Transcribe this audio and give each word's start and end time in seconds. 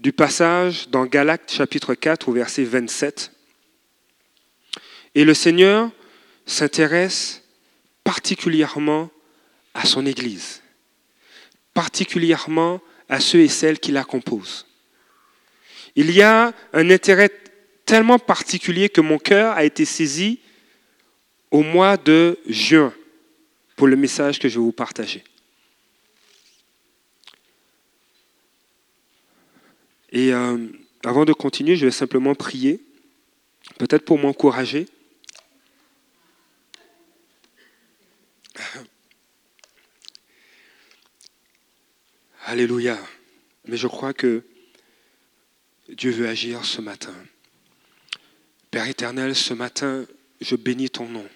du 0.00 0.12
passage 0.12 0.88
dans 0.90 1.06
Galates 1.06 1.50
chapitre 1.50 1.94
4 1.94 2.28
au 2.28 2.32
verset 2.32 2.64
27. 2.64 3.32
Et 5.14 5.24
le 5.24 5.34
Seigneur 5.34 5.90
s'intéresse 6.46 7.42
particulièrement 8.04 9.10
à 9.74 9.84
son 9.84 10.06
Église, 10.06 10.62
particulièrement 11.74 12.80
à 13.08 13.20
ceux 13.20 13.40
et 13.40 13.48
celles 13.48 13.80
qui 13.80 13.90
la 13.90 14.04
composent. 14.04 14.66
Il 15.96 16.12
y 16.12 16.22
a 16.22 16.52
un 16.72 16.90
intérêt 16.90 17.30
tellement 17.84 18.18
particulier 18.18 18.88
que 18.88 19.00
mon 19.00 19.18
cœur 19.18 19.54
a 19.54 19.64
été 19.64 19.84
saisi 19.84 20.40
au 21.50 21.62
mois 21.62 21.96
de 21.96 22.38
juin 22.46 22.92
pour 23.74 23.88
le 23.88 23.96
message 23.96 24.38
que 24.38 24.48
je 24.48 24.54
vais 24.54 24.64
vous 24.64 24.72
partager. 24.72 25.24
Et 30.10 30.32
euh, 30.32 30.68
avant 31.04 31.24
de 31.24 31.32
continuer, 31.32 31.76
je 31.76 31.84
vais 31.86 31.92
simplement 31.92 32.34
prier, 32.34 32.82
peut-être 33.78 34.04
pour 34.04 34.18
m'encourager. 34.18 34.88
Alléluia. 42.46 42.98
Mais 43.66 43.76
je 43.76 43.86
crois 43.86 44.14
que 44.14 44.42
Dieu 45.88 46.10
veut 46.10 46.28
agir 46.28 46.64
ce 46.64 46.80
matin. 46.80 47.14
Père 48.70 48.88
éternel, 48.88 49.34
ce 49.34 49.54
matin, 49.54 50.06
je 50.40 50.56
bénis 50.56 50.90
ton 50.90 51.08
nom. 51.08 51.28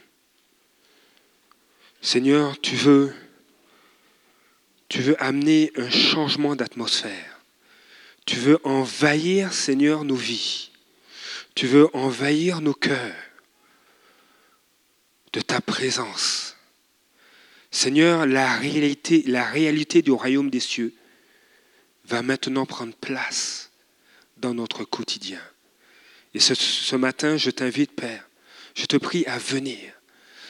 Seigneur, 2.00 2.60
tu 2.60 2.76
veux, 2.76 3.14
tu 4.88 5.00
veux 5.00 5.22
amener 5.22 5.72
un 5.76 5.90
changement 5.90 6.56
d'atmosphère. 6.56 7.41
Tu 8.24 8.36
veux 8.36 8.58
envahir, 8.64 9.52
Seigneur, 9.52 10.04
nos 10.04 10.16
vies. 10.16 10.70
Tu 11.54 11.66
veux 11.66 11.94
envahir 11.94 12.60
nos 12.60 12.74
cœurs 12.74 13.14
de 15.32 15.40
ta 15.40 15.60
présence. 15.60 16.56
Seigneur, 17.70 18.26
la 18.26 18.56
réalité, 18.56 20.02
du 20.02 20.12
royaume 20.12 20.50
des 20.50 20.60
cieux 20.60 20.94
va 22.04 22.22
maintenant 22.22 22.66
prendre 22.66 22.94
place 22.94 23.70
dans 24.36 24.54
notre 24.54 24.84
quotidien. 24.84 25.40
Et 26.34 26.40
ce, 26.40 26.54
ce 26.54 26.96
matin, 26.96 27.36
je 27.36 27.50
t'invite, 27.50 27.92
Père, 27.92 28.28
je 28.74 28.86
te 28.86 28.96
prie 28.96 29.24
à 29.26 29.38
venir. 29.38 29.78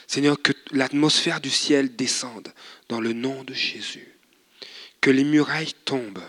Seigneur, 0.06 0.40
que 0.40 0.52
l'atmosphère 0.72 1.40
du 1.40 1.50
ciel 1.50 1.96
descende 1.96 2.52
dans 2.88 3.00
le 3.00 3.12
nom 3.12 3.44
de 3.44 3.54
Jésus. 3.54 4.08
Que 5.00 5.10
les 5.10 5.24
murailles 5.24 5.74
tombent 5.84 6.22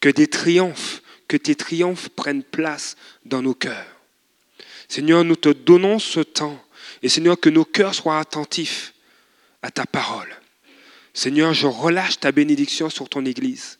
que 0.00 0.08
des 0.08 0.26
triomphes, 0.26 1.02
que 1.28 1.36
tes 1.36 1.54
triomphes 1.54 2.08
prennent 2.08 2.42
place 2.42 2.96
dans 3.24 3.42
nos 3.42 3.54
cœurs. 3.54 3.86
Seigneur, 4.88 5.22
nous 5.24 5.36
te 5.36 5.50
donnons 5.50 5.98
ce 5.98 6.20
temps 6.20 6.60
et 7.02 7.08
Seigneur, 7.08 7.38
que 7.38 7.48
nos 7.48 7.64
cœurs 7.64 7.94
soient 7.94 8.18
attentifs 8.18 8.94
à 9.62 9.70
ta 9.70 9.86
parole. 9.86 10.28
Seigneur, 11.14 11.54
je 11.54 11.66
relâche 11.66 12.18
ta 12.18 12.32
bénédiction 12.32 12.90
sur 12.90 13.08
ton 13.08 13.24
Église 13.24 13.78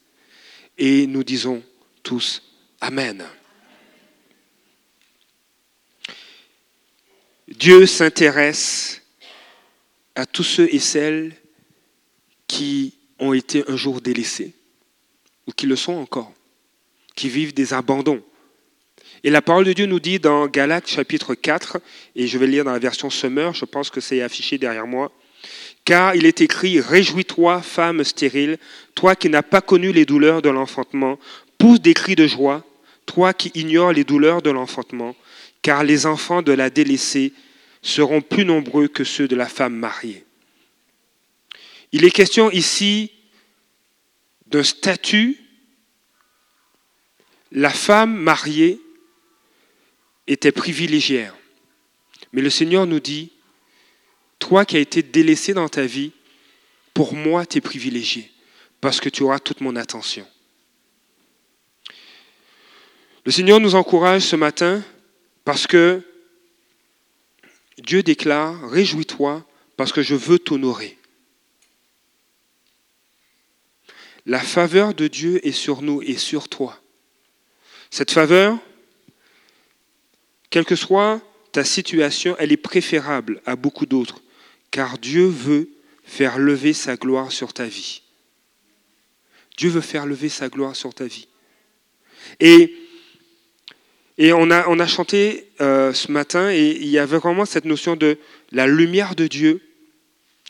et 0.79 1.07
nous 1.07 1.25
disons 1.25 1.63
tous 2.03 2.43
Amen. 2.81 3.25
Dieu 7.49 7.87
s'intéresse 7.87 9.03
à 10.15 10.25
tous 10.25 10.45
ceux 10.45 10.73
et 10.73 10.79
celles 10.79 11.37
qui 12.47 12.95
ont 13.19 13.33
été 13.33 13.69
un 13.69 13.77
jour 13.77 14.01
délaissés 14.01 14.55
ou 15.47 15.53
qui 15.53 15.67
le 15.67 15.77
sont 15.77 15.95
encore, 15.95 16.33
qui 17.15 17.29
vivent 17.29 17.55
des 17.55 17.75
abandons. 17.75 18.23
Et 19.23 19.31
la 19.31 19.43
parole 19.43 19.65
de 19.65 19.73
Dieu 19.73 19.87
nous 19.87 20.01
dit 20.01 20.19
dans 20.19 20.47
Galates 20.47 20.89
chapitre 20.89 21.35
4, 21.35 21.79
et 22.17 22.27
je 22.27 22.39
vais 22.39 22.47
lire 22.47 22.65
dans 22.65 22.73
la 22.73 22.79
version 22.79 23.11
Summer, 23.11 23.53
je 23.55 23.65
pense 23.65 23.91
que 23.91 24.01
c'est 24.01 24.23
affiché 24.23 24.57
derrière 24.57 24.87
moi, 24.87 25.13
car 25.85 26.15
il 26.15 26.27
est 26.27 26.41
écrit, 26.41 26.81
Réjouis-toi, 26.81 27.63
femme 27.63 28.05
stérile, 28.05 28.59
toi 28.95 29.15
qui 29.15 29.29
n'as 29.29 29.43
pas 29.43 29.61
connu 29.61 29.93
les 29.93 30.05
douleurs 30.05 30.43
de 30.43 30.49
l'enfantement, 30.49 31.19
pousse 31.59 31.81
des 31.81 31.95
cris 31.95 32.17
de 32.17 32.27
joie, 32.27 32.65
toi 33.07 33.33
qui 33.35 33.51
ignores 33.55 33.93
les 33.93 34.05
douleurs 34.05 34.43
de 34.43 34.51
l'enfantement, 34.51 35.15
car 35.63 35.85
les 35.85 36.07
enfants 36.07 36.43
de 36.43 36.53
la 36.53 36.71
délaissée 36.71 37.33
seront 37.83 38.21
plus 38.21 38.45
nombreux 38.45 38.89
que 38.89 39.05
ceux 39.05 39.29
de 39.29 39.37
la 39.37 39.47
femme 39.47 39.75
mariée. 39.75 40.25
Il 41.93 42.05
est 42.05 42.11
question 42.11 42.51
ici 42.51 43.11
d'un 44.51 44.63
statut, 44.63 45.39
la 47.53 47.71
femme 47.71 48.15
mariée 48.15 48.81
était 50.27 50.53
privilégiée. 50.53 51.31
Mais 52.33 52.43
le 52.43 52.51
Seigneur 52.51 52.87
nous 52.87 53.01
dit, 53.01 53.33
toi 54.39 54.65
qui 54.65 54.77
as 54.77 54.81
été 54.81 55.03
délaissé 55.03 55.55
dans 55.55 55.69
ta 55.69 55.87
vie, 55.87 56.13
pour 56.95 57.15
moi, 57.15 57.47
tu 57.47 57.59
es 57.59 57.61
privilégié, 57.61 58.31
parce 58.81 59.01
que 59.01 59.09
tu 59.09 59.23
auras 59.23 59.39
toute 59.39 59.61
mon 59.61 59.77
attention. 59.77 60.27
Le 63.25 63.33
Seigneur 63.33 63.61
nous 63.61 63.75
encourage 63.75 64.23
ce 64.23 64.37
matin 64.37 64.83
parce 65.45 65.67
que 65.67 66.03
Dieu 67.79 68.03
déclare, 68.03 68.69
réjouis-toi 68.71 69.47
parce 69.77 69.93
que 69.93 70.03
je 70.03 70.15
veux 70.15 70.39
t'honorer. 70.39 71.00
La 74.31 74.39
faveur 74.39 74.95
de 74.95 75.09
Dieu 75.09 75.45
est 75.45 75.51
sur 75.51 75.83
nous 75.83 76.03
et 76.03 76.17
sur 76.17 76.49
toi. 76.49 76.81
Cette 77.91 78.13
faveur, 78.13 78.57
quelle 80.51 80.65
que 80.65 80.77
soit 80.77 81.21
ta 81.51 81.65
situation, 81.65 82.37
elle 82.39 82.53
est 82.53 82.57
préférable 82.57 83.43
à 83.45 83.57
beaucoup 83.57 83.87
d'autres, 83.87 84.23
car 84.71 84.99
Dieu 84.99 85.27
veut 85.27 85.69
faire 86.05 86.39
lever 86.39 86.75
sa 86.75 86.95
gloire 86.95 87.33
sur 87.33 87.53
ta 87.53 87.65
vie. 87.65 88.03
Dieu 89.57 89.69
veut 89.69 89.81
faire 89.81 90.07
lever 90.07 90.29
sa 90.29 90.49
gloire 90.49 90.77
sur 90.77 90.95
ta 90.95 91.07
vie. 91.07 91.27
Et, 92.39 92.73
et 94.17 94.33
on, 94.33 94.49
a, 94.53 94.69
on 94.69 94.79
a 94.79 94.87
chanté 94.87 95.49
euh, 95.61 95.93
ce 95.93 96.13
matin, 96.13 96.53
et 96.53 96.71
il 96.81 96.87
y 96.87 96.99
avait 96.99 97.19
vraiment 97.19 97.47
cette 97.47 97.65
notion 97.65 97.97
de 97.97 98.17
la 98.53 98.69
lumière 98.69 99.17
de 99.17 99.27
Dieu 99.27 99.61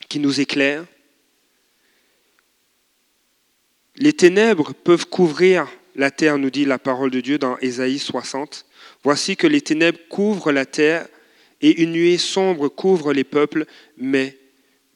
qui 0.07 0.19
nous 0.19 0.39
éclaire, 0.39 0.85
les 3.97 4.13
ténèbres 4.13 4.73
peuvent 4.73 5.07
couvrir 5.07 5.67
la 5.95 6.11
terre, 6.11 6.37
nous 6.37 6.49
dit 6.49 6.65
la 6.65 6.79
parole 6.79 7.11
de 7.11 7.21
Dieu 7.21 7.37
dans 7.37 7.57
Ésaïe 7.57 7.99
60. 7.99 8.65
Voici 9.03 9.35
que 9.35 9.47
les 9.47 9.61
ténèbres 9.61 9.99
couvrent 10.09 10.51
la 10.51 10.65
terre 10.65 11.07
et 11.61 11.81
une 11.83 11.91
nuée 11.91 12.17
sombre 12.17 12.69
couvre 12.69 13.13
les 13.13 13.23
peuples, 13.23 13.65
mais 13.97 14.37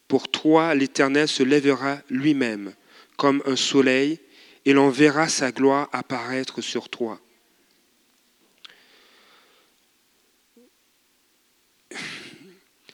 pour 0.08 0.30
toi 0.30 0.74
l'Éternel 0.76 1.28
se 1.28 1.44
lèvera 1.44 2.00
lui-même 2.10 2.74
comme 3.18 3.42
un 3.46 3.56
soleil 3.56 4.20
et 4.66 4.74
l'on 4.74 4.90
verra 4.90 5.28
sa 5.28 5.52
gloire 5.52 5.90
apparaître 5.92 6.62
sur 6.62 6.90
toi. 6.90 7.20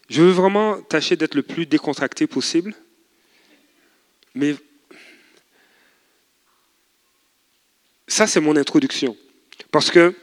Je 0.10 0.22
veux 0.22 0.32
vraiment 0.32 0.82
tâcher 0.82 1.16
d'être 1.16 1.36
le 1.36 1.44
plus 1.44 1.66
décontracté 1.66 2.28
possible, 2.28 2.76
mais 4.36 4.56
Ça, 8.12 8.28
c'est 8.28 8.42
mon 8.42 8.58
introduction. 8.58 9.16
Parce 9.72 9.90
que. 9.90 10.14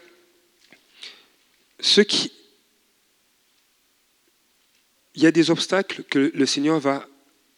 Il 5.15 5.22
y 5.22 5.26
a 5.26 5.31
des 5.31 5.50
obstacles 5.50 6.03
que 6.03 6.31
le 6.34 6.47
Seigneur 6.47 6.81
va 6.81 7.09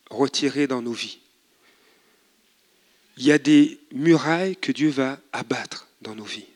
retirer 0.08 0.68
dans 0.68 0.82
nos 0.82 0.92
vies. 0.92 1.18
Il 3.16 3.24
y 3.24 3.32
a 3.32 3.38
des 3.38 3.80
murailles 3.90 4.54
que 4.54 4.70
Dieu 4.70 4.90
va 4.90 5.18
abattre 5.32 5.88
dans 6.00 6.14
nos 6.14 6.24
vies 6.24 6.46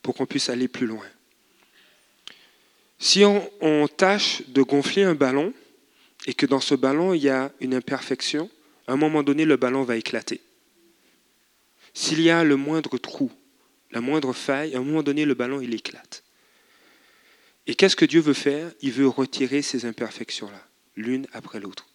pour 0.00 0.14
qu'on 0.14 0.24
puisse 0.24 0.48
aller 0.48 0.66
plus 0.66 0.86
loin. 0.86 1.06
Si 2.98 3.22
on, 3.22 3.50
on, 3.60 3.86
tâche 3.86 4.40
de 4.48 4.62
gonfler 4.62 5.02
un 5.02 5.14
ballon 5.14 5.52
et 6.26 6.32
que 6.32 6.46
dans 6.46 6.60
ce 6.60 6.74
ballon 6.74 7.12
il 7.12 7.22
y 7.22 7.28
a 7.28 7.52
une 7.60 7.74
imperfection, 7.74 8.48
à 8.86 8.94
un 8.94 8.96
moment 8.96 9.22
donné 9.22 9.44
le 9.44 9.58
ballon 9.58 9.82
va 9.82 9.96
éclater. 9.96 10.40
S'il 11.94 12.20
y 12.20 12.28
a 12.28 12.42
le 12.42 12.56
moindre 12.56 12.98
trou, 12.98 13.30
la 13.92 14.00
moindre 14.00 14.32
faille, 14.32 14.74
à 14.74 14.78
un 14.78 14.82
moment 14.82 15.04
donné, 15.04 15.24
le 15.24 15.34
ballon, 15.34 15.60
il 15.60 15.72
éclate. 15.72 16.24
Et 17.66 17.76
qu'est-ce 17.76 17.96
que 17.96 18.04
Dieu 18.04 18.20
veut 18.20 18.34
faire? 18.34 18.72
Il 18.82 18.92
veut 18.92 19.08
retirer 19.08 19.62
ces 19.62 19.86
imperfections-là, 19.86 20.68
l'une 20.96 21.26
après 21.32 21.60
l'autre. 21.60 21.86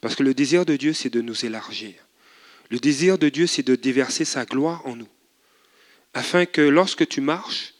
Parce 0.00 0.16
que 0.16 0.22
le 0.22 0.34
désir 0.34 0.64
de 0.64 0.76
Dieu, 0.76 0.94
c'est 0.94 1.10
de 1.10 1.20
nous 1.20 1.44
élargir. 1.44 1.94
Le 2.70 2.78
désir 2.78 3.18
de 3.18 3.28
Dieu, 3.28 3.46
c'est 3.46 3.62
de 3.62 3.76
déverser 3.76 4.24
sa 4.24 4.44
gloire 4.44 4.84
en 4.86 4.96
nous. 4.96 5.08
Afin 6.14 6.46
que 6.46 6.62
lorsque 6.62 7.06
tu 7.06 7.20
marches, 7.20 7.74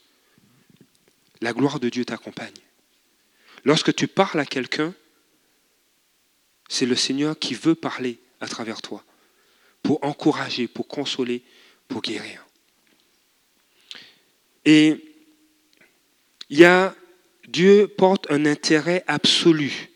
la 1.41 1.53
gloire 1.53 1.79
de 1.79 1.89
Dieu 1.89 2.05
t'accompagne. 2.05 2.53
Lorsque 3.65 3.93
tu 3.93 4.07
parles 4.07 4.39
à 4.39 4.45
quelqu'un, 4.45 4.93
c'est 6.69 6.85
le 6.85 6.95
Seigneur 6.95 7.37
qui 7.37 7.55
veut 7.55 7.75
parler 7.75 8.19
à 8.39 8.47
travers 8.47 8.81
toi 8.81 9.03
pour 9.87 10.03
encourager, 10.03 10.67
pour 10.67 10.85
consoler, 10.85 11.41
pour 11.87 12.01
guérir. 12.01 12.45
Et 14.65 14.97
il 16.49 16.91
Dieu 17.47 17.87
porte 17.87 18.29
un 18.29 18.45
intérêt 18.45 19.05
absolu 19.07 19.89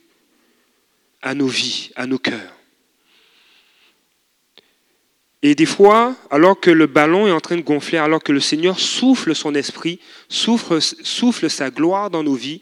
à 1.21 1.33
nos 1.33 1.47
vies, 1.47 1.91
à 1.97 2.07
nos 2.07 2.19
cœurs. 2.19 2.55
Et 5.41 5.55
des 5.55 5.65
fois, 5.65 6.15
alors 6.29 6.57
que 6.57 6.71
le 6.71 6.87
ballon 6.87 7.27
est 7.27 7.31
en 7.31 7.41
train 7.41 7.57
de 7.57 7.61
gonfler, 7.61 7.97
alors 7.97 8.23
que 8.23 8.31
le 8.31 8.39
Seigneur 8.39 8.79
souffle 8.79 9.35
son 9.35 9.53
esprit, 9.55 9.99
souffle, 10.29 11.49
sa 11.49 11.69
gloire 11.69 12.09
dans 12.09 12.23
nos 12.23 12.35
vies, 12.35 12.61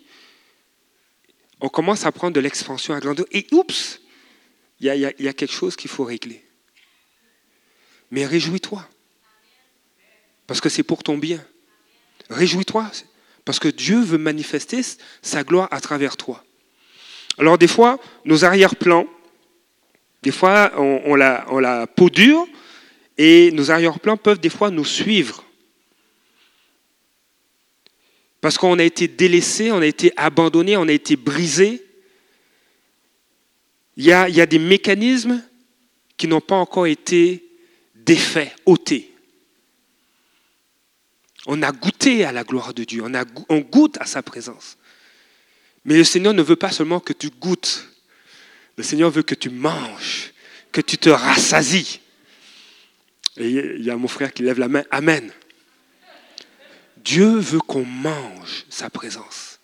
on 1.62 1.70
commence 1.70 2.08
à 2.08 2.12
prendre 2.12 2.34
de 2.34 2.40
l'expansion 2.40 2.96
à 2.96 3.00
grandeur. 3.00 3.28
Et 3.32 3.46
oups, 3.52 4.02
il 4.80 4.88
y 4.88 5.28
a, 5.28 5.34
quelque 5.34 5.54
chose 5.54 5.76
qu'il 5.76 5.92
faut 5.92 6.06
régler. 6.06 6.49
Mais 8.12 8.26
réjouis-toi. 8.26 8.88
Parce 10.48 10.62
que 10.62 10.70
c'est 10.70 10.84
pour 10.84 11.04
ton 11.04 11.18
bien. 11.18 11.44
Réjouis-toi. 12.30 12.90
Parce 13.46 13.60
que 13.60 13.68
Dieu 13.68 14.02
veut 14.02 14.18
manifester 14.18 14.82
sa 15.22 15.44
gloire 15.44 15.68
à 15.72 15.80
travers 15.82 16.18
toi. 16.18 16.44
Alors 17.38 17.58
des 17.58 17.68
fois, 17.68 18.00
nos 18.26 18.46
arrière-plans, 18.46 19.08
des 20.22 20.32
fois, 20.32 20.72
on, 20.78 21.16
la, 21.16 21.88
peau 21.88 22.10
dure, 22.10 22.46
et 23.18 23.52
nos 23.52 23.72
arrière-plans 23.72 24.18
peuvent 24.18 24.40
des 24.40 24.50
fois 24.50 24.70
nous 24.70 24.86
suivre. 24.86 25.44
Parce 28.42 28.58
qu'on 28.58 28.80
a 28.80 28.84
été 28.84 29.08
délaissé, 29.08 29.72
on 29.72 29.80
a 29.80 29.86
été 29.86 30.12
abandonné, 30.18 30.78
on 30.78 30.88
a 30.88 30.92
été 30.92 31.16
brisé. 31.16 31.86
Il 33.98 34.06
y 34.06 34.12
a 34.14 34.46
des 34.46 34.60
mécanismes 34.60 35.44
qui 36.18 36.28
n'ont 36.28 36.42
pas 36.42 36.56
encore 36.56 36.88
été 36.88 37.49
défaits, 38.10 38.56
ôtés. 38.66 39.14
On 41.46 41.62
a 41.62 41.72
goûté 41.72 42.26
à 42.26 42.32
la 42.32 42.44
gloire 42.44 42.74
de 42.74 42.84
Dieu, 42.84 43.04
on, 43.04 43.12
on 43.50 43.60
goûte 43.60 43.98
à 44.00 44.08
sa 44.08 44.24
présence. 44.24 44.80
Mais 45.86 45.96
le 45.96 46.04
Seigneur 46.04 46.34
ne 46.34 46.42
veut 46.42 46.56
pas 46.56 46.72
seulement 46.72 47.00
que 47.00 47.14
tu 47.14 47.30
goûtes, 47.30 47.88
le 48.78 48.84
Seigneur 48.84 49.12
veut 49.12 49.22
que 49.22 49.36
tu 49.36 49.52
manges, 49.52 50.34
que 50.72 50.82
tu 50.82 50.98
te 50.98 51.10
rassasies. 51.10 52.00
Et 53.38 53.48
il 53.48 53.84
y 53.84 53.92
a 53.92 53.96
mon 53.96 54.08
frère 54.08 54.34
qui 54.34 54.42
lève 54.42 54.58
la 54.58 54.70
main. 54.70 54.84
Amen. 54.90 55.32
Dieu 56.98 57.38
veut 57.38 57.60
qu'on 57.60 57.86
mange 57.86 58.66
sa 58.70 58.90
présence. 58.90 59.60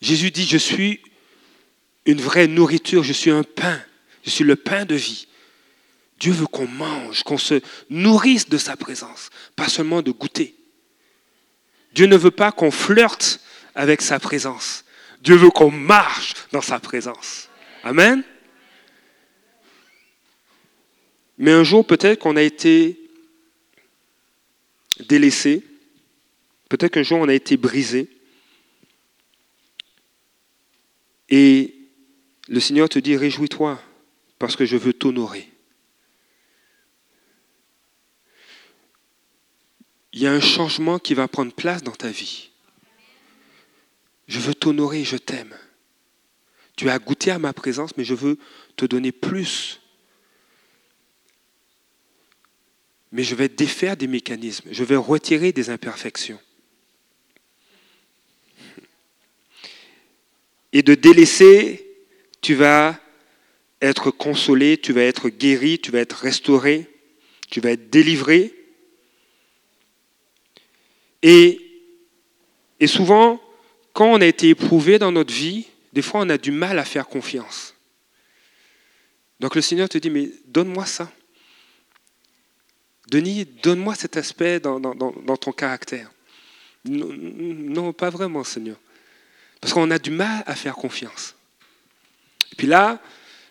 Jésus 0.00 0.32
dit, 0.32 0.46
je 0.46 0.58
suis 0.58 1.00
une 2.06 2.20
vraie 2.20 2.48
nourriture, 2.48 3.04
je 3.04 3.12
suis 3.12 3.30
un 3.30 3.44
pain, 3.44 3.80
je 4.24 4.30
suis 4.30 4.44
le 4.44 4.56
pain 4.56 4.84
de 4.84 4.96
vie. 4.96 5.28
Dieu 6.24 6.32
veut 6.32 6.46
qu'on 6.46 6.66
mange, 6.66 7.22
qu'on 7.22 7.36
se 7.36 7.60
nourrisse 7.90 8.48
de 8.48 8.56
sa 8.56 8.78
présence, 8.78 9.28
pas 9.56 9.68
seulement 9.68 10.00
de 10.00 10.10
goûter. 10.10 10.54
Dieu 11.92 12.06
ne 12.06 12.16
veut 12.16 12.30
pas 12.30 12.50
qu'on 12.50 12.70
flirte 12.70 13.42
avec 13.74 14.00
sa 14.00 14.18
présence. 14.18 14.86
Dieu 15.20 15.36
veut 15.36 15.50
qu'on 15.50 15.70
marche 15.70 16.32
dans 16.50 16.62
sa 16.62 16.80
présence. 16.80 17.50
Amen. 17.82 18.24
Mais 21.36 21.52
un 21.52 21.62
jour, 21.62 21.86
peut-être 21.86 22.20
qu'on 22.20 22.36
a 22.36 22.42
été 22.42 22.98
délaissé, 25.06 25.62
peut-être 26.70 26.92
qu'un 26.92 27.02
jour 27.02 27.18
on 27.18 27.28
a 27.28 27.34
été 27.34 27.58
brisé, 27.58 28.08
et 31.28 31.74
le 32.48 32.60
Seigneur 32.60 32.88
te 32.88 32.98
dit, 32.98 33.14
réjouis-toi, 33.14 33.78
parce 34.38 34.56
que 34.56 34.64
je 34.64 34.78
veux 34.78 34.94
t'honorer. 34.94 35.50
Il 40.14 40.22
y 40.22 40.26
a 40.26 40.32
un 40.32 40.40
changement 40.40 40.98
qui 40.98 41.12
va 41.12 41.28
prendre 41.28 41.52
place 41.52 41.82
dans 41.82 41.92
ta 41.92 42.08
vie. 42.08 42.48
Je 44.26 44.38
veux 44.38 44.54
t'honorer, 44.54 45.04
je 45.04 45.18
t'aime. 45.18 45.54
Tu 46.76 46.88
as 46.88 46.98
goûté 46.98 47.30
à 47.30 47.38
ma 47.38 47.52
présence, 47.52 47.96
mais 47.98 48.04
je 48.04 48.14
veux 48.14 48.38
te 48.76 48.86
donner 48.86 49.12
plus 49.12 49.80
mais 53.14 53.22
je 53.22 53.36
vais 53.36 53.48
défaire 53.48 53.96
des 53.96 54.08
mécanismes, 54.08 54.68
je 54.72 54.82
vais 54.82 54.96
retirer 54.96 55.52
des 55.52 55.70
imperfections. 55.70 56.40
Et 60.72 60.82
de 60.82 60.96
délaisser, 60.96 61.86
tu 62.40 62.54
vas 62.54 63.00
être 63.80 64.10
consolé, 64.10 64.78
tu 64.78 64.92
vas 64.92 65.02
être 65.02 65.28
guéri, 65.28 65.78
tu 65.78 65.92
vas 65.92 66.00
être 66.00 66.16
restauré, 66.16 66.90
tu 67.50 67.60
vas 67.60 67.70
être 67.70 67.88
délivré. 67.88 68.52
Et, 71.26 72.86
souvent, 72.86 73.40
quand 73.94 74.04
on 74.04 74.20
a 74.20 74.26
été 74.26 74.50
éprouvé 74.50 74.98
dans 74.98 75.10
notre 75.10 75.32
vie, 75.32 75.66
des 75.94 76.02
fois 76.02 76.20
on 76.20 76.28
a 76.28 76.36
du 76.36 76.50
mal 76.50 76.78
à 76.78 76.84
faire 76.84 77.08
confiance. 77.08 77.74
Donc 79.40 79.54
le 79.54 79.62
Seigneur 79.62 79.88
te 79.88 79.96
dit, 79.96 80.10
mais 80.10 80.28
donne-moi 80.46 80.84
ça. 80.84 81.10
Denis, 83.08 83.46
donne-moi 83.62 83.94
cet 83.94 84.18
aspect 84.18 84.60
dans, 84.60 84.80
ton 85.36 85.52
caractère. 85.52 86.10
Non, 86.84 87.94
pas 87.94 88.10
vraiment, 88.10 88.44
Seigneur. 88.44 88.76
Parce 89.62 89.72
qu'on 89.72 89.90
a 89.90 89.98
du 89.98 90.10
mal 90.10 90.42
à 90.46 90.54
faire 90.54 90.74
confiance. 90.74 91.34
Et 92.52 92.56
puis 92.56 92.66
là, 92.66 93.00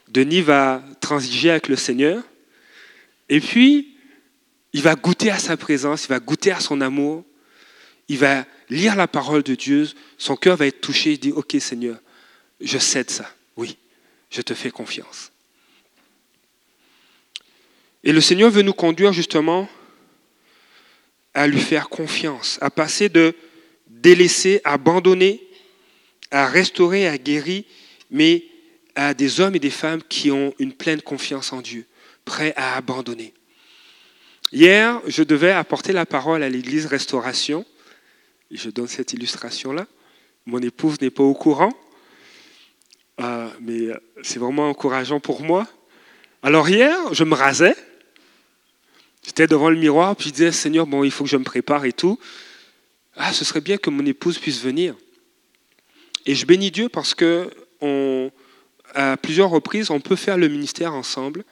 Denis 0.09 0.41
va 0.41 0.83
transiger 1.01 1.49
avec 1.49 1.67
le 1.67 1.75
Seigneur. 1.75 2.23
Et 3.29 3.39
puis, 3.39 3.97
il 4.73 4.81
va 4.83 4.93
goûter 4.93 5.31
à 5.31 5.39
sa 5.39 5.57
présence, 5.57 6.05
il 6.05 6.09
va 6.09 6.19
goûter 6.19 6.51
à 6.51 6.59
son 6.59 6.79
amour. 6.79 7.25
Il 8.13 8.19
va 8.19 8.45
lire 8.69 8.95
la 8.95 9.07
parole 9.07 9.41
de 9.41 9.55
Dieu. 9.55 9.89
Son 10.19 10.35
cœur 10.35 10.55
va 10.55 10.67
être 10.67 10.81
touché. 10.81 11.13
Il 11.13 11.19
dit, 11.19 11.31
OK 11.31 11.55
Seigneur, 11.59 11.97
je 12.61 12.77
cède 12.77 13.09
ça. 13.09 13.27
Oui, 13.57 13.75
je 14.29 14.43
te 14.43 14.53
fais 14.53 14.69
confiance. 14.69 15.31
Et 18.03 18.11
le 18.11 18.21
Seigneur 18.21 18.51
veut 18.51 18.61
nous 18.61 18.73
conduire 18.73 19.13
justement 19.13 19.67
à 21.33 21.47
lui 21.47 21.59
faire 21.59 21.89
confiance, 21.89 22.59
à 22.61 22.69
passer 22.69 23.09
de 23.09 23.33
délaisser, 23.87 24.61
abandonner, 24.63 25.41
à 26.29 26.45
restaurer, 26.45 27.07
à 27.07 27.17
guérir, 27.17 27.63
mais 28.11 28.43
à 28.93 29.15
des 29.15 29.39
hommes 29.39 29.55
et 29.55 29.59
des 29.59 29.71
femmes 29.71 30.03
qui 30.07 30.29
ont 30.29 30.53
une 30.59 30.73
pleine 30.73 31.01
confiance 31.01 31.51
en 31.51 31.61
Dieu, 31.61 31.87
prêts 32.25 32.53
à 32.57 32.75
abandonner. 32.75 33.33
Hier, 34.51 35.01
je 35.07 35.23
devais 35.23 35.51
apporter 35.51 35.93
la 35.93 36.05
parole 36.05 36.43
à 36.43 36.49
l'église 36.49 36.85
Restauration. 36.85 37.65
Je 38.51 38.69
donne 38.69 38.87
cette 38.87 39.13
illustration-là. 39.13 39.87
Mon 40.45 40.59
épouse 40.59 40.99
n'est 41.01 41.09
pas 41.09 41.23
au 41.23 41.33
courant, 41.33 41.71
euh, 43.21 43.49
mais 43.61 43.89
c'est 44.21 44.39
vraiment 44.39 44.69
encourageant 44.69 45.19
pour 45.19 45.41
moi. 45.41 45.67
Alors 46.41 46.67
hier, 46.69 47.13
je 47.13 47.23
me 47.23 47.33
rasais, 47.33 47.75
J'étais 49.25 49.47
devant 49.47 49.69
le 49.69 49.77
miroir, 49.77 50.15
puis 50.15 50.29
je 50.29 50.33
disais, 50.33 50.51
Seigneur, 50.51 50.85
bon, 50.85 51.03
il 51.03 51.11
faut 51.11 51.23
que 51.23 51.29
je 51.29 51.37
me 51.37 51.43
prépare 51.43 51.85
et 51.85 51.93
tout. 51.93 52.19
Ah, 53.15 53.31
ce 53.31 53.45
serait 53.45 53.61
bien 53.61 53.77
que 53.77 53.89
mon 53.89 54.05
épouse 54.05 54.37
puisse 54.37 54.61
venir. 54.61 54.95
Et 56.25 56.35
je 56.35 56.45
bénis 56.45 56.71
Dieu 56.71 56.89
parce 56.89 57.15
que 57.15 57.49
à 58.93 59.17
plusieurs 59.17 59.49
reprises, 59.49 59.89
on 59.89 59.99
peut 59.99 60.15
faire 60.15 60.37
le 60.37 60.47
ministère 60.47 60.93
ensemble. 60.93 61.43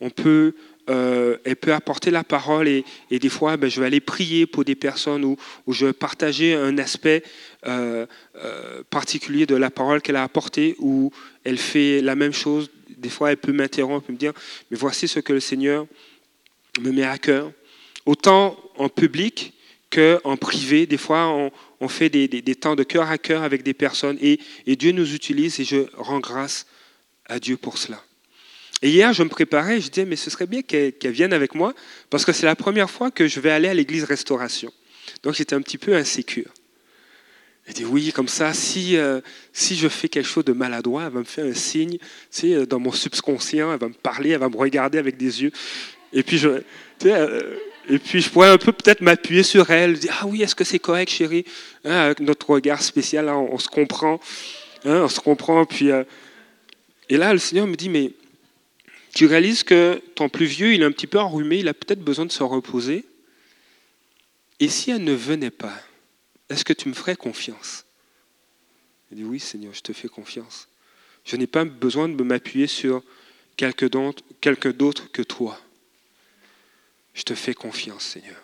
On 0.00 0.10
peut, 0.10 0.54
euh, 0.90 1.38
elle 1.44 1.56
peut 1.56 1.72
apporter 1.72 2.10
la 2.10 2.24
parole 2.24 2.68
et, 2.68 2.84
et 3.10 3.18
des 3.18 3.28
fois, 3.28 3.56
ben, 3.56 3.70
je 3.70 3.80
vais 3.80 3.86
aller 3.86 4.00
prier 4.00 4.46
pour 4.46 4.64
des 4.64 4.74
personnes 4.74 5.24
où 5.24 5.36
je 5.68 5.86
vais 5.86 5.92
partager 5.92 6.54
un 6.54 6.76
aspect 6.78 7.22
euh, 7.66 8.04
euh, 8.36 8.82
particulier 8.90 9.46
de 9.46 9.54
la 9.54 9.70
parole 9.70 10.02
qu'elle 10.02 10.16
a 10.16 10.22
apportée, 10.22 10.76
où 10.78 11.10
elle 11.44 11.56
fait 11.56 12.02
la 12.02 12.14
même 12.14 12.34
chose. 12.34 12.70
Des 12.90 13.08
fois, 13.08 13.30
elle 13.30 13.38
peut 13.38 13.52
m'interrompre, 13.52 14.10
me 14.10 14.16
dire, 14.16 14.34
mais 14.70 14.76
voici 14.76 15.08
ce 15.08 15.20
que 15.20 15.32
le 15.32 15.40
Seigneur 15.40 15.86
me 16.80 16.90
met 16.90 17.04
à 17.04 17.16
cœur, 17.16 17.50
autant 18.04 18.58
en 18.76 18.90
public 18.90 19.54
qu'en 19.90 20.36
privé. 20.36 20.84
Des 20.86 20.98
fois, 20.98 21.50
on, 21.80 21.88
fait 21.88 22.10
des, 22.10 22.54
temps 22.54 22.76
de 22.76 22.82
cœur 22.82 23.08
à 23.08 23.16
cœur 23.16 23.42
avec 23.42 23.62
des 23.62 23.74
personnes 23.74 24.18
et, 24.20 24.38
Dieu 24.66 24.92
nous 24.92 25.14
utilise 25.14 25.58
et 25.60 25.64
je 25.64 25.86
rends 25.94 26.20
grâce 26.20 26.66
à 27.26 27.38
Dieu 27.38 27.56
pour 27.56 27.78
cela. 27.78 28.02
Et 28.84 28.90
hier, 28.90 29.14
je 29.14 29.22
me 29.22 29.30
préparais, 29.30 29.80
je 29.80 29.88
disais, 29.88 30.04
mais 30.04 30.14
ce 30.14 30.28
serait 30.28 30.46
bien 30.46 30.60
qu'elle 30.60 30.92
vienne 31.10 31.32
avec 31.32 31.54
moi 31.54 31.72
parce 32.10 32.26
que 32.26 32.32
c'est 32.32 32.44
la 32.44 32.54
première 32.54 32.90
fois 32.90 33.10
que 33.10 33.26
je 33.26 33.40
vais 33.40 33.50
aller 33.50 33.66
à 33.66 33.72
l'église 33.72 34.04
Restauration. 34.04 34.70
Donc 35.22 35.32
j'étais 35.32 35.54
un 35.54 35.62
petit 35.62 35.78
peu 35.78 35.94
insécure. 35.94 36.50
Elle 37.66 37.72
dit 37.72 37.86
oui, 37.86 38.12
comme 38.12 38.28
ça, 38.28 38.52
si, 38.52 38.98
euh, 38.98 39.22
si 39.54 39.74
je 39.74 39.88
fais 39.88 40.10
quelque 40.10 40.28
chose 40.28 40.44
de 40.44 40.52
maladroit, 40.52 41.04
elle 41.06 41.14
va 41.14 41.20
me 41.20 41.24
faire 41.24 41.46
un 41.46 41.54
signe, 41.54 41.96
tu 42.30 42.66
dans 42.66 42.78
mon 42.78 42.92
subconscient, 42.92 43.72
elle 43.72 43.80
va 43.80 43.88
me 43.88 43.94
parler, 43.94 44.32
elle 44.32 44.40
va 44.40 44.50
me 44.50 44.56
regarder 44.58 44.98
avec 44.98 45.16
des 45.16 45.42
yeux. 45.42 45.52
Et 46.12 46.22
puis 46.22 46.36
je, 46.36 46.60
euh, 47.06 47.56
et 47.88 47.98
puis 47.98 48.20
je 48.20 48.28
pourrais 48.28 48.50
un 48.50 48.58
peu 48.58 48.72
peut-être 48.72 49.00
m'appuyer 49.00 49.44
sur 49.44 49.70
elle, 49.70 49.98
dire 49.98 50.14
ah 50.20 50.26
oui, 50.26 50.42
est-ce 50.42 50.54
que 50.54 50.64
c'est 50.64 50.78
correct, 50.78 51.10
chérie? 51.10 51.46
Hein, 51.86 52.00
Avec 52.00 52.20
notre 52.20 52.50
regard 52.50 52.82
spécial, 52.82 53.30
on, 53.30 53.58
se 53.58 53.68
comprend, 53.68 54.20
hein, 54.84 55.04
on 55.04 55.08
se 55.08 55.20
comprend. 55.20 55.64
Puis 55.64 55.90
euh, 55.90 56.04
et 57.08 57.16
là, 57.16 57.32
le 57.32 57.38
Seigneur 57.38 57.66
me 57.66 57.76
dit 57.76 57.88
mais 57.88 58.12
tu 59.14 59.26
réalises 59.26 59.62
que 59.62 60.02
ton 60.16 60.28
plus 60.28 60.46
vieux, 60.46 60.74
il 60.74 60.82
est 60.82 60.84
un 60.84 60.90
petit 60.90 61.06
peu 61.06 61.20
enrhumé, 61.20 61.58
il 61.58 61.68
a 61.68 61.74
peut-être 61.74 62.02
besoin 62.02 62.26
de 62.26 62.32
se 62.32 62.42
reposer. 62.42 63.04
Et 64.58 64.68
si 64.68 64.90
elle 64.90 65.04
ne 65.04 65.12
venait 65.14 65.50
pas, 65.50 65.74
est-ce 66.48 66.64
que 66.64 66.72
tu 66.72 66.88
me 66.88 66.94
ferais 66.94 67.16
confiance? 67.16 67.84
Il 69.10 69.18
dit, 69.18 69.24
oui 69.24 69.38
Seigneur, 69.38 69.72
je 69.72 69.80
te 69.80 69.92
fais 69.92 70.08
confiance. 70.08 70.68
Je 71.24 71.36
n'ai 71.36 71.46
pas 71.46 71.64
besoin 71.64 72.08
de 72.08 72.22
m'appuyer 72.22 72.66
sur 72.66 73.02
quelqu'un 73.56 73.88
d'autre 73.88 75.10
que 75.12 75.22
toi. 75.22 75.60
Je 77.14 77.22
te 77.22 77.34
fais 77.34 77.54
confiance, 77.54 78.04
Seigneur. 78.04 78.42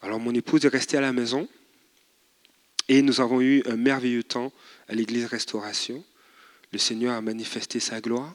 Alors 0.00 0.18
mon 0.18 0.34
épouse 0.34 0.64
est 0.64 0.68
restée 0.68 0.96
à 0.96 1.02
la 1.02 1.12
maison 1.12 1.48
et 2.88 3.02
nous 3.02 3.20
avons 3.20 3.40
eu 3.40 3.62
un 3.66 3.76
merveilleux 3.76 4.22
temps 4.22 4.52
à 4.88 4.94
l'église 4.94 5.26
Restauration. 5.26 6.02
Le 6.72 6.78
Seigneur 6.78 7.14
a 7.14 7.20
manifesté 7.20 7.80
sa 7.80 8.00
gloire. 8.00 8.34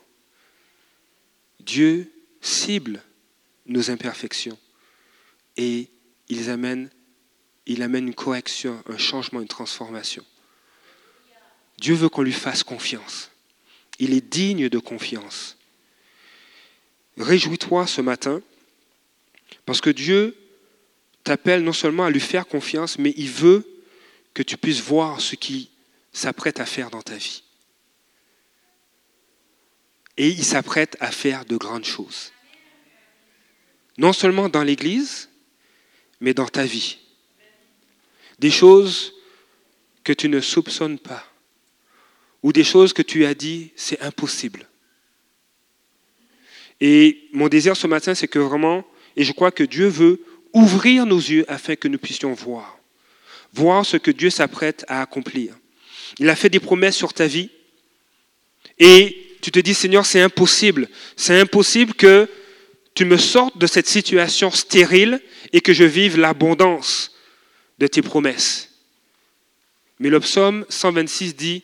Dieu 1.60 2.12
cible 2.42 3.02
nos 3.66 3.92
imperfections 3.92 4.58
et 5.58 5.90
il 6.30 6.50
amène, 6.50 6.90
une 7.68 8.16
correction, 8.16 8.82
un 8.88 8.98
changement, 8.98 9.42
une 9.42 9.48
transformation. 9.48 10.24
Dieu 11.80 11.96
veut 11.96 12.10
qu'on 12.10 12.22
lui 12.22 12.34
fasse 12.34 12.64
confiance. 12.64 13.32
Il 14.00 14.14
est 14.14 14.22
digne 14.22 14.70
de 14.70 14.80
confiance. 14.80 15.58
Réjouis-toi 17.18 17.88
ce 17.88 18.02
matin 18.02 18.42
parce 19.66 19.82
que 19.82 19.90
Dieu 19.90 20.36
t'appelle 21.24 21.64
non 21.64 21.74
seulement 21.74 22.06
à 22.06 22.10
lui 22.10 22.20
faire 22.20 22.48
confiance, 22.48 22.98
mais 22.98 23.14
il 23.18 23.30
veut 23.30 23.68
que 24.34 24.44
tu 24.44 24.58
puisses 24.58 24.82
voir 24.82 25.20
ce 25.20 25.36
qu'il 25.36 25.68
s'apprête 26.14 26.60
à 26.60 26.66
faire 26.66 26.90
dans 26.90 27.02
ta 27.02 27.16
vie. 27.16 27.44
Et 30.20 30.28
il 30.28 30.44
s'apprête 30.44 30.98
à 31.00 31.12
faire 31.12 31.46
de 31.46 31.58
grandes 31.58 31.86
choses. 31.86 32.34
Non 33.98 34.14
seulement 34.14 34.50
dans 34.50 34.64
l'Église, 34.64 35.30
mais 36.20 36.34
dans 36.34 36.48
ta 36.48 36.66
vie. 36.66 36.98
Des 38.38 38.52
choses 38.52 39.14
que 40.04 40.14
tu 40.14 40.30
ne 40.30 40.42
soupçonnes 40.42 41.00
pas. 41.00 41.26
Ou 42.44 42.52
des 42.54 42.64
choses 42.66 42.94
que 42.94 43.02
tu 43.02 43.26
as 43.26 43.34
dit, 43.34 43.72
c'est 43.76 44.02
impossible. 44.02 44.68
Et 46.82 47.30
mon 47.34 47.48
désir 47.48 47.76
ce 47.76 47.88
matin, 47.88 48.14
c'est 48.14 48.28
que 48.28 48.40
vraiment 48.40 48.86
et 49.16 49.24
je 49.24 49.32
crois 49.32 49.52
que 49.52 49.64
Dieu 49.64 49.88
veut 49.88 50.22
ouvrir 50.54 51.06
nos 51.06 51.18
yeux 51.18 51.46
afin 51.48 51.76
que 51.76 51.88
nous 51.88 51.98
puissions 51.98 52.34
voir. 52.34 52.78
Voir 53.54 53.86
ce 53.86 53.98
que 53.98 54.12
Dieu 54.12 54.30
s'apprête 54.30 54.86
à 54.90 55.02
accomplir. 55.02 55.58
Il 56.20 56.30
a 56.30 56.36
fait 56.36 56.50
des 56.50 56.60
promesses 56.60 56.96
sur 56.96 57.14
ta 57.14 57.26
vie. 57.26 57.50
Et 58.80 59.29
tu 59.42 59.52
te 59.52 59.60
dis, 59.60 59.74
Seigneur, 59.74 60.06
c'est 60.06 60.22
impossible. 60.22 60.90
C'est 61.16 61.40
impossible 61.40 61.94
que 61.94 62.30
tu 62.94 63.06
me 63.06 63.18
sortes 63.18 63.58
de 63.58 63.68
cette 63.68 63.88
situation 63.88 64.52
stérile 64.52 65.22
et 65.54 65.62
que 65.62 65.74
je 65.74 65.84
vive 65.84 66.18
l'abondance 66.18 67.16
de 67.78 67.88
tes 67.88 68.02
promesses. 68.02 68.70
Mais 70.00 70.10
le 70.10 70.20
psaume 70.20 70.66
126 70.70 71.36
dit, 71.36 71.64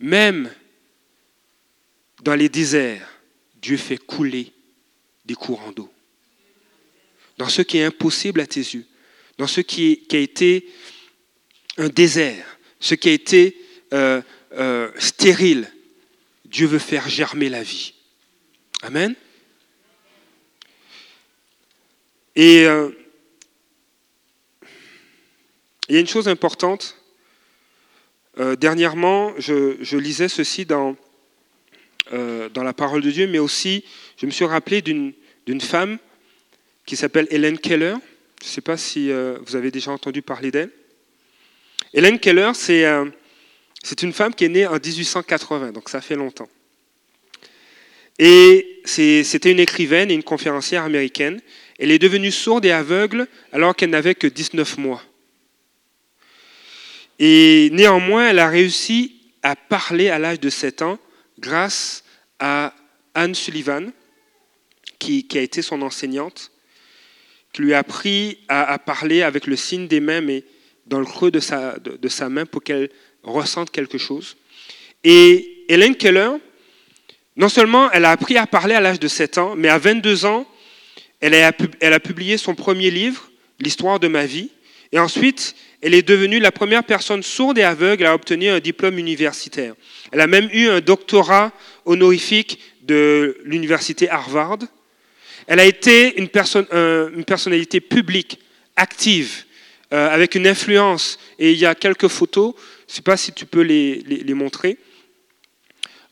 même 0.00 0.50
dans 2.22 2.34
les 2.34 2.48
déserts, 2.48 3.08
Dieu 3.60 3.76
fait 3.76 3.98
couler 3.98 4.52
des 5.24 5.34
courants 5.34 5.72
d'eau 5.72 5.90
dans 7.38 7.48
ce 7.48 7.62
qui 7.62 7.78
est 7.78 7.84
impossible 7.84 8.40
à 8.40 8.46
tes 8.46 8.60
yeux, 8.60 8.84
dans 9.38 9.46
ce 9.46 9.60
qui, 9.60 10.06
a 10.10 10.16
été 10.16 10.68
un 11.78 11.88
désert, 11.88 12.58
ce 12.80 12.96
qui 12.96 13.08
a 13.08 13.12
été 13.12 13.56
euh, 13.94 14.20
euh, 14.52 14.90
stérile. 14.98 15.70
Dieu 16.48 16.66
veut 16.66 16.78
faire 16.78 17.08
germer 17.08 17.48
la 17.48 17.62
vie. 17.62 17.94
Amen. 18.82 19.14
Et 22.36 22.66
euh, 22.66 22.90
il 25.88 25.94
y 25.94 25.98
a 25.98 26.00
une 26.00 26.06
chose 26.06 26.28
importante. 26.28 26.96
dernièrement, 28.60 29.34
je, 29.38 29.96
lisais 29.96 30.28
ceci 30.28 30.64
dans, 30.64 30.96
dans 32.10 32.62
la 32.62 32.72
parole 32.72 33.02
de 33.02 33.10
Dieu, 33.10 33.26
mais 33.26 33.40
aussi 33.40 33.84
je 34.16 34.26
me 34.26 34.30
suis 34.30 34.44
rappelé 34.44 34.82
d'une 34.82 35.60
femme 35.60 35.98
qui 36.88 36.96
s'appelle 36.96 37.26
Hélène 37.30 37.58
Keller. 37.58 37.96
Je 38.40 38.46
ne 38.46 38.50
sais 38.50 38.60
pas 38.62 38.78
si 38.78 39.10
euh, 39.10 39.38
vous 39.44 39.56
avez 39.56 39.70
déjà 39.70 39.90
entendu 39.90 40.22
parler 40.22 40.50
d'elle. 40.50 40.70
Hélène 41.92 42.18
Keller, 42.18 42.52
euh, 42.70 43.10
c'est 43.82 44.02
une 44.02 44.12
femme 44.12 44.34
qui 44.34 44.44
est 44.44 44.48
née 44.48 44.66
en 44.66 44.74
1880, 44.74 45.72
donc 45.72 45.88
ça 45.88 46.00
fait 46.00 46.16
longtemps. 46.16 46.48
Et 48.18 48.82
c'était 48.84 49.52
une 49.52 49.60
écrivaine 49.60 50.10
et 50.10 50.14
une 50.14 50.24
conférencière 50.24 50.82
américaine. 50.82 51.40
Elle 51.78 51.92
est 51.92 52.00
devenue 52.00 52.32
sourde 52.32 52.64
et 52.64 52.72
aveugle 52.72 53.28
alors 53.52 53.76
qu'elle 53.76 53.90
n'avait 53.90 54.16
que 54.16 54.26
19 54.26 54.78
mois. 54.78 55.02
Et 57.20 57.70
néanmoins, 57.72 58.30
elle 58.30 58.40
a 58.40 58.48
réussi 58.48 59.20
à 59.42 59.54
parler 59.54 60.08
à 60.08 60.18
l'âge 60.18 60.40
de 60.40 60.50
7 60.50 60.82
ans 60.82 60.98
grâce 61.38 62.02
à 62.40 62.74
Anne 63.14 63.34
Sullivan, 63.34 63.92
qui 64.98 65.26
a 65.34 65.40
été 65.40 65.62
son 65.62 65.82
enseignante 65.82 66.50
qui 67.52 67.62
lui 67.62 67.74
a 67.74 67.78
appris 67.78 68.38
à, 68.48 68.78
parler 68.78 69.22
avec 69.22 69.46
le 69.46 69.56
signe 69.56 69.88
des 69.88 70.00
mains, 70.00 70.20
mais 70.20 70.44
dans 70.86 71.00
le 71.00 71.04
creux 71.04 71.30
de 71.30 71.40
sa, 71.40 71.78
de, 71.78 72.08
sa 72.08 72.28
main 72.28 72.46
pour 72.46 72.62
qu'elle 72.62 72.90
ressente 73.32 73.70
quelque 73.70 73.98
chose. 73.98 74.36
Et 75.04 75.64
Hélène 75.68 75.96
Keller, 75.96 76.30
non 77.36 77.48
seulement 77.48 77.90
elle 77.92 78.04
a 78.04 78.10
appris 78.10 78.36
à 78.36 78.46
parler 78.46 78.74
à 78.74 78.80
l'âge 78.80 79.00
de 79.00 79.08
7 79.08 79.38
ans, 79.38 79.54
mais 79.56 79.68
à 79.68 79.78
22 79.78 80.26
ans, 80.26 80.46
elle 81.20 81.34
a, 81.34 82.00
publié 82.00 82.36
son 82.36 82.54
premier 82.54 82.90
livre, 82.90 83.30
L'histoire 83.60 83.98
de 83.98 84.06
ma 84.06 84.24
vie. 84.24 84.50
Et 84.92 85.00
ensuite, 85.00 85.56
elle 85.82 85.92
est 85.92 86.06
devenue 86.06 86.38
la 86.38 86.52
première 86.52 86.84
personne 86.84 87.24
sourde 87.24 87.58
et 87.58 87.64
aveugle 87.64 88.06
à 88.06 88.14
obtenir 88.14 88.54
un 88.54 88.60
diplôme 88.60 88.98
universitaire. 88.98 89.74
Elle 90.12 90.20
a 90.20 90.28
même 90.28 90.48
eu 90.52 90.68
un 90.68 90.80
doctorat 90.80 91.50
honorifique 91.84 92.60
de 92.82 93.36
l'université 93.42 94.08
Harvard. 94.08 94.58
Elle 95.48 95.58
a 95.58 95.64
été 95.64 96.18
une 96.18 96.28
personnalité 96.28 97.80
publique, 97.80 98.38
active, 98.76 99.44
euh, 99.92 100.08
avec 100.08 100.36
une 100.36 100.46
influence. 100.46 101.18
Et 101.40 101.50
il 101.50 101.58
y 101.58 101.66
a 101.66 101.74
quelques 101.74 102.08
photos, 102.08 102.54
je 102.88 102.92
ne 102.92 102.96
sais 102.96 103.02
pas 103.02 103.16
si 103.16 103.32
tu 103.32 103.46
peux 103.46 103.60
les, 103.60 103.96
les, 104.02 104.34
montrer. 104.34 104.78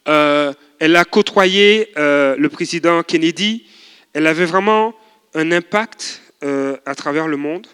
Euh, 0.06 0.52
elle 0.78 0.94
a 0.94 1.04
côtoyé 1.04 1.90
euh, 1.96 2.36
le 2.36 2.48
président 2.50 3.02
Kennedy. 3.02 3.66
Elle 4.12 4.26
avait 4.26 4.44
vraiment 4.44 4.94
un 5.34 5.50
impact 5.52 6.22
à 6.84 6.94
travers 6.94 7.26
le 7.26 7.36
monde. 7.36 7.66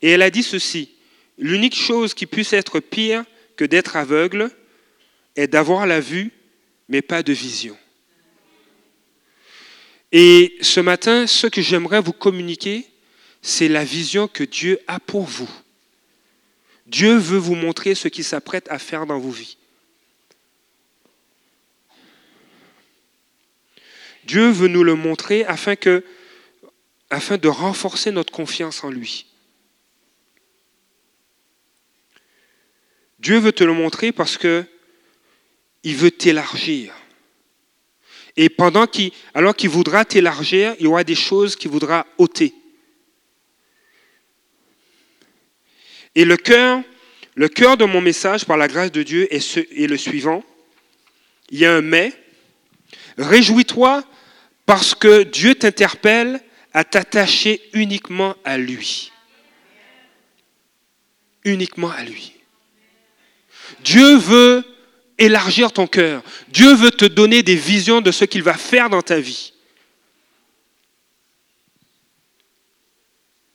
Et 0.00 0.10
elle 0.10 0.22
a 0.22 0.30
dit 0.30 0.42
ceci, 0.42 0.94
l'unique 1.36 1.74
chose 1.74 2.14
qui 2.14 2.24
puisse 2.24 2.54
être 2.54 2.80
pire 2.80 3.24
que 3.56 3.64
d'être 3.64 3.96
aveugle 3.96 4.50
est 5.34 5.48
d'avoir 5.48 5.86
la 5.86 6.00
vue, 6.00 6.32
mais 6.88 7.02
pas 7.02 7.22
de 7.22 7.32
vision. 7.32 7.76
Et 10.12 10.56
ce 10.60 10.80
matin, 10.80 11.26
ce 11.26 11.46
que 11.46 11.60
j'aimerais 11.60 12.00
vous 12.00 12.12
communiquer, 12.12 12.86
c'est 13.42 13.68
la 13.68 13.84
vision 13.84 14.28
que 14.28 14.44
Dieu 14.44 14.78
a 14.86 14.98
pour 15.00 15.24
vous. 15.24 15.50
Dieu 16.86 17.16
veut 17.16 17.38
vous 17.38 17.54
montrer 17.54 17.94
ce 17.94 18.08
qu'il 18.08 18.24
s'apprête 18.24 18.68
à 18.70 18.78
faire 18.78 19.06
dans 19.06 19.18
vos 19.18 19.30
vies. 19.30 19.56
Dieu 24.24 24.50
veut 24.50 24.68
nous 24.68 24.84
le 24.84 24.94
montrer 24.94 25.44
afin, 25.44 25.74
de 25.74 27.48
renforcer 27.48 28.10
notre 28.10 28.32
confiance 28.32 28.82
en 28.82 28.90
lui. 28.90 29.26
Dieu 33.18 33.38
veut 33.38 33.52
te 33.52 33.64
le 33.64 33.72
montrer 33.72 34.12
parce 34.12 34.36
que 34.36 34.64
il 35.82 35.96
veut 35.96 36.10
t'élargir. 36.10 36.92
Et 38.36 38.48
pendant 38.48 38.86
qu'il, 38.86 39.12
alors 39.34 39.54
qu'il 39.54 39.70
voudra 39.70 40.04
t'élargir, 40.04 40.74
il 40.78 40.84
y 40.84 40.88
aura 40.88 41.04
des 41.04 41.14
choses 41.14 41.56
qu'il 41.56 41.70
voudra 41.70 42.06
ôter. 42.18 42.52
Et 46.16 46.24
le 46.24 46.36
cœur, 46.38 47.76
de 47.76 47.84
mon 47.84 48.00
message, 48.00 48.46
par 48.46 48.56
la 48.56 48.68
grâce 48.68 48.90
de 48.90 49.02
Dieu, 49.02 49.32
est, 49.32 49.58
est 49.58 49.86
le 49.86 49.98
suivant. 49.98 50.42
Il 51.50 51.58
y 51.58 51.66
a 51.66 51.74
un 51.74 51.82
mais. 51.82 52.12
Réjouis-toi 53.18 54.02
parce 54.64 54.94
que 54.94 55.22
Dieu 55.24 55.54
t'interpelle 55.54 56.40
à 56.72 56.84
t'attacher 56.84 57.60
uniquement 57.74 58.34
à 58.44 58.56
lui. 58.56 59.12
Uniquement 61.44 61.90
à 61.90 62.02
lui. 62.02 62.32
Dieu 63.84 64.16
veut 64.16 64.64
élargir 65.18 65.70
ton 65.70 65.86
cœur. 65.86 66.22
Dieu 66.48 66.74
veut 66.74 66.90
te 66.90 67.04
donner 67.04 67.42
des 67.42 67.56
visions 67.56 68.00
de 68.00 68.10
ce 68.10 68.24
qu'il 68.24 68.42
va 68.42 68.54
faire 68.54 68.88
dans 68.88 69.02
ta 69.02 69.20
vie. 69.20 69.52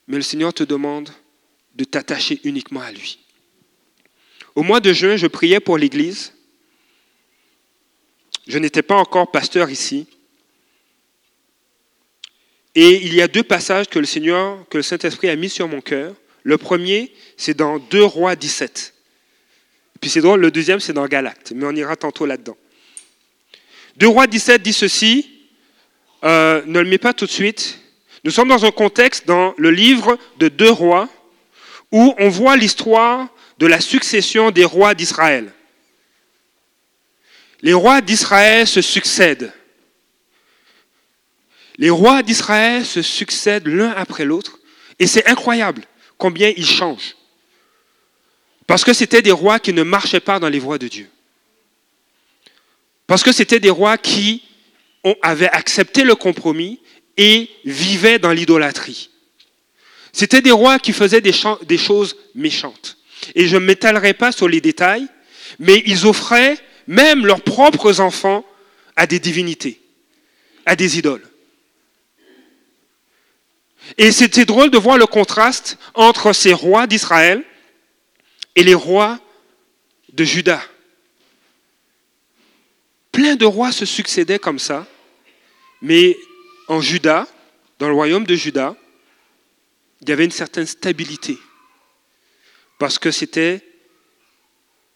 Mais 0.08 0.18
le 0.18 0.24
Seigneur 0.24 0.53
te 0.53 0.63
demande 0.63 1.12
de 1.75 1.84
t'attacher 1.84 2.40
uniquement 2.44 2.82
à 2.82 2.92
lui. 2.92 3.20
Au 4.56 4.63
mois 4.63 4.80
de 4.80 4.92
juin, 4.92 5.16
je 5.16 5.28
priais 5.28 5.60
pour 5.60 5.78
l'Église. 5.78 6.34
Je 8.48 8.58
n'étais 8.58 8.82
pas 8.82 8.96
encore 8.96 9.32
pasteur 9.32 9.70
ici. 9.70 10.08
Et 12.75 13.06
il 13.06 13.13
y 13.13 13.22
a 13.22 13.28
deux 13.28 13.44
passages 13.44 13.88
que 13.88 14.00
le 14.00 14.06
Seigneur, 14.06 14.68
que 14.70 14.78
le 14.78 14.84
Saint-Esprit 14.84 15.30
a 15.30 15.36
mis 15.36 15.50
sur 15.50 15.68
mon 15.68 15.82
cœur. 15.82 16.16
Le 16.44 16.58
premier, 16.58 17.13
c'est 17.38 17.54
dans 17.54 17.80
2 17.80 18.04
Rois 18.04 18.36
17. 18.36 18.94
Puis 20.00 20.10
c'est 20.10 20.22
drôle, 20.22 20.40
le 20.40 20.51
deuxième, 20.51 20.80
c'est 20.80 20.94
dans 20.94 21.06
Galacte, 21.06 21.51
mais 21.56 21.66
on 21.66 21.75
ira 21.75 21.96
tantôt 21.96 22.25
là-dedans. 22.25 22.58
2 23.98 24.08
Rois 24.08 24.28
17 24.28 24.62
dit 24.62 24.74
ceci, 24.74 25.30
euh, 26.24 26.63
ne 26.66 26.80
le 26.80 26.90
mets 26.90 26.98
pas 26.98 27.13
tout 27.13 27.25
de 27.25 27.32
suite. 27.32 27.80
Nous 28.24 28.32
sommes 28.32 28.50
dans 28.50 28.66
un 28.66 28.72
contexte, 28.72 29.28
dans 29.28 29.54
le 29.58 29.70
livre 29.70 30.18
de 30.40 30.48
2 30.48 30.70
Rois, 30.72 31.10
où 31.91 32.15
on 32.17 32.29
voit 32.29 32.57
l'histoire 32.57 33.27
de 33.57 33.67
la 33.67 33.79
succession 33.79 34.51
des 34.51 34.65
rois 34.65 34.93
d'Israël. 34.93 35.53
Les 37.62 37.74
rois 37.74 38.01
d'Israël 38.01 38.67
se 38.67 38.81
succèdent. 38.81 39.53
Les 41.77 41.89
rois 41.89 42.24
d'Israël 42.24 42.86
se 42.86 43.01
succèdent 43.01 43.67
l'un 43.67 43.91
après 43.91 44.25
l'autre, 44.25 44.60
et 45.00 45.07
c'est 45.07 45.27
incroyable 45.27 45.83
combien 46.17 46.51
ils 46.55 46.65
changent. 46.65 47.15
Parce 48.67 48.83
que 48.83 48.93
c'était 48.93 49.21
des 49.21 49.31
rois 49.31 49.60
qui 49.60 49.74
ne 49.74 49.83
marchaient 49.83 50.19
pas 50.19 50.39
dans 50.39 50.50
les 50.50 50.60
voies 50.60 50.77
de 50.77 50.88
Dieu. 50.88 51.10
Parce 53.05 53.24
que 53.24 53.31
c'était 53.31 53.60
des 53.60 53.69
rois 53.69 53.98
qui 53.98 54.43
avaient 55.21 55.50
accepté 55.50 56.03
le 56.03 56.15
compromis 56.15 56.79
et 57.17 57.50
vivaient 57.65 58.19
dans 58.19 58.31
l'idolâtrie. 58.31 59.11
C'était 60.13 60.41
des 60.41 60.51
rois 60.51 60.80
qui 60.80 60.94
faisaient 60.94 61.22
des, 61.22 61.77
choses 61.77 62.18
méchantes. 62.36 62.98
Et 63.36 63.48
je 63.48 63.56
ne 63.56 63.65
m'étalerai 63.65 64.13
pas 64.13 64.32
sur 64.32 64.48
les 64.48 64.62
détails, 64.62 65.08
mais 65.60 65.82
ils 65.86 66.06
offraient 66.06 66.58
même 66.88 67.25
leurs 67.25 67.41
propres 67.41 68.00
enfants 68.00 68.46
à 68.96 69.08
des 69.08 69.20
divinités, 69.20 69.82
à 70.65 70.75
des 70.75 70.98
idoles. 70.98 71.24
Et 73.98 74.12
c'était 74.12 74.46
drôle 74.46 74.70
de 74.70 74.77
voir 74.77 74.98
le 74.98 75.06
contraste 75.06 75.77
entre 75.94 76.34
ces 76.34 76.53
rois 76.53 76.88
d'Israël 76.88 77.44
et 78.56 78.63
les 78.63 78.74
rois 78.74 79.20
de 80.13 80.24
Juda. 80.24 80.62
Plein 83.12 83.36
de 83.36 83.46
rois 83.46 83.72
se 83.72 83.86
succédaient 83.86 84.39
comme 84.39 84.60
ça, 84.60 84.88
mais 85.82 86.18
en 86.68 86.80
Juda, 86.80 87.27
dans 87.80 87.88
le 87.88 87.94
royaume 87.94 88.25
de 88.25 88.36
Juda, 88.36 88.75
il 90.01 90.10
y 90.10 90.12
avait 90.12 90.25
une 90.25 90.31
certaine 90.31 90.65
stabilité, 90.65 91.38
parce 92.79 92.98
que 92.98 93.12
c'était 93.12 93.62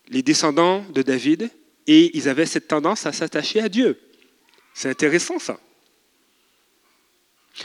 les 0.09 0.24
descendants 0.24 0.85
de 0.89 1.01
David 1.01 1.50
et 1.88 2.15
ils 2.17 2.29
avaient 2.29 2.45
cette 2.45 2.67
tendance 2.67 3.05
à 3.05 3.12
s'attacher 3.12 3.59
à 3.59 3.69
Dieu. 3.69 4.00
C'est 4.74 4.89
intéressant 4.89 5.39
ça. 5.39 5.59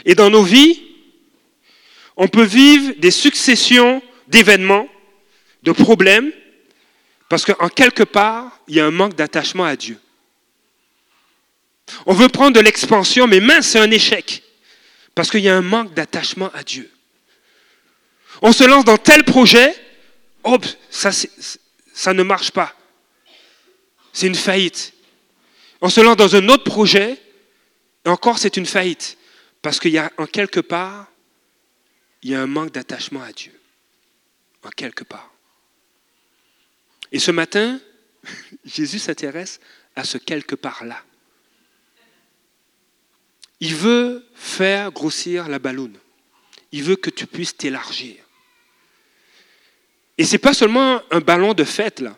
Et 0.05 0.15
dans 0.15 0.29
nos 0.29 0.43
vies, 0.43 0.81
on 2.15 2.27
peut 2.27 2.45
vivre 2.45 2.93
des 2.97 3.11
successions 3.11 4.01
d'événements, 4.27 4.87
de 5.63 5.71
problèmes, 5.71 6.31
parce 7.29 7.45
qu'en 7.45 7.69
quelque 7.69 8.03
part, 8.03 8.59
il 8.67 8.75
y 8.75 8.79
a 8.79 8.85
un 8.85 8.91
manque 8.91 9.15
d'attachement 9.15 9.65
à 9.65 9.75
Dieu. 9.75 9.97
On 12.05 12.13
veut 12.13 12.29
prendre 12.29 12.55
de 12.55 12.59
l'expansion, 12.59 13.27
mais 13.27 13.39
mince, 13.39 13.67
c'est 13.67 13.79
un 13.79 13.91
échec, 13.91 14.43
parce 15.15 15.29
qu'il 15.29 15.41
y 15.41 15.49
a 15.49 15.55
un 15.55 15.61
manque 15.61 15.93
d'attachement 15.93 16.51
à 16.53 16.63
Dieu. 16.63 16.89
On 18.41 18.51
se 18.51 18.63
lance 18.63 18.85
dans 18.85 18.97
tel 18.97 19.23
projet, 19.23 19.75
hop, 20.43 20.65
ça, 20.89 21.11
ça 21.93 22.13
ne 22.13 22.23
marche 22.23 22.51
pas. 22.51 22.75
C'est 24.13 24.27
une 24.27 24.35
faillite. 24.35 24.93
On 25.81 25.89
se 25.89 26.01
lance 26.01 26.17
dans 26.17 26.35
un 26.35 26.49
autre 26.49 26.63
projet, 26.63 27.17
et 28.05 28.09
encore 28.09 28.39
c'est 28.39 28.57
une 28.57 28.65
faillite, 28.65 29.17
parce 29.61 29.79
qu'il 29.79 29.91
y 29.91 29.97
a 29.97 30.11
en 30.17 30.25
quelque 30.25 30.59
part 30.59 31.07
il 32.23 32.31
y 32.31 32.35
a 32.35 32.41
un 32.41 32.47
manque 32.47 32.71
d'attachement 32.71 33.23
à 33.23 33.31
Dieu, 33.31 33.59
en 34.63 34.69
quelque 34.69 35.03
part. 35.03 35.33
Et 37.11 37.19
ce 37.19 37.31
matin, 37.31 37.79
Jésus 38.65 38.99
s'intéresse 38.99 39.59
à 39.95 40.03
ce 40.03 40.17
quelque 40.17 40.55
part-là. 40.55 41.03
Il 43.59 43.75
veut 43.75 44.25
faire 44.33 44.91
grossir 44.91 45.47
la 45.47 45.59
balloune. 45.59 45.97
Il 46.71 46.83
veut 46.83 46.95
que 46.95 47.09
tu 47.09 47.27
puisses 47.27 47.55
t'élargir. 47.55 48.20
Et 50.21 50.23
ce 50.23 50.33
n'est 50.33 50.37
pas 50.37 50.53
seulement 50.53 51.01
un 51.09 51.19
ballon 51.19 51.55
de 51.55 51.63
fête, 51.63 51.99
là. 51.99 52.15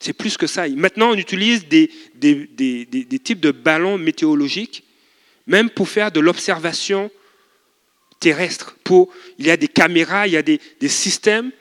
C'est 0.00 0.12
plus 0.12 0.36
que 0.36 0.48
ça. 0.48 0.68
Maintenant, 0.70 1.10
on 1.10 1.14
utilise 1.14 1.68
des, 1.68 1.88
des, 2.16 3.18
types 3.20 3.38
de 3.38 3.52
ballons 3.52 3.96
météorologiques, 3.96 4.82
même 5.46 5.70
pour 5.70 5.88
faire 5.88 6.10
de 6.10 6.18
l'observation 6.18 7.12
terrestre. 8.18 8.76
Il 9.38 9.46
y 9.46 9.52
a 9.52 9.56
des 9.56 9.68
caméras, 9.68 10.26
il 10.26 10.32
y 10.32 10.36
a 10.36 10.42
des, 10.42 10.58
systèmes 10.88 11.52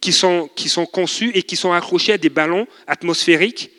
qui 0.00 0.14
sont, 0.14 0.48
qui 0.56 0.70
sont 0.70 0.86
conçus 0.86 1.30
et 1.34 1.42
qui 1.42 1.56
sont 1.56 1.72
accrochés 1.72 2.14
à 2.14 2.18
des 2.18 2.30
ballons 2.30 2.66
atmosphériques 2.86 3.70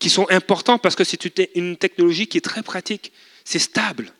qui 0.00 0.10
sont 0.10 0.26
importants 0.30 0.78
parce 0.78 0.96
que 0.96 1.04
c'est 1.04 1.24
une 1.54 1.76
technologie 1.76 2.26
qui 2.26 2.38
est 2.38 2.40
très 2.40 2.64
pratique. 2.64 3.12
C'est 3.44 3.60
stable. 3.60 4.12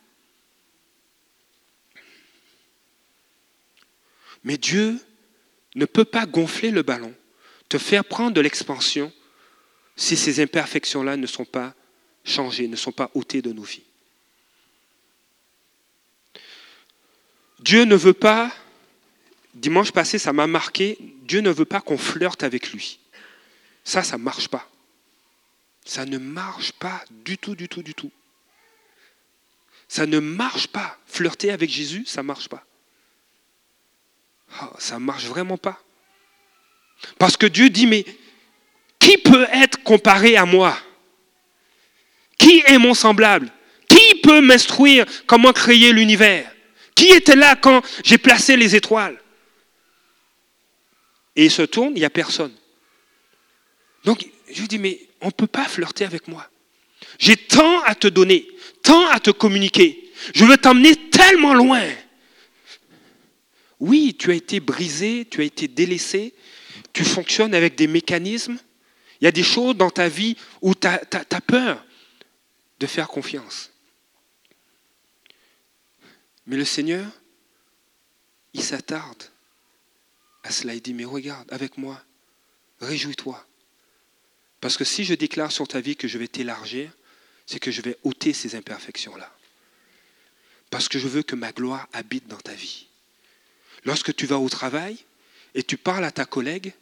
Mais 4.44 4.59
Dieu 4.59 5.00
ne 5.74 5.87
peut 5.87 6.04
pas 6.04 6.26
gonfler 6.26 6.70
le 6.70 6.82
ballon, 6.82 7.14
te 7.68 7.78
faire 7.78 8.04
prendre 8.04 8.32
de 8.32 8.40
l'expansion 8.40 9.12
si 9.96 10.16
ces 10.16 10.40
imperfections-là 10.40 11.16
ne 11.16 11.26
sont 11.26 11.44
pas 11.44 11.74
changées, 12.24 12.68
ne 12.68 12.76
sont 12.76 12.92
pas 12.92 13.10
ôtées 13.14 13.42
de 13.42 13.52
nos 13.52 13.62
vies. 13.62 13.82
Dieu 17.60 17.84
ne 17.84 17.96
veut 17.96 18.12
pas, 18.12 18.52
dimanche 19.54 19.92
passé, 19.92 20.18
ça 20.18 20.32
m'a 20.32 20.46
marqué, 20.46 20.98
Dieu 21.22 21.40
ne 21.40 21.50
veut 21.50 21.64
pas 21.64 21.80
qu'on 21.80 21.98
flirte 21.98 22.42
avec 22.42 22.72
lui. 22.72 22.98
Ça, 23.84 24.02
ça 24.02 24.18
ne 24.18 24.22
marche 24.22 24.48
pas. 24.48 24.68
Ça 25.84 26.06
ne 26.06 26.18
marche 26.18 26.72
pas 26.72 27.04
du 27.10 27.38
tout, 27.38 27.54
du 27.54 27.68
tout, 27.68 27.82
du 27.82 27.94
tout. 27.94 28.10
Ça 29.88 30.06
ne 30.06 30.18
marche 30.18 30.66
pas. 30.66 30.98
Flirter 31.06 31.50
avec 31.50 31.70
Jésus, 31.70 32.04
ça 32.06 32.22
ne 32.22 32.26
marche 32.26 32.48
pas. 32.48 32.66
Oh, 34.62 34.66
ça 34.78 34.94
ne 34.94 35.04
marche 35.04 35.24
vraiment 35.24 35.58
pas. 35.58 35.80
Parce 37.18 37.36
que 37.36 37.46
Dieu 37.46 37.70
dit, 37.70 37.86
mais 37.86 38.04
qui 38.98 39.18
peut 39.18 39.46
être 39.52 39.82
comparé 39.82 40.36
à 40.36 40.46
moi? 40.46 40.76
Qui 42.38 42.62
est 42.66 42.78
mon 42.78 42.94
semblable? 42.94 43.50
Qui 43.88 44.20
peut 44.22 44.40
m'instruire 44.40 45.06
comment 45.26 45.52
créer 45.52 45.92
l'univers? 45.92 46.50
Qui 46.94 47.08
était 47.08 47.36
là 47.36 47.56
quand 47.56 47.82
j'ai 48.04 48.18
placé 48.18 48.56
les 48.56 48.76
étoiles? 48.76 49.18
Et 51.36 51.46
il 51.46 51.50
se 51.50 51.62
tourne, 51.62 51.92
il 51.96 51.98
n'y 51.98 52.04
a 52.04 52.10
personne. 52.10 52.52
Donc, 54.04 54.26
je 54.50 54.60
lui 54.60 54.68
dis, 54.68 54.78
mais 54.78 55.00
on 55.20 55.26
ne 55.26 55.32
peut 55.32 55.46
pas 55.46 55.64
flirter 55.64 56.04
avec 56.04 56.28
moi. 56.28 56.48
J'ai 57.18 57.36
tant 57.36 57.82
à 57.82 57.94
te 57.94 58.06
donner, 58.06 58.46
tant 58.82 59.08
à 59.08 59.18
te 59.18 59.30
communiquer. 59.30 60.12
Je 60.34 60.44
veux 60.44 60.56
t'emmener 60.56 60.94
tellement 61.10 61.54
loin. 61.54 61.82
Oui, 63.80 64.16
tu 64.18 64.30
as 64.30 64.34
été 64.34 64.60
brisé, 64.60 65.26
tu 65.30 65.40
as 65.40 65.44
été 65.44 65.68
délaissé, 65.68 66.34
tu 66.92 67.04
fonctionnes 67.04 67.54
avec 67.54 67.74
des 67.74 67.87
mécanismes. 67.87 68.58
Il 69.20 69.24
y 69.24 69.28
a 69.28 69.32
des 69.32 69.42
choses 69.42 69.76
dans 69.76 69.90
ta 69.90 70.08
vie 70.08 70.37
où 70.60 70.74
tu 70.74 70.87
as, 70.87 71.40
peur 71.46 71.84
de 72.78 72.87
faire 72.87 73.08
confiance. 73.08 73.70
Mais 76.46 76.56
le 76.56 76.64
Seigneur, 76.64 77.06
il 78.52 78.62
s'attarde 78.62 79.24
à 80.42 80.50
cela. 80.50 80.74
Il 80.74 80.82
dit, 80.82 80.94
mais 80.94 81.04
regarde 81.04 81.50
avec 81.52 81.78
moi, 81.78 82.02
réjouis-toi. 82.80 83.44
Parce 84.60 84.76
que 84.76 84.84
si 84.84 85.04
je 85.04 85.14
déclare 85.14 85.52
sur 85.52 85.66
ta 85.68 85.80
vie 85.80 85.96
que 85.96 86.08
je 86.08 86.18
vais 86.18 86.28
t'élargir, 86.28 86.90
c'est 87.46 87.58
que 87.58 87.70
je 87.70 87.82
vais 87.82 87.98
ôter 88.04 88.32
ces 88.32 88.54
imperfections-là. 88.54 89.30
Parce 90.70 90.88
que 90.88 90.98
je 90.98 91.08
veux 91.08 91.22
que 91.22 91.37
ma 91.37 91.52
gloire 91.52 91.88
habite 91.92 92.26
dans 92.28 92.38
ta 92.38 92.54
vie. 92.54 92.87
Lorsque 93.84 94.14
tu 94.14 94.26
vas 94.26 94.38
au 94.38 94.48
travail 94.48 94.98
et 95.54 95.62
tu 95.62 95.76
parles 95.76 96.04
à 96.04 96.10
ta 96.10 96.24
collègue, 96.24 96.72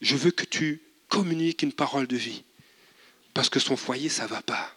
je 0.00 0.16
veux 0.16 0.30
que 0.30 0.44
tu 0.44 0.80
communiques 1.08 1.62
une 1.62 1.72
parole 1.72 2.06
de 2.06 2.16
vie. 2.16 2.42
Parce 3.34 3.48
que 3.48 3.60
son 3.60 3.76
foyer, 3.76 4.08
ça 4.08 4.24
ne 4.24 4.28
va 4.28 4.42
pas. 4.42 4.76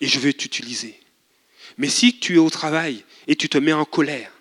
Et 0.00 0.06
je 0.06 0.18
vais 0.18 0.32
t'utiliser. 0.32 0.98
Mais 1.78 1.88
si 1.88 2.18
tu 2.18 2.36
es 2.36 2.38
au 2.38 2.50
travail 2.50 3.04
et 3.26 3.36
tu 3.36 3.48
te 3.48 3.58
mets 3.58 3.72
en 3.72 3.84
colère, 3.84 4.32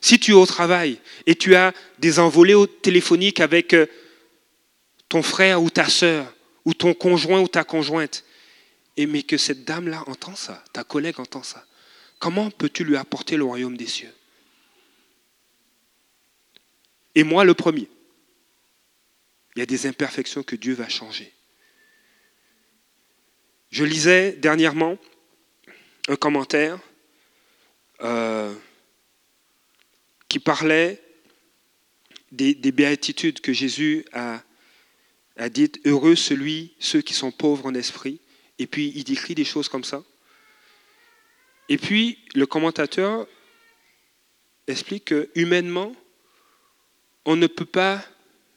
si 0.00 0.18
tu 0.18 0.32
es 0.32 0.34
au 0.34 0.46
travail 0.46 0.98
et 1.26 1.34
tu 1.34 1.54
as 1.54 1.72
des 1.98 2.18
envolées 2.18 2.62
téléphoniques 2.82 3.40
avec 3.40 3.72
euh, 3.72 3.86
ton 5.08 5.22
frère 5.22 5.62
ou 5.62 5.70
ta 5.70 5.88
sœur, 5.88 6.32
ou 6.64 6.74
ton 6.74 6.94
conjoint 6.94 7.40
ou 7.40 7.48
ta 7.48 7.64
conjointe, 7.64 8.24
et 8.96 9.06
mais 9.06 9.22
que 9.22 9.36
cette 9.36 9.64
dame-là 9.64 10.04
entend 10.06 10.34
ça, 10.34 10.62
ta 10.72 10.84
collègue 10.84 11.20
entend 11.20 11.42
ça, 11.42 11.64
comment 12.18 12.50
peux-tu 12.50 12.84
lui 12.84 12.96
apporter 12.96 13.36
le 13.36 13.44
royaume 13.44 13.76
des 13.76 13.86
cieux? 13.86 14.12
Et 17.14 17.22
moi, 17.22 17.44
le 17.44 17.54
premier. 17.54 17.88
Il 19.54 19.60
y 19.60 19.62
a 19.62 19.66
des 19.66 19.86
imperfections 19.86 20.42
que 20.42 20.56
Dieu 20.56 20.74
va 20.74 20.88
changer. 20.88 21.32
Je 23.70 23.84
lisais 23.84 24.32
dernièrement 24.32 24.98
un 26.08 26.16
commentaire 26.16 26.78
euh, 28.02 28.54
qui 30.28 30.38
parlait 30.38 31.00
des, 32.32 32.54
béatitudes 32.72 33.40
que 33.40 33.52
Jésus 33.52 34.04
a, 34.12 34.42
a 35.36 35.48
dites. 35.48 35.80
Heureux 35.86 36.16
celui, 36.16 36.74
ceux 36.80 37.00
qui 37.00 37.14
sont 37.14 37.30
pauvres 37.30 37.66
en 37.66 37.74
esprit. 37.74 38.20
Et 38.58 38.66
puis 38.66 38.92
il 38.94 39.04
décrit 39.04 39.34
des 39.34 39.44
choses 39.44 39.68
comme 39.68 39.84
ça. 39.84 40.02
Et 41.68 41.78
puis 41.78 42.18
le 42.34 42.46
commentateur 42.46 43.26
explique 44.66 45.06
que 45.06 45.30
humainement, 45.34 45.94
on 47.24 47.36
ne 47.36 47.46
peut 47.46 47.64
pas 47.64 48.04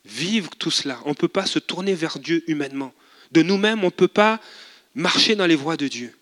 vivre 0.06 0.52
tout 0.58 0.72
cela. 0.72 1.00
On 1.06 1.10
ne 1.10 1.16
peut 1.16 1.28
pas 1.28 1.46
se 1.46 1.60
tourner 1.60 1.94
vers 1.94 2.20
Dieu 2.20 2.44
humainement. 2.48 2.94
De 3.32 3.42
nous-mêmes, 3.42 3.84
on 3.84 3.88
ne 3.88 3.92
peut 3.92 4.08
pas 4.08 4.42
marcher 4.96 5.36
dans 5.36 5.46
les 5.46 5.56
voies 5.56 5.78
de 5.78 5.88
Dieu. 5.88 6.18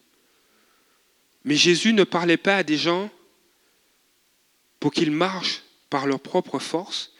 Mais 1.43 1.55
Jésus 1.55 1.93
ne 1.93 2.03
parlait 2.03 2.37
pas 2.37 2.57
à 2.57 2.63
des 2.63 2.77
gens 2.77 3.09
pour 4.79 4.91
qu'ils 4.91 5.11
marchent 5.11 5.61
par 5.89 6.07
leur 6.07 6.19
propre 6.19 6.59
force, 6.59 7.13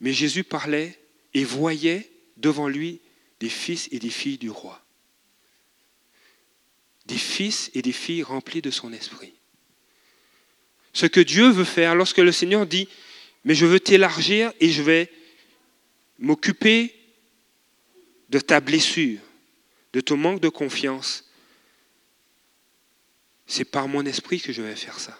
mais 0.00 0.12
Jésus 0.12 0.44
parlait 0.44 0.98
et 1.34 1.44
voyait 1.44 2.10
devant 2.36 2.68
lui 2.68 3.00
des 3.40 3.48
fils 3.48 3.88
et 3.90 3.98
des 3.98 4.10
filles 4.10 4.38
du 4.38 4.50
roi. 4.50 4.82
Des 7.06 7.18
fils 7.18 7.70
et 7.74 7.82
des 7.82 7.92
filles 7.92 8.22
remplis 8.22 8.62
de 8.62 8.70
son 8.70 8.92
esprit. 8.92 9.32
Ce 10.92 11.06
que 11.06 11.20
Dieu 11.20 11.48
veut 11.48 11.64
faire 11.64 11.94
lorsque 11.94 12.18
le 12.18 12.32
Seigneur 12.32 12.66
dit, 12.66 12.88
mais 13.46 13.54
je 13.54 13.64
veux 13.64 13.78
t'élargir 13.78 14.52
et 14.58 14.70
je 14.70 14.82
vais 14.82 15.08
m'occuper 16.18 16.92
de 18.28 18.40
ta 18.40 18.58
blessure, 18.58 19.20
de 19.92 20.00
ton 20.00 20.16
manque 20.16 20.40
de 20.40 20.48
confiance, 20.48 21.30
c'est 23.46 23.64
par 23.64 23.86
mon 23.86 24.04
esprit 24.04 24.40
que 24.40 24.52
je 24.52 24.62
vais 24.62 24.74
faire 24.74 24.98
ça. 24.98 25.16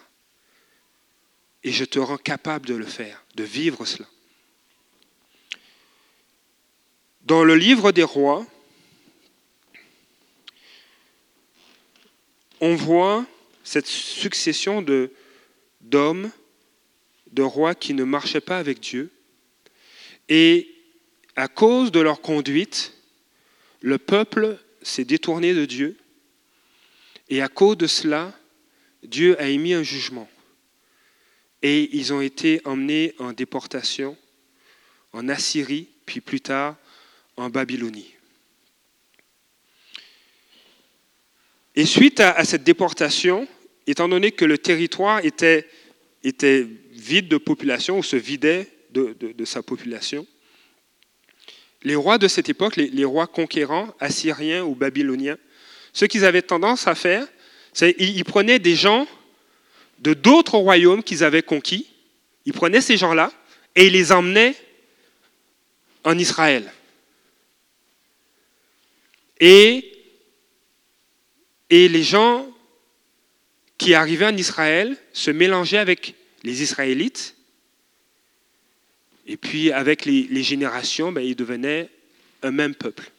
Et 1.63 1.71
je 1.71 1.85
te 1.85 1.99
rends 1.99 2.17
capable 2.17 2.65
de 2.65 2.75
le 2.75 2.85
faire, 2.85 3.23
de 3.35 3.45
vivre 3.45 3.85
cela. 3.85 4.07
Dans 7.21 7.45
le 7.45 7.55
livre 7.55 7.93
des 7.93 8.03
rois, 8.03 8.45
on 12.59 12.75
voit 12.75 13.25
cette 13.63 13.87
succession 13.87 14.85
d'hommes, 15.79 16.29
de 17.37 17.43
rois 17.43 17.75
qui 17.75 17.93
ne 17.93 18.03
marchaient 18.03 18.41
pas 18.41 18.57
avec 18.57 18.79
Dieu. 18.79 19.11
Et 20.27 20.73
à 21.35 21.47
cause 21.47 21.91
de 21.91 21.99
leur 21.99 22.19
conduite, 22.19 22.93
le 23.81 23.99
peuple 23.99 24.57
s'est 24.81 25.05
détourné 25.05 25.53
de 25.53 25.65
Dieu 25.65 25.97
et 27.29 27.43
à 27.43 27.47
cause 27.47 27.77
de 27.77 27.85
cela, 27.85 28.33
Dieu 29.03 29.39
a 29.39 29.47
émis 29.47 29.73
un 29.73 29.83
jugement. 29.83 30.27
Et 31.61 31.95
ils 31.95 32.11
ont 32.11 32.21
été 32.21 32.59
emmenés 32.65 33.13
en 33.19 33.33
déportation 33.33 34.17
en 35.13 35.29
Assyrie, 35.29 35.89
puis 36.05 36.21
plus 36.21 36.41
tard 36.41 36.75
en 37.35 37.49
Babylonie. 37.49 38.13
Et 41.75 41.85
suite 41.85 42.19
à, 42.19 42.43
cette 42.45 42.63
déportation, 42.63 43.47
étant 43.85 44.07
donné 44.07 44.31
que 44.31 44.45
le 44.45 44.57
territoire 44.57 45.23
était, 45.23 45.67
était 46.27 46.67
vide 46.91 47.27
de 47.27 47.37
population, 47.37 47.99
ou 47.99 48.03
se 48.03 48.15
vidait 48.15 48.67
de 48.91 49.45
sa 49.45 49.61
population, 49.61 50.25
les 51.83 51.95
rois 51.95 52.17
de 52.17 52.27
cette 52.27 52.49
époque, 52.49 52.75
les, 52.75 53.05
rois 53.05 53.27
conquérants, 53.27 53.93
assyriens 53.99 54.63
ou 54.63 54.75
babyloniens, 54.75 55.37
ce 55.93 56.05
qu'ils 56.05 56.25
avaient 56.25 56.41
tendance 56.41 56.87
à 56.87 56.95
faire, 56.95 57.25
c'est 57.73 57.93
qu'ils 57.93 58.25
prenaient 58.25 58.59
des 58.59 58.75
gens 58.75 59.07
de 59.99 60.13
d'autres 60.13 60.57
royaumes 60.57 61.01
qu'ils 61.01 61.23
avaient 61.23 61.43
conquis, 61.43 61.87
ils 62.45 62.53
prenaient 62.53 62.81
ces 62.81 62.97
gens-là 62.97 63.31
et 63.75 63.87
ils 63.87 63.93
les 63.93 64.11
emmenaient 64.11 64.55
en 66.03 66.17
Israël. 66.17 66.71
Et, 69.39 69.91
et 71.69 71.87
les 71.87 72.03
gens 72.03 72.47
qui 73.77 73.93
arrivaient 73.93 74.25
en 74.25 74.37
Israël 74.37 74.97
se 75.13 75.31
mélangeaient 75.31 75.77
avec 75.77 76.15
les 76.43 76.61
Israélites 76.61 77.37
et 79.27 79.35
puis, 79.35 79.71
avec 79.73 80.05
les, 80.05 80.43
générations, 80.43 81.11
ben, 81.11 81.21
ils 81.21 81.35
devenaient 81.35 81.89
un 82.41 82.51
même 82.51 82.73
peuple. 82.73 83.11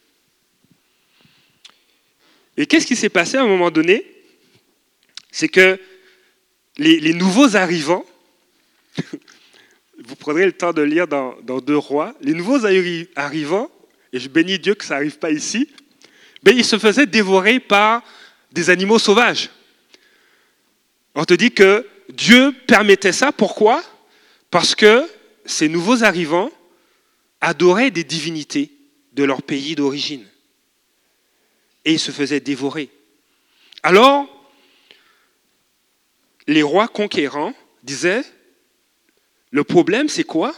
Et 2.57 2.65
qu'est-ce 2.65 2.87
qui 2.87 2.95
s'est 2.95 3.09
passé 3.09 3.37
à 3.37 3.43
un 3.43 3.47
moment 3.47 3.69
donné? 3.69 4.03
C'est 5.31 5.49
que 5.49 5.79
les, 6.77 7.13
nouveaux 7.13 7.55
arrivants, 7.55 8.05
vous 10.03 10.15
prendrez 10.15 10.47
le 10.47 10.51
temps 10.51 10.73
de 10.73 10.81
lire 10.81 11.07
dans, 11.07 11.61
Deux 11.61 11.77
Rois, 11.77 12.15
les 12.21 12.33
nouveaux 12.33 12.65
arrivants, 13.15 13.69
et 14.11 14.19
je 14.19 14.29
bénis 14.29 14.57
Dieu 14.57 14.73
que 14.73 14.85
ça 14.85 14.95
n'arrive 14.95 15.19
pas 15.19 15.29
ici, 15.29 15.69
ben, 16.41 16.57
ils 16.57 16.65
se 16.65 16.79
faisaient 16.79 17.05
dévorer 17.05 17.59
par 17.59 18.03
des 18.51 18.71
animaux 18.71 18.97
sauvages. 18.97 19.51
On 21.13 21.23
te 21.23 21.35
dit 21.35 21.51
que 21.51 21.85
Dieu 22.09 22.53
permettait 22.67 23.11
ça, 23.11 23.31
pourquoi? 23.31 23.83
Parce 24.51 24.75
que 24.75 25.07
ces 25.45 25.69
nouveaux 25.69 26.03
arrivants 26.03 26.51
adoraient 27.41 27.91
des 27.91 28.03
divinités 28.03 28.71
de 29.13 29.23
leur 29.23 29.41
pays 29.43 29.75
d'origine. 29.75 30.25
Et 31.85 31.93
ils 31.93 31.99
se 31.99 32.11
faisaient 32.11 32.39
dévorer. 32.39 32.89
Alors, 33.83 34.27
les 36.47 36.63
rois 36.63 36.87
conquérants 36.87 37.53
disaient, 37.83 38.23
le 39.51 39.63
problème 39.63 40.09
c'est 40.09 40.23
quoi? 40.23 40.53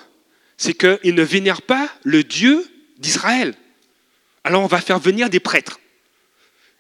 C'est 0.58 0.74
qu'ils 0.74 1.16
ne 1.16 1.24
vénèrent 1.24 1.62
pas 1.62 1.90
le 2.04 2.24
Dieu 2.24 2.66
d'Israël. 2.98 3.56
Alors 4.44 4.64
on 4.64 4.68
va 4.68 4.82
faire 4.82 5.00
venir 5.00 5.30
des 5.30 5.40
prêtres. 5.40 5.80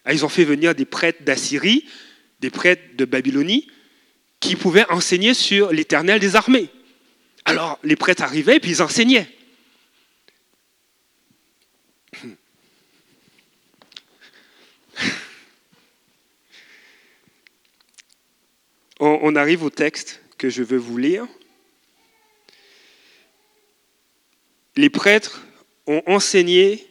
Ah, 0.05 0.13
ils 0.13 0.25
ont 0.25 0.29
fait 0.29 0.45
venir 0.45 0.73
des 0.73 0.85
prêtres 0.85 1.23
d'Assyrie, 1.23 1.85
des 2.39 2.49
prêtres 2.49 2.95
de 2.95 3.05
Babylonie, 3.05 3.67
qui 4.41 4.57
pouvaient 4.57 4.91
enseigner 4.91 5.33
sur 5.33 5.71
l'éternel 5.71 6.19
des 6.19 6.35
armées. 6.35 6.69
Alors 7.45 7.79
les 7.83 7.95
prêtres 7.95 8.23
arrivaient 8.23 8.57
et 8.57 8.59
puis 8.59 8.71
ils 8.71 8.81
enseignaient. 8.81 9.29
On 18.99 19.35
arrive 19.35 19.63
au 19.63 19.69
texte 19.69 20.21
que 20.37 20.49
je 20.49 20.61
veux 20.61 20.77
vous 20.77 20.97
lire. 20.97 21.25
Les 24.75 24.89
prêtres 24.89 25.41
ont 25.87 26.03
enseigné 26.05 26.87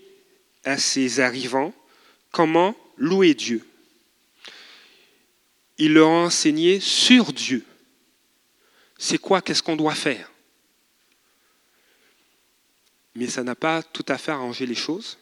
à 0.65 0.77
ces 0.77 1.21
arrivants 1.21 1.73
comment 2.33 2.77
louer 2.97 3.35
Dieu. 3.35 3.70
Ils 5.81 5.95
leur 5.95 6.09
ont 6.09 6.27
enseigné 6.27 6.79
sur 6.79 7.33
Dieu. 7.33 7.65
C'est 8.99 9.19
quoi, 9.19 9.41
qu'est-ce 9.41 9.63
qu'on 9.63 9.77
doit 9.77 9.95
faire? 9.95 10.31
Mais 13.15 13.27
ça 13.27 13.43
n'a 13.43 13.55
pas 13.55 13.83
tout 13.83 14.05
à 14.09 14.19
fait 14.19 14.31
arrangé 14.31 14.67
les 14.67 14.75
choses. 14.75 15.19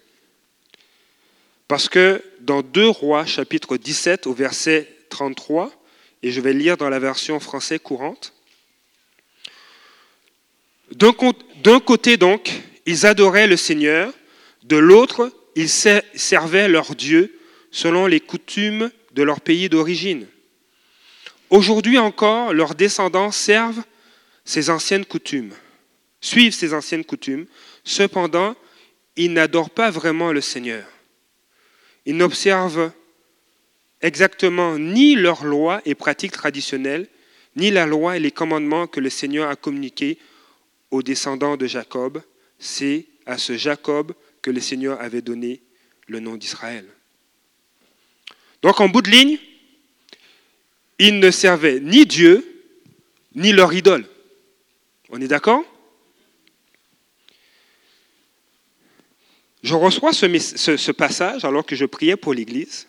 Parce 1.68 1.88
que 1.88 2.22
dans 2.40 2.62
2 2.62 2.88
Rois, 2.88 3.24
chapitre 3.24 3.76
17, 3.76 4.26
au 4.26 4.34
verset 4.34 4.92
33, 5.10 5.72
et 6.22 6.32
je 6.32 6.40
vais 6.40 6.52
lire 6.52 6.76
dans 6.76 6.88
la 6.88 6.98
version 6.98 7.38
française 7.38 7.78
courante, 7.80 8.32
d'un 10.90 11.80
côté 11.80 12.16
donc, 12.16 12.50
ils 12.84 13.06
adoraient 13.06 13.46
le 13.46 13.56
Seigneur, 13.56 14.12
de 14.64 14.76
l'autre, 14.76 15.32
ils 15.54 15.68
servaient 15.68 16.68
leur 16.68 16.96
Dieu 16.96 17.38
selon 17.70 18.06
les 18.06 18.20
coutumes 18.20 18.90
de 19.12 19.22
leur 19.22 19.40
pays 19.40 19.68
d'origine. 19.68 20.26
Aujourd'hui 21.50 21.98
encore, 21.98 22.52
leurs 22.52 22.74
descendants 22.74 23.30
servent 23.30 23.82
ces 24.44 24.70
anciennes 24.70 25.04
coutumes, 25.04 25.52
suivent 26.20 26.54
ces 26.54 26.74
anciennes 26.74 27.04
coutumes, 27.04 27.46
Cependant, 27.88 28.54
ils 29.16 29.32
n'adorent 29.32 29.70
pas 29.70 29.90
vraiment 29.90 30.30
le 30.30 30.42
Seigneur. 30.42 30.86
Ils 32.04 32.18
n'observent 32.18 32.92
exactement 34.02 34.78
ni 34.78 35.14
leurs 35.14 35.42
lois 35.42 35.80
et 35.86 35.94
pratiques 35.94 36.32
traditionnelles, 36.32 37.08
ni 37.56 37.70
la 37.70 37.86
loi 37.86 38.18
et 38.18 38.20
les 38.20 38.30
commandements 38.30 38.86
que 38.86 39.00
le 39.00 39.08
Seigneur 39.08 39.48
a 39.48 39.56
communiqués 39.56 40.18
aux 40.90 41.02
descendants 41.02 41.56
de 41.56 41.66
Jacob. 41.66 42.22
C'est 42.58 43.06
à 43.24 43.38
ce 43.38 43.56
Jacob 43.56 44.12
que 44.42 44.50
le 44.50 44.60
Seigneur 44.60 45.00
avait 45.00 45.22
donné 45.22 45.62
le 46.08 46.20
nom 46.20 46.36
d'Israël. 46.36 46.84
Donc 48.60 48.80
en 48.80 48.90
bout 48.90 49.00
de 49.00 49.10
ligne, 49.10 49.38
ils 50.98 51.18
ne 51.18 51.30
servaient 51.30 51.80
ni 51.80 52.06
Dieu, 52.06 52.64
ni 53.34 53.52
leur 53.52 53.72
idole. 53.72 54.04
On 55.10 55.20
est 55.20 55.28
d'accord? 55.28 55.64
Je 59.62 59.74
reçois 59.74 60.12
ce, 60.12 60.90
passage 60.92 61.44
alors 61.44 61.66
que 61.66 61.76
je 61.76 61.84
priais 61.84 62.16
pour 62.16 62.32
l'Église. 62.32 62.86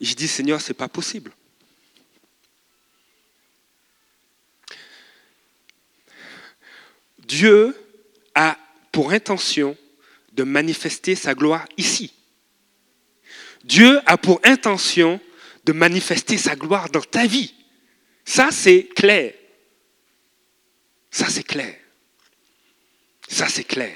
Je 0.00 0.14
dis, 0.14 0.28
Seigneur, 0.28 0.60
ce 0.60 0.68
n'est 0.68 0.76
pas 0.76 0.88
possible. 0.88 1.32
Dieu 7.18 7.76
a 8.34 8.56
pour 8.90 9.12
intention 9.12 9.76
de 10.32 10.44
manifester 10.44 11.14
sa 11.14 11.34
gloire 11.34 11.66
ici. 11.76 12.14
Dieu 13.64 14.00
a 14.06 14.16
pour 14.16 14.40
intention 14.44 15.20
de 15.68 15.74
manifester 15.74 16.38
sa 16.38 16.56
gloire 16.56 16.88
dans 16.88 17.02
ta 17.02 17.26
vie. 17.26 17.52
Ça, 18.24 18.48
c'est 18.50 18.84
clair. 18.84 19.34
Ça, 21.10 21.26
c'est 21.28 21.42
clair. 21.42 21.76
Ça, 23.28 23.48
c'est 23.50 23.64
clair. 23.64 23.94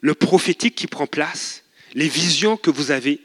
Le 0.00 0.14
prophétique 0.14 0.74
qui 0.74 0.86
prend 0.86 1.06
place, 1.06 1.62
les 1.92 2.08
visions 2.08 2.56
que 2.56 2.70
vous 2.70 2.90
avez, 2.90 3.20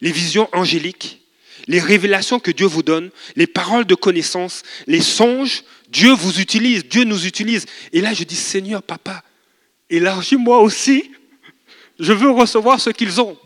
les 0.00 0.10
visions 0.10 0.48
angéliques, 0.52 1.22
les 1.68 1.78
révélations 1.78 2.40
que 2.40 2.50
Dieu 2.50 2.66
vous 2.66 2.82
donne, 2.82 3.10
les 3.36 3.46
paroles 3.46 3.84
de 3.84 3.94
connaissance, 3.94 4.64
les 4.88 5.00
songes, 5.00 5.62
Dieu 5.88 6.12
vous 6.12 6.40
utilise, 6.40 6.84
Dieu 6.84 7.04
nous 7.04 7.26
utilise. 7.26 7.64
Et 7.92 8.00
là, 8.00 8.12
je 8.12 8.24
dis, 8.24 8.34
Seigneur, 8.34 8.82
papa, 8.82 9.22
élargis-moi 9.88 10.58
aussi. 10.62 11.12
Je 12.00 12.12
veux 12.12 12.30
recevoir 12.30 12.80
ce 12.80 12.90
qu'ils 12.90 13.20
ont. 13.20 13.38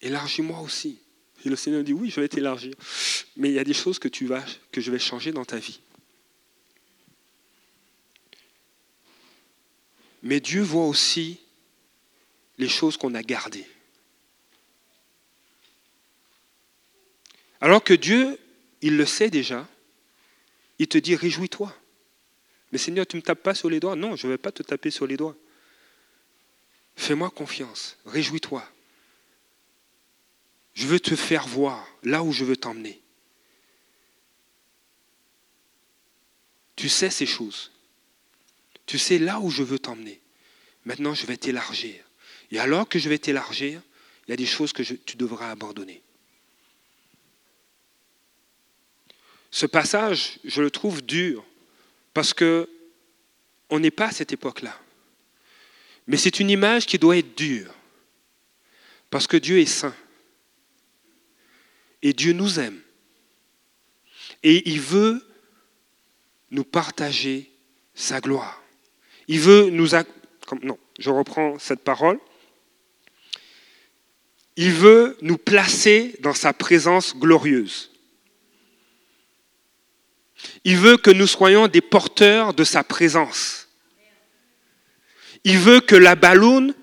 Élargis-moi 0.00 0.60
aussi. 0.60 0.98
Et 1.44 1.48
le 1.48 1.56
Seigneur 1.56 1.84
dit, 1.84 1.92
oui, 1.92 2.10
je 2.10 2.20
vais 2.20 2.28
t'élargir. 2.28 2.74
Mais 3.36 3.50
il 3.50 3.54
y 3.54 3.58
a 3.58 3.64
des 3.64 3.74
choses 3.74 3.98
que, 3.98 4.08
tu 4.08 4.26
vas, 4.26 4.44
je 4.72 4.90
vais 4.90 4.98
changer 4.98 5.32
dans 5.32 5.44
ta 5.44 5.58
vie. 5.58 5.80
Mais 10.22 10.40
Dieu 10.40 10.62
voit 10.62 10.86
aussi 10.86 11.40
les 12.58 12.68
choses 12.68 12.96
qu'on 12.96 13.14
a 13.14 13.22
gardées. 13.22 13.66
Alors 17.60 17.82
que 17.82 17.94
Dieu, 17.94 18.38
il 18.82 18.96
le 18.96 19.06
sait 19.06 19.30
déjà, 19.30 19.68
il 20.78 20.88
te 20.88 20.98
dit, 20.98 21.16
réjouis-toi. 21.16 21.74
Mais 22.70 22.78
Seigneur, 22.78 23.06
tu 23.06 23.16
ne 23.16 23.20
me 23.20 23.24
tapes 23.24 23.42
pas 23.42 23.54
sur 23.54 23.70
les 23.70 23.80
doigts. 23.80 23.96
Non, 23.96 24.16
je 24.16 24.26
ne 24.26 24.32
vais 24.32 24.38
pas 24.38 24.52
te 24.52 24.62
taper 24.62 24.90
sur 24.90 25.06
les 25.06 25.16
doigts. 25.16 25.36
Fais-moi 26.96 27.30
confiance, 27.30 27.96
réjouis-toi. 28.06 28.68
Je 30.78 30.86
veux 30.86 31.00
te 31.00 31.16
faire 31.16 31.48
voir 31.48 31.84
là 32.04 32.22
où 32.22 32.30
je 32.30 32.44
veux 32.44 32.56
t'emmener. 32.56 33.02
Tu 36.76 36.88
sais 36.88 37.10
ces 37.10 37.26
choses. 37.26 37.72
Tu 38.86 38.96
sais 38.96 39.18
là 39.18 39.40
où 39.40 39.50
je 39.50 39.64
veux 39.64 39.80
t'emmener. 39.80 40.20
Maintenant, 40.84 41.14
je 41.14 41.26
vais 41.26 41.36
t'élargir. 41.36 41.96
Et 42.52 42.60
alors 42.60 42.88
que 42.88 43.00
je 43.00 43.08
vais 43.08 43.18
t'élargir, 43.18 43.82
il 44.28 44.30
y 44.30 44.34
a 44.34 44.36
des 44.36 44.46
choses 44.46 44.72
que 44.72 44.84
tu 44.84 45.16
devras 45.16 45.50
abandonner. 45.50 46.00
Ce 49.50 49.66
passage, 49.66 50.38
je 50.44 50.62
le 50.62 50.70
trouve 50.70 51.02
dur 51.02 51.44
parce 52.14 52.32
que 52.32 52.70
on 53.68 53.80
n'est 53.80 53.90
pas 53.90 54.06
à 54.06 54.12
cette 54.12 54.32
époque-là. 54.32 54.80
Mais 56.06 56.18
c'est 56.18 56.38
une 56.38 56.50
image 56.50 56.86
qui 56.86 57.00
doit 57.00 57.16
être 57.16 57.36
dure 57.36 57.74
parce 59.10 59.26
que 59.26 59.36
Dieu 59.36 59.58
est 59.58 59.66
saint 59.66 59.96
et 62.02 62.12
Dieu 62.12 62.32
nous 62.32 62.58
aime 62.58 62.80
et 64.42 64.68
il 64.68 64.80
veut 64.80 65.24
nous 66.50 66.64
partager 66.64 67.50
sa 67.94 68.20
gloire. 68.20 68.62
Il 69.26 69.40
veut 69.40 69.70
nous 69.70 69.88
non, 70.62 70.78
je 70.98 71.10
reprends 71.10 71.58
cette 71.58 71.84
parole. 71.84 72.18
Il 74.56 74.72
veut 74.72 75.16
nous 75.20 75.36
placer 75.36 76.16
dans 76.20 76.32
sa 76.32 76.52
présence 76.52 77.14
glorieuse. 77.16 77.90
Il 80.64 80.76
veut 80.76 80.96
que 80.96 81.10
nous 81.10 81.26
soyons 81.26 81.68
des 81.68 81.80
porteurs 81.80 82.54
de 82.54 82.64
sa 82.64 82.82
présence. 82.82 83.68
Il 85.44 85.58
veut 85.58 85.80
que 85.80 85.94
la 85.94 86.14
balloune 86.14 86.74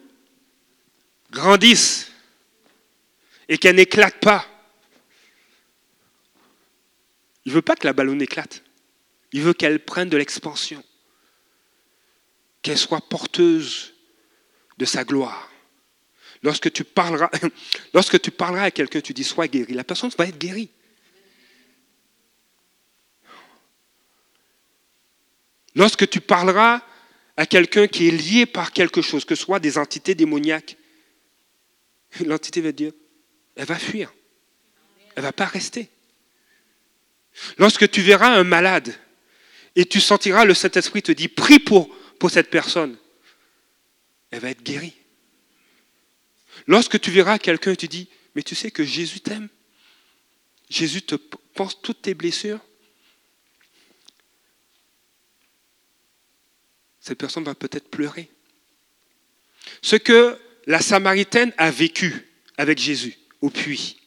grandisse 1.31 2.11
et 3.49 3.57
qu'elle 3.57 3.75
n'éclate 3.75 4.19
pas. 4.19 4.45
Il 7.45 7.49
ne 7.49 7.55
veut 7.55 7.61
pas 7.61 7.75
que 7.75 7.85
la 7.85 7.93
balloune 7.93 8.21
éclate. 8.21 8.63
Il 9.31 9.41
veut 9.41 9.53
qu'elle 9.53 9.83
prenne 9.83 10.09
de 10.09 10.17
l'expansion, 10.17 10.83
qu'elle 12.61 12.77
soit 12.77 13.01
porteuse 13.01 13.93
de 14.77 14.85
sa 14.85 15.03
gloire. 15.03 15.51
Lorsque 16.41 16.71
tu 16.71 16.83
parleras, 16.83 17.29
lorsque 17.93 18.19
tu 18.21 18.31
parleras 18.31 18.65
à 18.65 18.71
quelqu'un, 18.71 19.01
tu 19.01 19.13
dis 19.13 19.23
sois 19.23 19.47
guéri, 19.47 19.73
la 19.73 19.83
personne 19.83 20.11
va 20.17 20.25
être 20.27 20.37
guérie. 20.37 20.69
Lorsque 25.75 26.09
tu 26.09 26.21
parleras 26.21 26.81
à 27.35 27.45
quelqu'un 27.45 27.87
qui 27.87 28.07
est 28.07 28.11
lié 28.11 28.45
par 28.45 28.71
quelque 28.71 29.01
chose, 29.01 29.25
que 29.25 29.35
ce 29.35 29.43
soit 29.43 29.59
des 29.59 29.77
entités 29.77 30.15
démoniaques, 30.15 30.77
l'entité 32.25 32.61
va 32.61 32.71
dire, 32.71 32.93
elle 33.55 33.65
va 33.65 33.77
fuir. 33.77 34.13
Elle 35.15 35.23
ne 35.23 35.27
va 35.27 35.33
pas 35.33 35.45
rester. 35.45 35.89
Lorsque 37.57 37.89
tu 37.89 38.01
verras 38.01 38.29
un 38.29 38.43
malade 38.43 38.93
et 39.75 39.85
tu 39.85 39.99
sentiras 39.99 40.45
le 40.45 40.53
Saint-Esprit 40.53 41.03
te 41.03 41.11
dit, 41.11 41.27
prie 41.27 41.59
pour, 41.59 41.95
pour 42.19 42.31
cette 42.31 42.49
personne, 42.49 42.97
elle 44.31 44.39
va 44.39 44.49
être 44.49 44.63
guérie. 44.63 44.95
Lorsque 46.67 46.99
tu 46.99 47.11
verras 47.11 47.37
quelqu'un 47.37 47.75
tu 47.75 47.87
dis, 47.87 48.09
mais 48.35 48.43
tu 48.43 48.55
sais 48.55 48.71
que 48.71 48.83
Jésus 48.83 49.21
t'aime, 49.21 49.49
Jésus 50.69 51.01
te 51.01 51.15
pense 51.15 51.81
toutes 51.81 52.01
tes 52.01 52.13
blessures, 52.13 52.59
cette 56.99 57.19
personne 57.19 57.43
va 57.43 57.53
peut-être 57.53 57.89
pleurer. 57.89 58.29
Ce 59.81 59.95
que 59.95 60.39
la 60.65 60.81
Samaritaine 60.81 61.53
a 61.57 61.69
vécu 61.69 62.27
avec 62.57 62.79
Jésus 62.79 63.17
au 63.41 63.49
puits, 63.49 64.01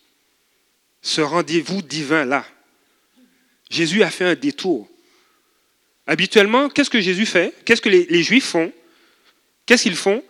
ce 1.00 1.20
rendez-vous 1.20 1.80
divin-là, 1.80 2.44
Jésus 3.70 4.02
a 4.02 4.10
fait 4.10 4.24
un 4.24 4.34
détour. 4.34 4.88
Habituellement, 6.06 6.68
qu'est-ce 6.68 6.90
que 6.90 7.00
Jésus 7.00 7.26
fait? 7.26 7.54
Qu'est-ce 7.64 7.82
que 7.82 7.88
les, 7.88 8.22
Juifs 8.22 8.46
font? 8.46 8.72
Qu'est-ce 9.66 9.82
qu'ils 9.82 9.96
font? 9.96 10.22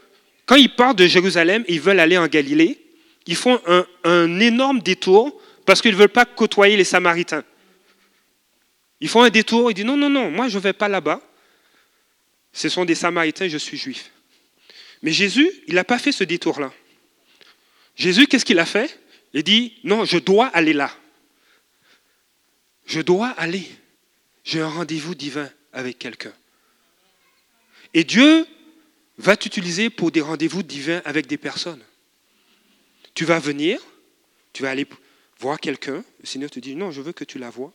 Quand 0.47 0.57
ils 0.57 0.75
partent 0.75 0.99
de 0.99 1.07
Jérusalem 1.07 1.65
et 1.69 1.75
ils 1.75 1.81
veulent 1.81 2.01
aller 2.01 2.19
en 2.19 2.27
Galilée, 2.27 2.79
ils 3.27 3.37
font 3.37 3.61
un, 3.67 3.87
un 4.05 4.41
énorme 4.41 4.81
détour 4.81 5.41
parce 5.67 5.83
qu'ils 5.83 5.93
ne 5.93 5.97
veulent 5.97 6.09
pas 6.09 6.25
côtoyer 6.25 6.77
les 6.77 6.85
Samaritains. 6.85 7.45
Ils 9.01 9.09
font 9.09 9.23
un 9.23 9.31
détour, 9.31 9.71
ils 9.71 9.75
disent 9.75 9.85
non, 9.85 9.97
non, 9.97 10.11
non, 10.11 10.31
moi 10.31 10.49
je 10.49 10.57
ne 10.57 10.63
vais 10.63 10.73
pas 10.73 10.89
là-bas 10.89 11.23
ce 12.53 12.69
sont 12.69 12.85
des 12.85 12.95
Samaritains, 12.95 13.49
je 13.49 13.59
suis 13.59 13.77
juif. 13.77 14.11
Mais 15.03 15.13
Jésus, 15.13 15.51
il 15.69 15.75
n'a 15.75 15.85
pas 15.85 15.99
fait 15.99 16.13
ce 16.13 16.25
détour-là. 16.25 16.73
Jésus, 17.95 18.27
qu'est-ce 18.27 18.45
qu'il 18.45 18.59
a 18.59 18.67
fait? 18.67 18.99
Il 19.33 19.43
dit, 19.45 19.75
non, 19.85 20.05
je 20.05 20.19
dois 20.19 20.47
aller 20.47 20.73
là. 20.73 20.91
Je 22.89 23.03
dois 23.03 23.29
aller. 23.29 23.71
J'ai 24.45 24.61
un 24.61 24.69
rendez-vous 24.69 25.15
divin 25.15 25.49
avec 25.73 25.99
quelqu'un. 25.99 26.33
Et 27.93 28.03
Dieu 28.03 28.47
va 29.19 29.37
t'utiliser 29.37 29.91
pour 29.91 30.11
des 30.11 30.23
rendez-vous 30.23 30.63
divins 30.63 31.03
avec 31.05 31.27
des 31.27 31.37
personnes. 31.37 31.85
Tu 33.15 33.27
vas 33.27 33.39
venir, 33.39 33.81
tu 34.55 34.63
vas 34.63 34.71
aller 34.71 34.87
voir 35.39 35.61
quelqu'un, 35.61 36.03
le 36.21 36.27
Seigneur 36.27 36.51
te 36.51 36.61
dit, 36.61 36.75
non, 36.75 36.91
je 36.91 37.03
veux 37.03 37.13
que 37.13 37.25
tu 37.25 37.39
la 37.39 37.51
vois. 37.51 37.75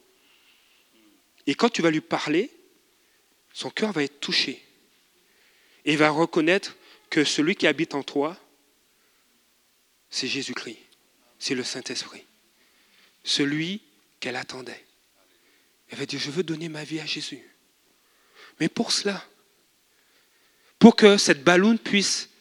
Et 1.45 1.53
quand 1.53 1.69
tu 1.69 1.83
vas 1.83 1.91
lui 1.91 2.01
parler, 2.01 2.49
son 3.53 3.69
cœur 3.69 3.91
va 3.91 4.03
être 4.03 4.19
touché. 4.19 4.63
Et 5.85 5.95
va 5.95 6.09
reconnaître 6.09 6.75
que 7.11 7.23
celui 7.23 7.55
qui 7.55 7.67
habite 7.67 7.93
en 7.93 8.01
toi, 8.01 8.35
c'est 10.09 10.27
Jésus-Christ, 10.27 10.79
c'est 11.37 11.55
le 11.55 11.63
Saint-Esprit, 11.63 12.23
celui 13.23 13.81
qu'elle 14.19 14.37
attendait. 14.37 14.82
Elle 15.93 15.99
va 15.99 16.07
dire, 16.07 16.19
je 16.19 16.31
veux 16.31 16.41
donner 16.41 16.69
ma 16.69 16.83
vie 16.83 16.99
à 16.99 17.05
Jésus. 17.05 17.43
Mais 18.59 18.67
pour 18.67 18.91
cela, 18.91 19.23
pour 20.79 20.95
que 20.95 21.17
cette 21.17 21.43
balloune 21.43 21.77
puisse 21.77 22.31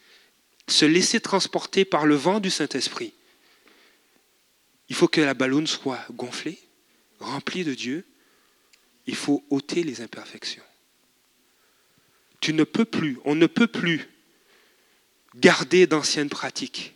se 0.66 0.86
laisser 0.86 1.20
transporter 1.20 1.84
par 1.84 2.06
le 2.06 2.14
vent 2.14 2.40
du 2.40 2.48
Saint-Esprit, 2.48 3.12
il 4.88 4.96
faut 4.96 5.06
que 5.06 5.20
la 5.20 5.34
balloune 5.34 5.66
soit 5.66 6.02
gonflée, 6.12 6.58
remplie 7.20 7.62
de 7.62 7.74
Dieu. 7.74 8.06
Il 9.06 9.16
faut 9.16 9.44
ôter 9.50 9.82
les 9.82 10.00
imperfections. 10.00 10.64
Tu 12.40 12.54
ne 12.54 12.64
peux 12.64 12.86
plus, 12.86 13.18
on 13.26 13.34
ne 13.34 13.46
peut 13.46 13.66
plus 13.66 14.08
garder 15.36 15.86
d'anciennes 15.86 16.30
pratiques. 16.30 16.94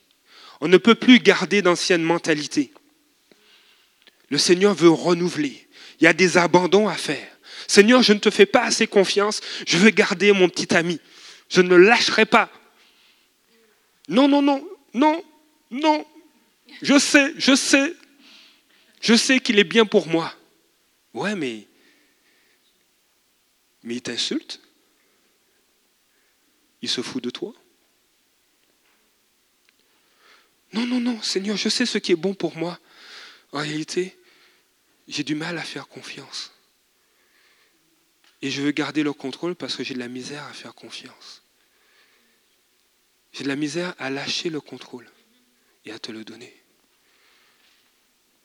On 0.62 0.68
ne 0.68 0.78
peut 0.78 0.94
plus 0.94 1.18
garder 1.18 1.60
d'anciennes 1.60 2.02
mentalités. 2.02 2.72
Le 4.30 4.38
Seigneur 4.38 4.72
veut 4.72 4.88
renouveler. 4.88 5.65
Il 6.00 6.04
y 6.04 6.06
a 6.06 6.12
des 6.12 6.36
abandons 6.36 6.88
à 6.88 6.94
faire. 6.94 7.26
Seigneur, 7.66 8.02
je 8.02 8.12
ne 8.12 8.18
te 8.18 8.30
fais 8.30 8.46
pas 8.46 8.62
assez 8.62 8.86
confiance. 8.86 9.40
Je 9.66 9.78
veux 9.78 9.90
garder 9.90 10.32
mon 10.32 10.48
petit 10.48 10.74
ami. 10.74 11.00
Je 11.48 11.60
ne 11.62 11.74
lâcherai 11.74 12.26
pas. 12.26 12.50
Non, 14.08 14.28
non, 14.28 14.42
non, 14.42 14.66
non, 14.94 15.24
non. 15.70 16.06
Je 16.82 16.98
sais, 16.98 17.32
je 17.38 17.54
sais. 17.54 17.94
Je 19.00 19.14
sais 19.14 19.40
qu'il 19.40 19.58
est 19.58 19.64
bien 19.64 19.84
pour 19.84 20.06
moi. 20.06 20.32
Ouais, 21.14 21.34
mais 21.34 21.66
mais 23.86 23.94
il 23.94 24.02
t'insulte. 24.02 24.60
Il 26.82 26.88
se 26.88 27.00
fout 27.00 27.22
de 27.22 27.30
toi. 27.30 27.54
Non, 30.72 30.86
non, 30.86 31.00
non, 31.00 31.22
Seigneur, 31.22 31.56
je 31.56 31.68
sais 31.68 31.86
ce 31.86 31.98
qui 31.98 32.12
est 32.12 32.16
bon 32.16 32.34
pour 32.34 32.56
moi. 32.56 32.78
En 33.52 33.60
réalité, 33.60 34.18
j'ai 35.08 35.24
du 35.24 35.34
mal 35.34 35.58
à 35.58 35.62
faire 35.62 35.88
confiance. 35.88 36.52
Et 38.42 38.50
je 38.50 38.62
veux 38.62 38.72
garder 38.72 39.02
le 39.02 39.12
contrôle 39.12 39.54
parce 39.54 39.76
que 39.76 39.84
j'ai 39.84 39.94
de 39.94 39.98
la 39.98 40.08
misère 40.08 40.44
à 40.44 40.52
faire 40.52 40.74
confiance. 40.74 41.42
J'ai 43.32 43.44
de 43.44 43.48
la 43.48 43.56
misère 43.56 43.94
à 43.98 44.10
lâcher 44.10 44.50
le 44.50 44.60
contrôle 44.60 45.10
et 45.84 45.92
à 45.92 45.98
te 45.98 46.12
le 46.12 46.24
donner. 46.24 46.54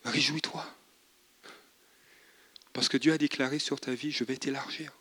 Réjouis-toi. 0.04 0.66
Parce 2.72 2.88
que 2.88 2.96
Dieu 2.96 3.12
a 3.12 3.18
déclaré 3.18 3.58
sur 3.58 3.80
ta 3.80 3.94
vie, 3.94 4.12
je 4.12 4.24
vais 4.24 4.36
t'élargir. 4.36 4.92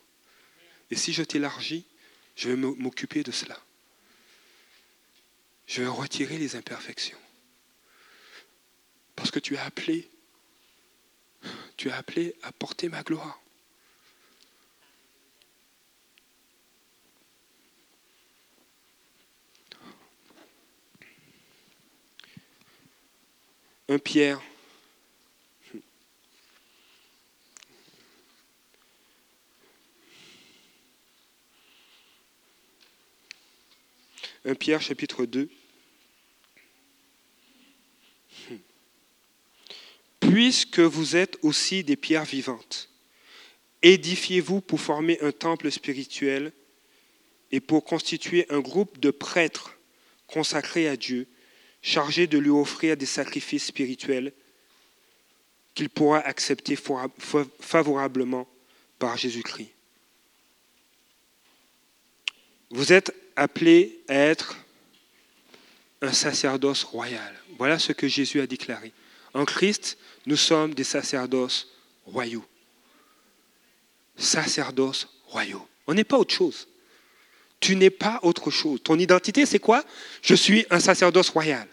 Et 0.89 0.95
si 0.95 1.13
je 1.13 1.23
t'élargis, 1.23 1.85
je 2.35 2.49
vais 2.49 2.55
m'occuper 2.55 3.23
de 3.23 3.31
cela. 3.31 3.57
Je 5.67 5.81
vais 5.81 5.87
retirer 5.87 6.37
les 6.37 6.55
imperfections. 6.57 7.17
Parce 9.15 9.31
que 9.31 9.39
tu 9.39 9.55
as 9.55 9.63
appelé, 9.63 10.10
tu 11.77 11.89
as 11.89 11.97
appelé 11.97 12.35
à 12.43 12.51
porter 12.51 12.89
ma 12.89 13.01
gloire. 13.03 13.39
Un 23.89 23.99
Pierre. 23.99 24.41
Un 34.45 34.55
Pierre 34.55 34.81
chapitre 34.81 35.25
2. 35.25 35.49
Puisque 40.51 40.81
vous 40.81 41.15
êtes 41.15 41.37
aussi 41.43 41.81
des 41.81 41.95
pierres 41.95 42.25
vivantes, 42.25 42.89
édifiez-vous 43.83 44.59
pour 44.59 44.81
former 44.81 45.17
un 45.21 45.31
temple 45.31 45.71
spirituel 45.71 46.51
et 47.53 47.61
pour 47.61 47.85
constituer 47.85 48.45
un 48.49 48.59
groupe 48.59 48.99
de 48.99 49.11
prêtres 49.11 49.77
consacrés 50.27 50.89
à 50.89 50.97
Dieu 50.97 51.25
chargé 51.81 52.27
de 52.27 52.37
lui 52.37 52.49
offrir 52.49 52.97
des 52.97 53.05
sacrifices 53.05 53.67
spirituels 53.67 54.33
qu'il 55.73 55.87
pourra 55.87 56.19
accepter 56.19 56.75
favorablement 56.75 58.45
par 58.99 59.15
Jésus-Christ. 59.15 59.71
Vous 62.71 62.91
êtes 62.91 63.15
appelé 63.37 64.01
à 64.09 64.15
être 64.15 64.57
un 66.01 66.11
sacerdoce 66.11 66.83
royal. 66.83 67.39
Voilà 67.57 67.79
ce 67.79 67.93
que 67.93 68.09
Jésus 68.09 68.41
a 68.41 68.47
déclaré. 68.47 68.91
En 69.33 69.45
Christ, 69.45 69.97
nous 70.25 70.35
sommes 70.35 70.73
des 70.73 70.83
sacerdoces 70.83 71.67
royaux. 72.05 72.45
Sacerdoces 74.17 75.07
royaux. 75.27 75.67
On 75.87 75.93
n'est 75.93 76.03
pas 76.03 76.17
autre 76.17 76.33
chose. 76.33 76.67
Tu 77.59 77.75
n'es 77.75 77.89
pas 77.89 78.19
autre 78.23 78.51
chose. 78.51 78.81
Ton 78.83 78.97
identité, 78.97 79.45
c'est 79.45 79.59
quoi? 79.59 79.83
Je 80.21 80.35
suis 80.35 80.65
un 80.69 80.79
sacerdoce 80.79 81.29
royal. 81.29 81.67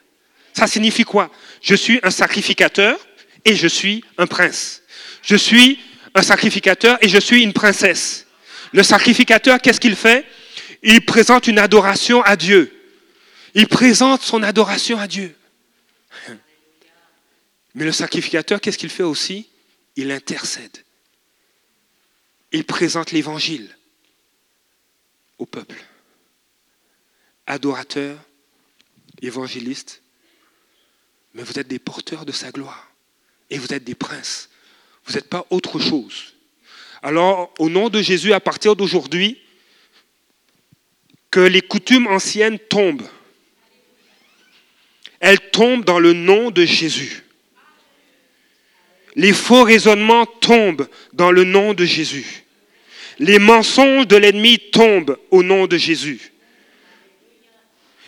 Ça 0.53 0.67
signifie 0.67 1.05
quoi? 1.05 1.31
Je 1.61 1.75
suis 1.75 1.99
un 2.03 2.11
sacrificateur 2.11 2.99
et 3.45 3.57
je 3.57 3.69
suis 3.69 4.05
un 4.19 4.27
prince. 4.27 4.83
Je 5.23 5.37
suis 5.37 5.79
un 6.15 6.23
sacrificateur 6.23 6.99
et 7.01 7.09
je 7.09 7.19
suis 7.19 7.43
une 7.43 7.53
princesse. 7.53 8.27
Le 8.73 8.83
sacrificateur, 8.83 9.61
qu'est-ce 9.61 9.81
qu'il 9.81 9.97
fait? 9.97 10.27
Il 10.83 11.05
présente 11.05 11.47
une 11.47 11.59
adoration 11.59 12.23
à 12.23 12.37
Dieu. 12.37 12.73
Il 13.55 13.67
présente 13.67 14.23
son 14.23 14.43
adoration 14.43 14.99
à 14.99 15.07
Dieu. 15.07 15.35
Mais 17.79 17.85
le 17.85 17.93
sacrificateur, 17.93 18.61
qu'est-ce 18.61 18.77
qu'il 18.77 18.91
fait 18.91 19.05
aussi? 19.05 19.49
Il 19.95 20.11
intercède. 20.11 20.79
Il 22.51 22.65
présente 22.65 23.13
l'évangile 23.13 23.69
au 25.39 25.47
peuple. 25.47 25.77
Adorateur, 27.47 28.19
évangéliste, 29.23 30.03
mais 31.35 31.45
vous 31.45 31.61
êtes 31.61 31.69
des 31.69 31.79
porteurs 31.79 32.27
de 32.27 32.33
sa 32.33 32.51
gloire. 32.51 32.91
Et 33.49 33.59
vous 33.59 33.73
êtes 33.73 33.85
des 33.85 33.95
princes. 33.95 34.51
Vous 35.05 35.15
n'êtes 35.15 35.29
pas 35.29 35.47
autre 35.51 35.79
chose. 35.79 36.35
Alors, 37.01 37.55
au 37.61 37.69
nom 37.69 37.91
de 37.91 38.03
Jésus, 38.03 38.33
à 38.33 38.41
partir 38.41 38.75
d'aujourd'hui, 38.75 39.41
que 41.31 41.39
les 41.39 41.63
coutumes 41.63 42.09
anciennes 42.09 42.59
tombent. 42.59 43.09
Elles 45.21 45.51
tombent 45.53 45.85
dans 45.85 46.01
le 46.01 46.13
nom 46.13 46.51
de 46.51 46.65
Jésus. 46.65 47.23
Les 49.19 49.33
faux 49.33 49.65
raisonnements 49.65 50.27
tombent 50.27 50.89
dans 51.13 51.33
le 51.33 51.43
nom 51.43 51.75
de 51.75 51.85
Jésus. 51.85 52.45
Les 53.19 53.41
mensonges 53.41 54.07
de 54.07 54.17
l'ennemi 54.17 54.61
tombent 54.71 55.19
au 55.33 55.43
nom 55.43 55.67
de 55.67 55.77
Jésus. 55.77 56.31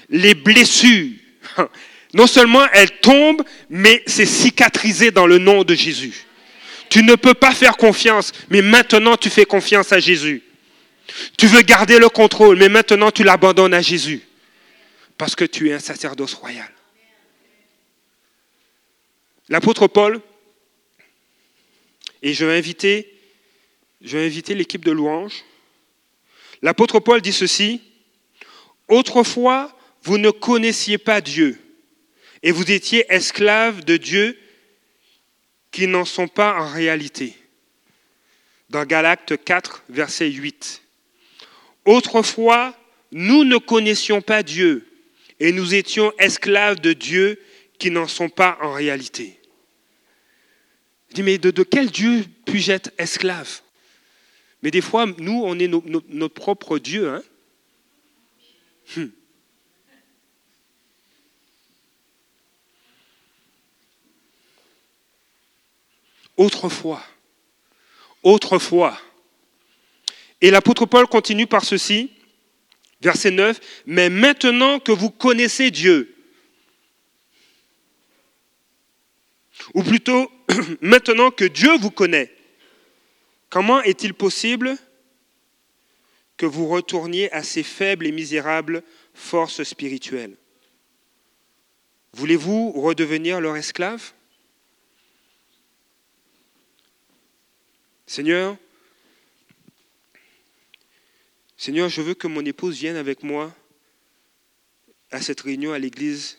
Les 0.09 0.35
blessures, 0.35 1.11
non 2.15 2.29
seulement 2.29 2.65
elles 2.73 3.01
tombent, 3.01 3.43
mais 3.69 4.05
c'est 4.07 4.25
cicatrisé 4.25 5.11
dans 5.11 5.27
le 5.27 5.39
nom 5.39 5.65
de 5.65 5.75
Jésus. 5.75 6.27
Tu 6.91 7.03
ne 7.03 7.17
peux 7.17 7.35
pas 7.35 7.55
faire 7.55 7.77
confiance, 7.77 8.31
mais 8.49 8.63
maintenant 8.63 9.17
tu 9.17 9.31
fais 9.31 9.47
confiance 9.47 9.93
à 9.93 9.99
Jésus. 9.99 10.45
Tu 11.37 11.49
veux 11.49 11.63
garder 11.63 11.99
le 11.99 12.09
contrôle, 12.09 12.57
mais 12.57 12.69
maintenant 12.69 13.11
tu 13.11 13.25
l'abandonnes 13.25 13.75
à 13.75 13.83
Jésus. 13.83 14.21
Parce 15.19 15.35
que 15.35 15.45
tu 15.45 15.71
es 15.71 15.73
un 15.73 15.81
sacerdoce 15.81 16.35
royal. 16.35 16.71
L'apôtre 19.49 19.89
Paul, 19.89 20.21
et 22.23 22.35
je 22.35 22.45
vais 22.45 22.57
inviter, 22.57 23.13
inviter 24.13 24.55
l'équipe 24.55 24.85
de 24.85 24.91
louange. 24.91 25.45
L'apôtre 26.63 27.01
Paul 27.01 27.21
dit 27.21 27.33
ceci, 27.33 27.81
Autrefois, 28.89 29.77
vous 30.03 30.19
ne 30.19 30.31
connaissiez 30.31 30.99
pas 30.99 31.21
Dieu, 31.21 31.59
et 32.43 32.53
vous 32.53 32.71
étiez 32.71 33.05
esclaves 33.09 33.85
de 33.85 33.97
Dieu 33.97 34.39
qui 35.71 35.87
n'en 35.87 36.05
sont 36.05 36.29
pas 36.29 36.61
en 36.61 36.69
réalité. 36.69 37.35
Dans 38.71 38.85
Galacte 38.85 39.43
4, 39.43 39.85
verset 39.89 40.31
8. 40.31 40.83
Autrefois, 41.85 42.77
nous 43.13 43.45
ne 43.45 43.57
connaissions 43.57 44.23
pas 44.23 44.43
Dieu 44.43 44.87
et 45.41 45.53
nous 45.53 45.75
étions 45.75 46.13
esclaves 46.19 46.81
de 46.81 46.93
Dieu 46.93 47.41
qui 47.79 47.91
n'en 47.91 48.07
sont 48.07 48.29
pas 48.29 48.59
en 48.61 48.73
réalité. 48.73 49.40
Je 51.11 51.17
dis, 51.17 51.23
mais 51.23 51.39
de, 51.39 51.63
quel 51.63 51.91
Dieu 51.91 52.25
puis-je 52.45 52.73
être 52.73 52.91
esclave? 52.97 53.61
Mais 54.63 54.71
des 54.71 54.81
fois, 54.81 55.07
nous, 55.19 55.43
on 55.45 55.59
est 55.59 55.69
notre 55.69 56.35
propre 56.35 56.79
Dieu. 56.79 57.09
Hein 57.09 57.23
hmm. 58.97 59.07
autrefois. 66.37 67.03
Autrefois. 68.23 68.99
Et 70.41 70.51
l'apôtre 70.51 70.87
Paul 70.87 71.07
continue 71.07 71.47
par 71.47 71.65
ceci, 71.65 72.11
verset 73.03 73.31
9, 73.31 73.61
mais 73.87 74.09
maintenant 74.09 74.79
que 74.79 74.93
vous 74.93 75.11
connaissez 75.11 75.71
Dieu, 75.71 76.15
ou 79.75 79.83
plutôt 79.83 80.31
maintenant 80.81 81.31
que 81.31 81.45
Dieu 81.45 81.77
vous 81.79 81.91
connaît, 81.91 82.35
comment 83.49 83.83
est-il 83.83 84.15
possible 84.15 84.77
que 86.37 86.47
vous 86.47 86.67
retourniez 86.69 87.31
à 87.33 87.43
ces 87.43 87.63
faibles 87.63 88.07
et 88.07 88.13
misérables 88.13 88.83
forces 89.15 89.63
spirituelles? 89.63 90.37
Voulez-vous 92.13 92.73
redevenir 92.73 93.41
leur 93.41 93.57
esclave? 93.57 94.13
Seigneur, 98.07 98.57
Seigneur, 101.57 101.89
je 101.89 102.01
veux 102.01 102.15
que 102.15 102.27
mon 102.27 102.45
épouse 102.45 102.79
vienne 102.79 102.97
avec 102.97 103.23
moi 103.23 103.55
à 105.11 105.21
cette 105.21 105.43
réunion 105.43 105.73
à 105.73 105.79
l'église 105.79 106.39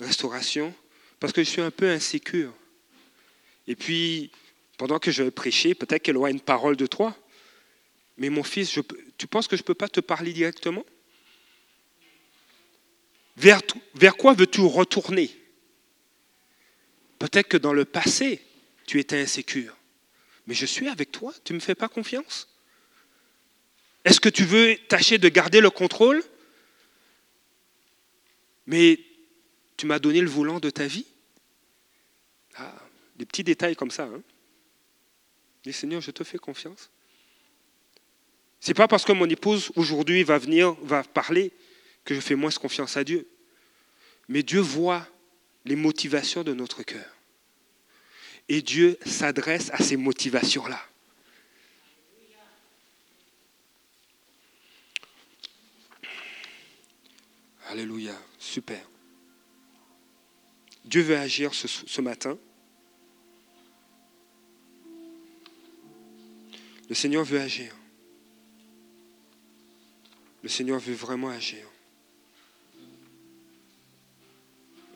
Restauration 0.00 0.74
parce 1.24 1.32
que 1.32 1.42
je 1.42 1.48
suis 1.48 1.62
un 1.62 1.70
peu 1.70 1.88
insécure. 1.88 2.52
Et 3.66 3.74
puis, 3.76 4.30
pendant 4.76 4.98
que 4.98 5.10
je 5.10 5.22
vais 5.22 5.30
prêcher, 5.30 5.74
peut-être 5.74 6.02
qu'elle 6.02 6.18
aura 6.18 6.30
une 6.30 6.42
parole 6.42 6.76
de 6.76 6.86
toi. 6.86 7.16
Mais 8.18 8.28
mon 8.28 8.42
fils, 8.42 8.78
tu 9.16 9.26
penses 9.26 9.48
que 9.48 9.56
je 9.56 9.62
ne 9.62 9.64
peux 9.64 9.72
pas 9.72 9.88
te 9.88 10.00
parler 10.00 10.34
directement? 10.34 10.84
Vers, 13.38 13.62
vers 13.94 14.18
quoi 14.18 14.34
veux-tu 14.34 14.60
retourner? 14.60 15.30
Peut-être 17.18 17.48
que 17.48 17.56
dans 17.56 17.72
le 17.72 17.86
passé, 17.86 18.42
tu 18.84 19.00
étais 19.00 19.18
insécure. 19.18 19.74
Mais 20.46 20.52
je 20.52 20.66
suis 20.66 20.88
avec 20.88 21.10
toi, 21.10 21.32
tu 21.42 21.54
ne 21.54 21.56
me 21.56 21.62
fais 21.62 21.74
pas 21.74 21.88
confiance? 21.88 22.54
Est-ce 24.04 24.20
que 24.20 24.28
tu 24.28 24.44
veux 24.44 24.76
tâcher 24.88 25.16
de 25.16 25.30
garder 25.30 25.62
le 25.62 25.70
contrôle? 25.70 26.22
Mais 28.66 29.00
tu 29.78 29.86
m'as 29.86 29.98
donné 29.98 30.20
le 30.20 30.28
volant 30.28 30.60
de 30.60 30.68
ta 30.68 30.86
vie? 30.86 31.06
Des 33.16 33.26
petits 33.26 33.44
détails 33.44 33.76
comme 33.76 33.90
ça. 33.90 34.04
Hein 34.04 34.22
Mais 35.66 35.72
Seigneur, 35.72 36.00
je 36.00 36.10
te 36.10 36.24
fais 36.24 36.38
confiance. 36.38 36.90
C'est 38.60 38.74
pas 38.74 38.88
parce 38.88 39.04
que 39.04 39.12
mon 39.12 39.28
épouse 39.28 39.70
aujourd'hui 39.76 40.22
va 40.22 40.38
venir, 40.38 40.72
va 40.82 41.02
parler, 41.04 41.52
que 42.04 42.14
je 42.14 42.20
fais 42.20 42.34
moins 42.34 42.50
confiance 42.50 42.96
à 42.96 43.04
Dieu. 43.04 43.28
Mais 44.28 44.42
Dieu 44.42 44.60
voit 44.60 45.06
les 45.64 45.76
motivations 45.76 46.42
de 46.42 46.52
notre 46.54 46.82
cœur. 46.82 47.06
Et 48.48 48.62
Dieu 48.62 48.98
s'adresse 49.04 49.70
à 49.72 49.82
ces 49.82 49.96
motivations-là. 49.96 50.80
Alléluia, 57.68 58.14
super. 58.38 58.88
Dieu 60.84 61.02
veut 61.02 61.16
agir 61.16 61.54
ce, 61.54 61.66
ce, 61.66 62.00
matin. 62.00 62.38
Le 66.94 66.96
Seigneur 66.96 67.24
veut 67.24 67.40
agir. 67.40 67.74
Le 70.44 70.48
Seigneur 70.48 70.78
veut 70.78 70.94
vraiment 70.94 71.28
agir. 71.28 71.66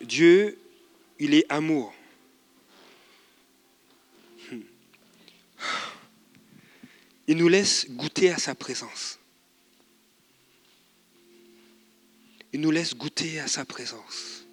Dieu, 0.01 0.57
il 1.19 1.33
est 1.33 1.45
amour. 1.49 1.93
Il 7.27 7.35
nous 7.35 7.49
laisse 7.49 7.89
goûter 7.89 8.31
à 8.31 8.37
sa 8.37 8.55
présence. 8.55 9.19
Il 12.53 12.61
nous 12.61 12.71
laisse 12.71 12.95
goûter 12.95 13.41
à 13.41 13.47
sa 13.49 13.65
présence. 13.65 14.45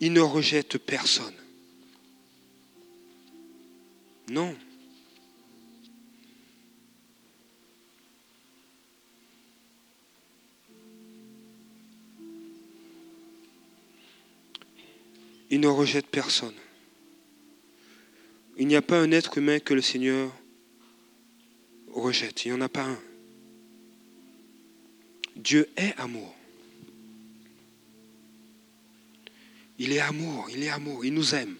Il 0.00 0.12
ne 0.12 0.20
rejette 0.20 0.76
personne. 0.76 1.47
Non. 4.30 4.54
Il 15.50 15.60
ne 15.60 15.66
rejette 15.66 16.06
personne. 16.06 16.54
Il 18.58 18.66
n'y 18.66 18.76
a 18.76 18.82
pas 18.82 19.00
un 19.00 19.10
être 19.12 19.38
humain 19.38 19.60
que 19.60 19.72
le 19.72 19.80
Seigneur 19.80 20.30
rejette. 21.92 22.44
Il 22.44 22.52
n'y 22.52 22.58
en 22.58 22.60
a 22.60 22.68
pas 22.68 22.84
un. 22.84 22.98
Dieu 25.36 25.68
est 25.76 25.94
amour. 25.96 26.34
Il 29.78 29.92
est 29.92 30.00
amour, 30.00 30.48
il 30.50 30.62
est 30.64 30.70
amour, 30.70 31.04
il 31.04 31.14
nous 31.14 31.34
aime. 31.34 31.56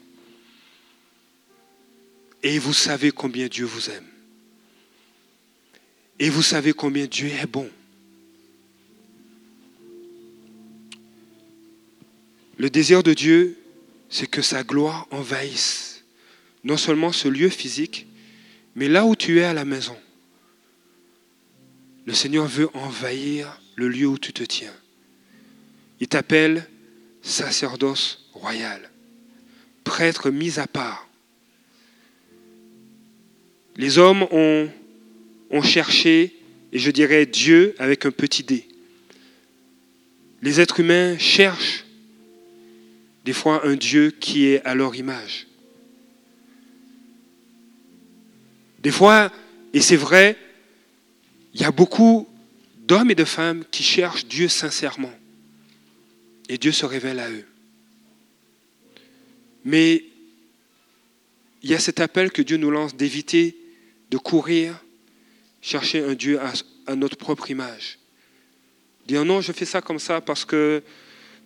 Et 2.43 2.59
vous 2.59 2.73
savez 2.73 3.11
combien 3.11 3.49
Dieu 3.49 3.65
vous 3.65 3.91
aime. 3.91 4.07
Et 6.19 6.31
vous 6.31 6.43
savez 6.43 6.73
combien 6.73 7.07
Dieu 7.07 7.29
est 7.29 7.47
bon. 7.47 7.69
Le 12.57 12.71
désir 12.71 13.03
de 13.03 13.15
Dieu, 13.15 13.57
c'est 14.09 14.27
que 14.27 14.43
sa 14.43 14.65
gloire 14.65 15.07
envahisse 15.11 15.89
non 16.65 16.77
seulement 16.77 17.13
ce 17.13 17.29
lieu 17.29 17.49
physique, 17.49 18.07
mais 18.75 18.89
là 18.89 19.07
où 19.07 19.17
tu 19.17 19.39
es 19.39 19.45
à 19.45 19.55
la 19.55 19.65
maison. 19.65 19.97
Le 22.05 22.15
Seigneur 22.15 22.47
veut 22.47 22.69
envahir 22.75 23.61
le 23.77 23.89
lieu 23.89 24.07
où 24.07 24.19
tu 24.19 24.33
te 24.33 24.43
tiens. 24.43 24.75
Il 26.01 26.09
t'appelle 26.09 26.69
sacerdoce 27.23 28.29
royal, 28.33 28.91
prêtre 29.85 30.31
mis 30.31 30.59
à 30.59 30.67
part. 30.67 31.08
Les 33.79 33.97
hommes 33.97 34.27
ont, 34.33 35.63
cherché, 35.63 36.35
et 36.73 36.79
je 36.81 36.91
dirais 36.91 37.27
Dieu 37.27 37.77
avec 37.79 38.05
un 38.07 38.11
petit 38.11 38.43
dé. 38.43 38.67
Les 40.43 40.61
êtres 40.61 40.81
humains 40.81 41.17
cherchent 41.17 41.85
des 43.25 43.33
fois 43.33 43.65
un 43.65 43.77
Dieu 43.77 44.11
qui 44.11 44.47
est 44.47 44.63
à 44.65 44.75
leur 44.75 44.97
image. 44.97 45.47
Des 48.81 48.91
fois, 48.91 49.33
et 49.73 49.81
c'est 49.81 49.97
vrai, 49.97 50.37
il 51.55 51.61
y 51.61 51.65
a 51.65 51.71
beaucoup 51.71 52.29
d'hommes 52.79 53.11
et 53.11 53.17
de 53.17 53.25
femmes 53.25 53.65
qui 53.71 53.85
cherchent 53.85 54.27
Dieu 54.27 54.49
sincèrement. 54.49 55.13
Et 56.49 56.59
Dieu 56.59 56.73
se 56.73 56.87
révèle 56.87 57.21
à 57.21 57.31
eux. 57.31 57.45
Mais 59.65 60.05
il 61.63 61.71
y 61.71 61.75
a 61.75 61.79
cet 61.79 62.01
appel 62.01 62.33
que 62.33 62.43
Dieu 62.43 62.57
nous 62.57 62.71
lance 62.71 62.97
d'éviter 62.97 63.58
de 64.11 64.19
courir, 64.19 64.75
chercher 65.61 66.05
un 66.05 66.15
Dieu 66.15 66.41
à, 66.87 66.95
notre 66.95 67.17
propre 67.17 67.51
image. 67.51 67.99
Dire 69.07 69.25
non, 69.25 69.41
je 69.41 69.53
fais 69.53 69.65
ça 69.65 69.81
comme 69.81 69.99
ça 69.99 70.21
parce 70.21 70.45
que 70.45 70.83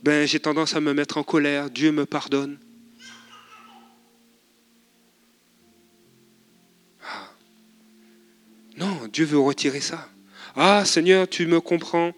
ben, 0.02 0.26
j'ai 0.26 0.40
tendance 0.40 0.74
à 0.74 0.80
me 0.80 0.92
mettre 0.94 1.18
en 1.18 1.22
colère, 1.22 1.70
Dieu 1.70 1.92
me 1.92 2.06
pardonne. 2.06 2.58
Ah. 7.04 7.30
Non, 8.76 9.08
Dieu 9.12 9.24
veut 9.24 9.38
retirer 9.38 9.80
ça. 9.80 10.08
Ah 10.54 10.84
Seigneur, 10.84 11.28
tu 11.28 11.46
me 11.46 11.60
comprends. 11.60 12.12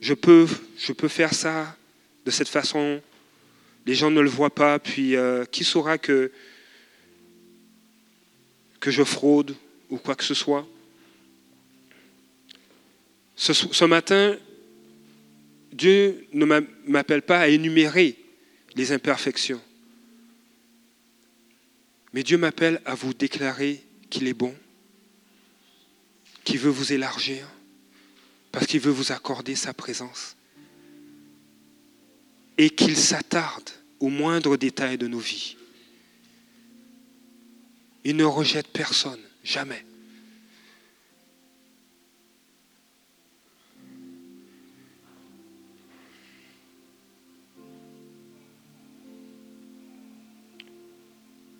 Je 0.00 0.12
peux, 0.12 0.46
je 0.76 0.92
peux 0.92 1.08
faire 1.08 1.32
ça 1.32 1.74
de 2.26 2.30
cette 2.30 2.48
façon. 2.48 3.00
Les 3.86 3.94
gens 3.94 4.10
ne 4.10 4.20
le 4.20 4.28
voient 4.28 4.54
pas. 4.54 4.78
Puis 4.78 5.16
euh, 5.16 5.44
qui 5.46 5.64
saura 5.64 5.98
que, 5.98 6.30
que 8.84 8.90
je 8.90 9.02
fraude 9.02 9.56
ou 9.88 9.96
quoi 9.96 10.14
que 10.14 10.24
ce 10.24 10.34
soit 10.34 10.68
ce, 13.34 13.84
matin, 13.86 14.36
Dieu 15.72 16.28
ne 16.34 16.44
m'appelle 16.86 17.22
pas 17.22 17.40
à 17.40 17.48
énumérer 17.48 18.14
les 18.76 18.92
imperfections. 18.92 19.60
Mais 22.12 22.22
Dieu 22.22 22.36
m'appelle 22.36 22.80
à 22.84 22.94
vous 22.94 23.14
déclarer 23.14 23.82
qu'il 24.10 24.28
est 24.28 24.34
bon, 24.34 24.54
qui 26.44 26.58
veut 26.58 26.70
vous 26.70 26.92
élargir, 26.92 27.48
parce 28.52 28.66
qu'il 28.66 28.80
veut 28.80 28.92
vous 28.92 29.12
accorder 29.12 29.56
sa 29.56 29.72
présence, 29.72 30.36
et 32.58 32.68
qu'il 32.68 32.96
s'attarde 32.96 33.70
aux 33.98 34.10
moindres 34.10 34.58
détails 34.58 34.98
de 34.98 35.08
nos 35.08 35.18
vies. 35.18 35.56
Il 38.04 38.16
ne 38.16 38.24
rejette 38.24 38.68
personne, 38.68 39.20
jamais. 39.42 39.84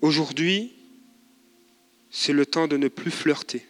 Aujourd'hui, 0.01 0.71
c'est 2.11 2.31
le 2.31 2.45
temps 2.45 2.67
de 2.67 2.77
ne 2.77 2.87
plus 2.87 3.11
flirter. 3.11 3.65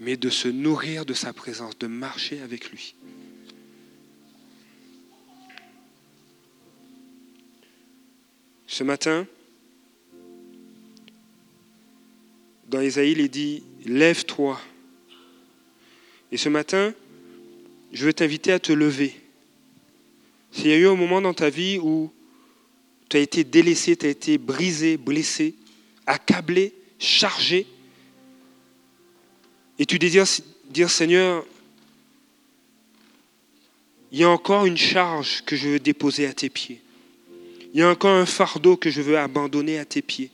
mais 0.00 0.16
de 0.16 0.30
se 0.30 0.48
nourrir 0.48 1.04
de 1.04 1.14
sa 1.14 1.32
présence, 1.32 1.78
de 1.78 1.86
marcher 1.86 2.40
avec 2.40 2.70
lui. 2.70 2.96
Ce 8.70 8.84
matin, 8.84 9.26
dans 12.68 12.80
Isaïe, 12.80 13.16
il 13.18 13.28
dit, 13.28 13.64
lève-toi. 13.84 14.60
Et 16.30 16.36
ce 16.36 16.48
matin, 16.48 16.94
je 17.92 18.06
veux 18.06 18.12
t'inviter 18.12 18.52
à 18.52 18.60
te 18.60 18.72
lever. 18.72 19.20
S'il 20.52 20.68
y 20.68 20.72
a 20.72 20.76
eu 20.76 20.86
un 20.86 20.94
moment 20.94 21.20
dans 21.20 21.34
ta 21.34 21.50
vie 21.50 21.80
où 21.82 22.12
tu 23.08 23.16
as 23.16 23.20
été 23.20 23.42
délaissé, 23.42 23.96
tu 23.96 24.06
as 24.06 24.10
été 24.10 24.38
brisé, 24.38 24.96
blessé, 24.96 25.56
accablé, 26.06 26.72
chargé, 27.00 27.66
et 29.80 29.84
tu 29.84 29.98
désires 29.98 30.26
dire, 30.66 30.90
Seigneur, 30.90 31.44
il 34.12 34.20
y 34.20 34.22
a 34.22 34.30
encore 34.30 34.64
une 34.64 34.78
charge 34.78 35.42
que 35.44 35.56
je 35.56 35.70
veux 35.70 35.80
déposer 35.80 36.28
à 36.28 36.32
tes 36.32 36.50
pieds. 36.50 36.80
Il 37.72 37.80
y 37.80 37.82
a 37.82 37.88
encore 37.88 38.14
un 38.14 38.26
fardeau 38.26 38.76
que 38.76 38.90
je 38.90 39.00
veux 39.00 39.18
abandonner 39.18 39.78
à 39.78 39.84
tes 39.84 40.02
pieds. 40.02 40.30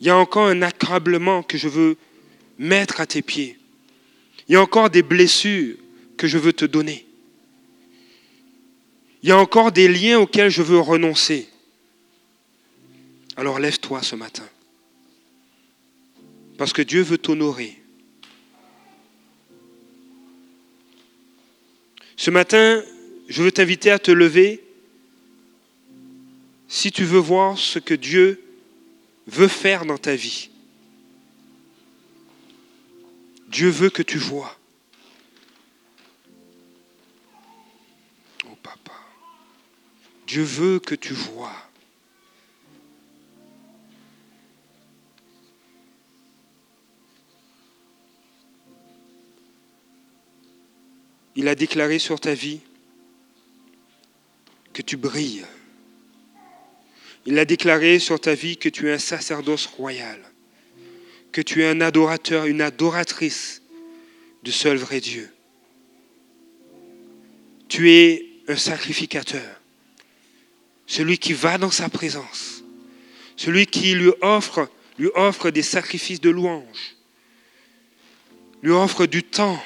Il 0.00 0.06
y 0.06 0.10
a 0.10 0.16
encore 0.16 0.46
un 0.46 0.62
accablement 0.62 1.42
que 1.42 1.58
je 1.58 1.68
veux 1.68 1.96
mettre 2.58 3.00
à 3.00 3.06
tes 3.06 3.22
pieds. 3.22 3.58
Il 4.48 4.52
y 4.52 4.56
a 4.56 4.62
encore 4.62 4.90
des 4.90 5.02
blessures 5.02 5.76
que 6.16 6.26
je 6.26 6.38
veux 6.38 6.52
te 6.52 6.64
donner. 6.64 7.06
Il 9.22 9.28
y 9.28 9.32
a 9.32 9.38
encore 9.38 9.72
des 9.72 9.88
liens 9.88 10.18
auxquels 10.18 10.50
je 10.50 10.62
veux 10.62 10.78
renoncer. 10.78 11.48
Alors 13.36 13.58
lève-toi 13.58 14.02
ce 14.02 14.16
matin. 14.16 14.46
Parce 16.56 16.72
que 16.72 16.82
Dieu 16.82 17.02
veut 17.02 17.18
t'honorer. 17.18 17.78
Ce 22.16 22.30
matin, 22.30 22.82
je 23.28 23.42
veux 23.42 23.52
t'inviter 23.52 23.90
à 23.90 23.98
te 23.98 24.10
lever 24.10 24.63
si 26.74 26.90
tu 26.90 27.04
veux 27.04 27.20
voir 27.20 27.56
ce 27.56 27.78
que 27.78 27.94
Dieu 27.94 28.42
veut 29.28 29.46
faire 29.46 29.86
dans 29.86 29.96
ta 29.96 30.16
vie. 30.16 30.50
Dieu 33.46 33.68
veut 33.68 33.90
que 33.90 34.02
tu 34.02 34.18
vois. 34.18 34.58
Oh 38.50 38.56
papa, 38.60 38.90
Dieu 40.26 40.42
veut 40.42 40.80
que 40.80 40.96
tu 40.96 41.14
vois. 41.14 41.54
Il 51.36 51.46
a 51.46 51.54
déclaré 51.54 52.00
sur 52.00 52.18
ta 52.18 52.34
vie 52.34 52.58
que 54.72 54.82
tu 54.82 54.96
brilles. 54.96 55.46
Il 57.26 57.38
a 57.38 57.44
déclaré 57.44 57.98
sur 57.98 58.20
ta 58.20 58.34
vie 58.34 58.56
que 58.56 58.68
tu 58.68 58.88
es 58.88 58.92
un 58.92 58.98
sacerdoce 58.98 59.66
royal, 59.66 60.20
que 61.32 61.40
tu 61.40 61.62
es 61.62 61.68
un 61.68 61.80
adorateur, 61.80 62.44
une 62.46 62.60
adoratrice 62.60 63.62
du 64.42 64.52
seul 64.52 64.76
vrai 64.76 65.00
Dieu. 65.00 65.30
Tu 67.68 67.90
es 67.90 68.26
un 68.46 68.56
sacrificateur, 68.56 69.60
celui 70.86 71.16
qui 71.16 71.32
va 71.32 71.56
dans 71.56 71.70
sa 71.70 71.88
présence, 71.88 72.62
celui 73.36 73.66
qui 73.66 73.94
lui 73.94 74.12
offre, 74.20 74.68
lui 74.98 75.08
offre 75.14 75.50
des 75.50 75.62
sacrifices 75.62 76.20
de 76.20 76.28
louange, 76.28 76.96
lui 78.62 78.72
offre 78.72 79.06
du 79.06 79.22
temps, 79.22 79.62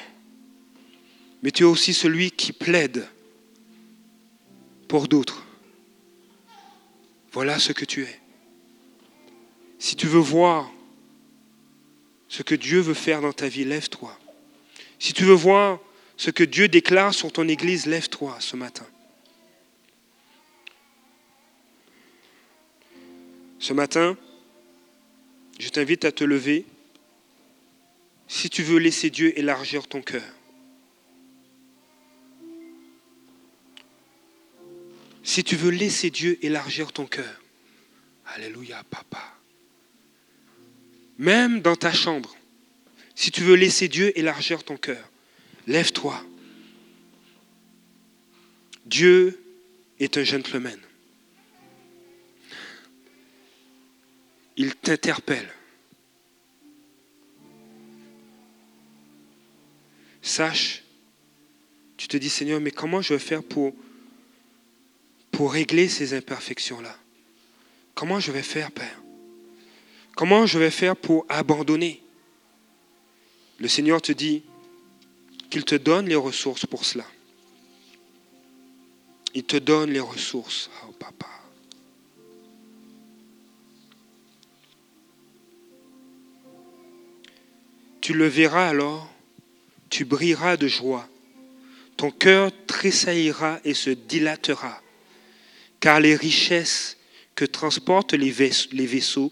mais 1.43 1.51
tu 1.51 1.63
es 1.63 1.65
aussi 1.65 1.93
celui 1.93 2.31
qui 2.31 2.53
plaide 2.53 3.05
pour 4.87 5.09
d'autres. 5.09 5.45
Voilà 7.31 7.59
ce 7.59 7.71
que 7.71 7.85
tu 7.85 8.03
es. 8.03 8.19
Si 9.77 9.95
tu 9.95 10.07
veux 10.07 10.19
voir 10.19 10.71
ce 12.27 12.43
que 12.43 12.55
Dieu 12.55 12.79
veut 12.79 12.93
faire 12.93 13.21
dans 13.21 13.33
ta 13.33 13.47
vie, 13.47 13.65
lève-toi. 13.65 14.17
Si 14.99 15.13
tu 15.13 15.23
veux 15.23 15.33
voir 15.33 15.79
ce 16.17 16.31
que 16.31 16.43
Dieu 16.43 16.67
déclare 16.67 17.13
sur 17.13 17.31
ton 17.31 17.47
Église, 17.47 17.85
lève-toi 17.85 18.35
ce 18.39 18.55
matin. 18.55 18.85
Ce 23.59 23.73
matin, 23.73 24.17
je 25.59 25.69
t'invite 25.69 26.05
à 26.05 26.11
te 26.11 26.23
lever 26.23 26.65
si 28.27 28.49
tu 28.49 28.63
veux 28.63 28.77
laisser 28.77 29.09
Dieu 29.09 29.37
élargir 29.37 29.87
ton 29.87 30.01
cœur. 30.01 30.23
Si 35.29 35.43
tu 35.43 35.55
veux 35.55 35.69
laisser 35.69 36.09
Dieu 36.09 36.43
élargir 36.43 36.91
ton 36.91 37.05
cœur, 37.05 37.39
Alléluia, 38.25 38.83
papa. 38.89 39.21
Même 41.19 41.61
dans 41.61 41.75
ta 41.75 41.93
chambre, 41.93 42.35
si 43.13 43.29
tu 43.29 43.41
veux 43.41 43.53
laisser 43.53 43.87
Dieu 43.87 44.11
élargir 44.17 44.63
ton 44.63 44.75
cœur, 44.75 45.07
lève-toi. 45.67 46.19
Dieu 48.87 49.39
est 49.99 50.17
un 50.17 50.23
gentleman. 50.23 50.79
Il 54.57 54.73
t'interpelle. 54.73 55.53
Sache, 60.23 60.81
tu 61.97 62.07
te 62.07 62.17
dis 62.17 62.29
Seigneur, 62.29 62.59
mais 62.59 62.71
comment 62.71 63.03
je 63.03 63.13
vais 63.13 63.19
faire 63.19 63.43
pour 63.43 63.75
pour 65.31 65.53
régler 65.53 65.87
ces 65.87 66.13
imperfections-là. 66.13 66.95
Comment 67.95 68.19
je 68.19 68.31
vais 68.31 68.43
faire, 68.43 68.71
Père? 68.71 69.01
Comment 70.15 70.45
je 70.45 70.59
vais 70.59 70.71
faire 70.71 70.95
pour 70.95 71.25
abandonner? 71.29 72.01
Le 73.59 73.67
Seigneur 73.67 74.01
te 74.01 74.11
dit 74.11 74.43
qu'il 75.49 75.65
te 75.65 75.75
donne 75.75 76.07
les 76.07 76.15
ressources 76.15 76.65
pour 76.65 76.85
cela. 76.85 77.05
Il 79.33 79.43
te 79.43 79.57
donne 79.57 79.91
les 79.91 79.99
ressources, 79.99 80.69
oh 80.87 80.91
papa. 80.91 81.27
Tu 88.01 88.13
le 88.13 88.27
verras 88.27 88.69
alors, 88.69 89.09
tu 89.89 90.03
brilleras 90.03 90.57
de 90.57 90.67
joie, 90.67 91.07
ton 91.95 92.11
cœur 92.11 92.51
tressaillira 92.65 93.59
et 93.63 93.73
se 93.73 93.89
dilatera 93.89 94.81
car 95.79 95.99
les 95.99 96.15
richesses 96.15 96.97
que 97.35 97.45
transportent 97.45 98.13
les 98.13 98.31
vaisseaux, 98.31 99.31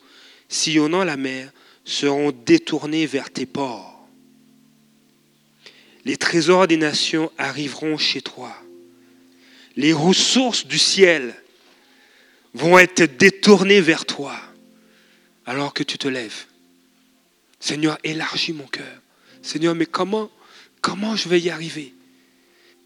sillonnant 0.50 1.04
la 1.04 1.18
mer 1.18 1.52
seront 1.84 2.32
détournées 2.32 3.06
vers 3.06 3.30
tes 3.30 3.46
ports. 3.46 4.08
Les 6.06 6.18
trésors 6.18 6.68
des 6.68 6.78
nations 6.78 7.32
arriveront 7.38 7.98
chez 7.98 8.22
toi. 8.22 8.56
Les 9.76 9.94
ressources 9.94 10.66
du 10.66 10.78
ciel 10.78 11.36
vont 12.54 12.80
être 12.80 13.04
détournées 13.18 13.82
vers 13.82 14.06
toi 14.06 14.40
alors 15.46 15.74
que 15.74 15.84
tu 15.84 15.98
te 15.98 16.08
lèves. 16.08 16.46
Seigneur, 17.60 17.98
élargis 18.04 18.54
mon 18.54 18.68
cœur. 18.68 19.02
Seigneur, 19.42 19.76
mais 19.76 19.86
comment, 19.86 20.30
comment 20.82 21.16
je 21.16 21.30
vais 21.30 21.40
y 21.40 21.50
arriver? 21.50 21.94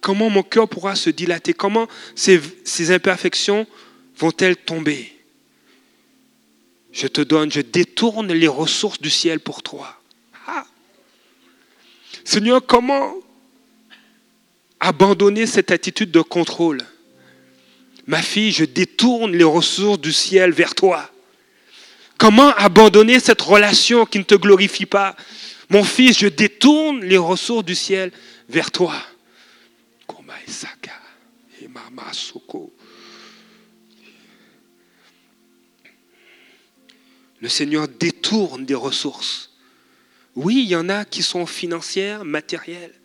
Comment 0.01 0.31
mon 0.31 0.41
cœur 0.41 0.67
pourra 0.67 0.95
se 0.95 1.11
dilater? 1.11 1.53
Comment 1.53 1.87
ces, 2.15 2.91
imperfections 2.91 3.67
vont-elles 4.17 4.57
tomber? 4.57 5.15
Je 6.91 7.07
te 7.07 7.21
donne, 7.21 7.51
je 7.51 7.61
détourne 7.61 8.33
les 8.33 8.47
ressources 8.47 8.99
du 8.99 9.11
ciel 9.11 9.39
pour 9.39 9.61
toi. 9.61 10.01
Ah. 10.47 10.65
Seigneur, 12.25 12.65
comment 12.65 13.15
abandonner 14.79 15.45
cette 15.45 15.71
attitude 15.71 16.11
de 16.11 16.21
contrôle? 16.21 16.81
Ma 18.07 18.21
fille, 18.23 18.51
je 18.51 18.65
détourne 18.65 19.31
les 19.33 19.43
ressources 19.43 20.01
du 20.01 20.11
ciel 20.11 20.51
vers 20.51 20.73
toi. 20.73 21.09
Comment 22.17 22.49
abandonner 22.55 23.19
cette 23.19 23.41
relation 23.41 24.05
qui 24.05 24.17
ne 24.17 24.23
te 24.23 24.35
glorifie 24.35 24.87
pas? 24.87 25.15
Mon 25.69 25.83
fils, 25.83 26.17
je 26.19 26.27
détourne 26.27 27.05
les 27.05 27.17
ressources 27.17 27.63
du 27.63 27.75
ciel 27.75 28.11
vers 28.49 28.71
toi. 28.71 28.93
Le 37.39 37.49
Seigneur 37.49 37.87
détourne 37.87 38.65
des 38.65 38.75
ressources. 38.75 39.51
Oui, 40.35 40.63
il 40.63 40.69
y 40.69 40.75
en 40.75 40.89
a 40.89 41.05
qui 41.05 41.23
sont 41.23 41.45
financières, 41.45 42.23
matérielles, 42.23 42.99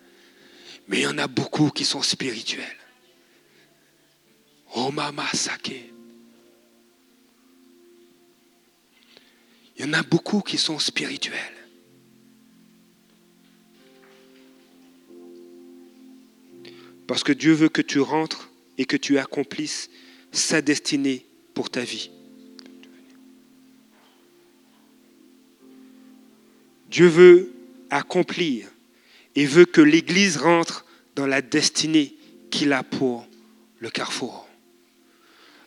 mais 0.88 0.98
il 0.98 1.02
y 1.02 1.06
en 1.06 1.18
a 1.18 1.26
beaucoup 1.26 1.70
qui 1.70 1.84
sont 1.84 2.02
spirituelles. 2.02 2.76
Oh 4.74 4.90
mama 4.90 5.26
sake. 5.32 5.92
Il 9.76 9.84
y 9.84 9.88
en 9.88 9.92
a 9.92 10.02
beaucoup 10.02 10.40
qui 10.40 10.58
sont 10.58 10.78
spirituels. 10.78 11.55
Parce 17.06 17.22
que 17.22 17.32
Dieu 17.32 17.52
veut 17.52 17.68
que 17.68 17.82
tu 17.82 18.00
rentres 18.00 18.50
et 18.78 18.84
que 18.84 18.96
tu 18.96 19.18
accomplisses 19.18 19.90
sa 20.32 20.60
destinée 20.60 21.24
pour 21.54 21.70
ta 21.70 21.82
vie. 21.82 22.10
Dieu 26.90 27.06
veut 27.06 27.52
accomplir 27.90 28.68
et 29.34 29.46
veut 29.46 29.66
que 29.66 29.80
l'Église 29.80 30.36
rentre 30.36 30.84
dans 31.14 31.26
la 31.26 31.42
destinée 31.42 32.14
qu'il 32.50 32.72
a 32.72 32.82
pour 32.82 33.26
le 33.80 33.90
carrefour. 33.90 34.48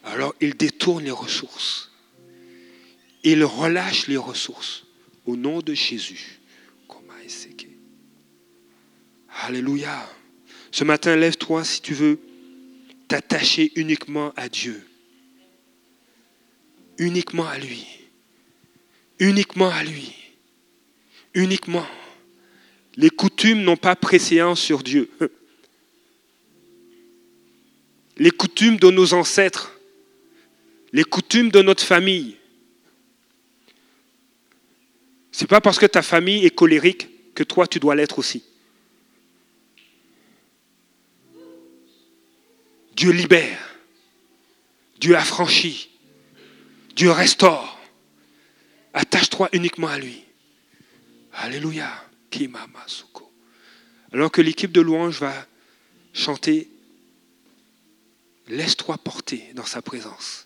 Alors 0.03 0.33
il 0.41 0.55
détourne 0.55 1.03
les 1.03 1.11
ressources. 1.11 1.91
Il 3.23 3.43
relâche 3.43 4.07
les 4.07 4.17
ressources 4.17 4.85
au 5.25 5.35
nom 5.35 5.61
de 5.61 5.73
Jésus. 5.73 6.39
Alléluia. 9.41 10.18
Ce 10.71 10.83
matin, 10.83 11.15
lève-toi 11.15 11.63
si 11.63 11.81
tu 11.81 11.93
veux 11.93 12.19
t'attacher 13.07 13.71
uniquement 13.75 14.33
à 14.35 14.49
Dieu. 14.49 14.85
Uniquement 16.97 17.47
à 17.47 17.57
lui. 17.57 17.85
Uniquement 19.19 19.69
à 19.69 19.83
lui. 19.83 20.13
Uniquement. 21.33 21.87
Les 22.95 23.09
coutumes 23.09 23.61
n'ont 23.63 23.77
pas 23.77 23.95
préséance 23.95 24.59
sur 24.59 24.83
Dieu. 24.83 25.09
Les 28.17 28.31
coutumes 28.31 28.75
de 28.75 28.91
nos 28.91 29.13
ancêtres, 29.13 29.79
les 30.91 31.05
coutumes 31.05 31.51
de 31.51 31.61
notre 31.61 31.85
famille, 31.85 32.35
C'est 35.39 35.47
pas 35.47 35.61
parce 35.61 35.79
que 35.79 35.85
ta 35.85 36.01
famille 36.01 36.45
est 36.45 36.53
colérique 36.53 37.07
que 37.33 37.43
toi 37.43 37.65
tu 37.65 37.79
dois 37.79 37.95
l'être 37.95 38.19
aussi. 38.19 38.43
Dieu 42.99 43.11
libère. 43.11 43.77
Dieu 44.99 45.15
affranchit. 45.15 45.89
Dieu 46.97 47.09
restaure. 47.11 47.79
Attache-toi 48.93 49.47
uniquement 49.53 49.87
à 49.87 49.97
lui. 49.97 50.25
Alléluia. 51.31 51.89
Alors 54.11 54.29
que 54.29 54.41
l'équipe 54.41 54.73
de 54.73 54.81
louange 54.81 55.17
va 55.21 55.33
chanter, 56.11 56.69
laisse-toi 58.49 58.97
porter 58.97 59.45
dans 59.55 59.65
sa 59.65 59.81
présence 59.81 60.45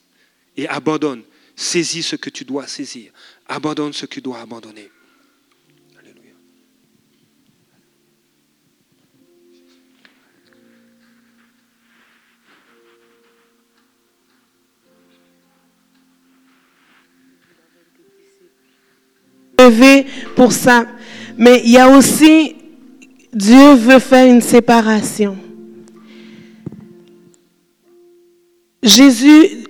et 0.56 0.68
abandonne. 0.68 1.24
Saisis 1.56 2.04
ce 2.04 2.16
que 2.16 2.30
tu 2.30 2.46
dois 2.46 2.68
saisir. 2.68 3.12
Abandonne 3.48 3.94
ce 3.94 4.06
que 4.06 4.14
tu 4.14 4.22
dois 4.22 4.42
abandonner. 4.42 4.92
Pour 20.36 20.52
ça. 20.52 20.86
Mais 21.38 21.62
il 21.64 21.72
y 21.72 21.78
a 21.78 21.90
aussi, 21.90 22.56
Dieu 23.34 23.74
veut 23.74 24.00
faire 24.00 24.28
une 24.28 24.42
séparation. 24.42 25.38
Jésus, 28.82 29.64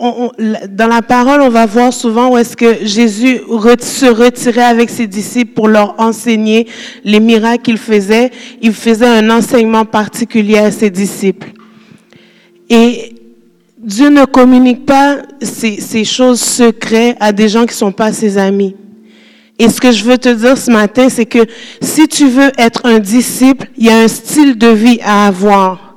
dans 0.00 0.88
la 0.88 1.02
parole, 1.02 1.42
on 1.42 1.50
va 1.50 1.66
voir 1.66 1.92
souvent 1.92 2.30
où 2.30 2.38
est-ce 2.38 2.56
que 2.56 2.84
Jésus 2.84 3.38
se 3.38 4.06
retirait 4.06 4.62
avec 4.62 4.90
ses 4.90 5.06
disciples 5.06 5.52
pour 5.52 5.68
leur 5.68 5.94
enseigner 5.98 6.66
les 7.04 7.20
miracles 7.20 7.62
qu'il 7.62 7.78
faisait. 7.78 8.30
Il 8.62 8.72
faisait 8.72 9.06
un 9.06 9.30
enseignement 9.30 9.84
particulier 9.84 10.58
à 10.58 10.72
ses 10.72 10.90
disciples. 10.90 11.52
Et 12.70 13.14
Dieu 13.78 14.08
ne 14.08 14.24
communique 14.24 14.86
pas 14.86 15.18
ces, 15.42 15.78
ces 15.80 16.04
choses 16.04 16.40
secrètes 16.40 17.16
à 17.20 17.32
des 17.32 17.48
gens 17.48 17.62
qui 17.62 17.74
ne 17.74 17.78
sont 17.78 17.92
pas 17.92 18.12
ses 18.12 18.38
amis. 18.38 18.74
Et 19.58 19.68
ce 19.68 19.80
que 19.80 19.92
je 19.92 20.04
veux 20.04 20.18
te 20.18 20.28
dire 20.28 20.58
ce 20.58 20.70
matin, 20.70 21.08
c'est 21.08 21.26
que 21.26 21.46
si 21.80 22.08
tu 22.08 22.28
veux 22.28 22.50
être 22.58 22.86
un 22.86 22.98
disciple, 22.98 23.68
il 23.76 23.86
y 23.86 23.90
a 23.90 23.98
un 23.98 24.08
style 24.08 24.58
de 24.58 24.68
vie 24.68 24.98
à 25.02 25.26
avoir. 25.26 25.96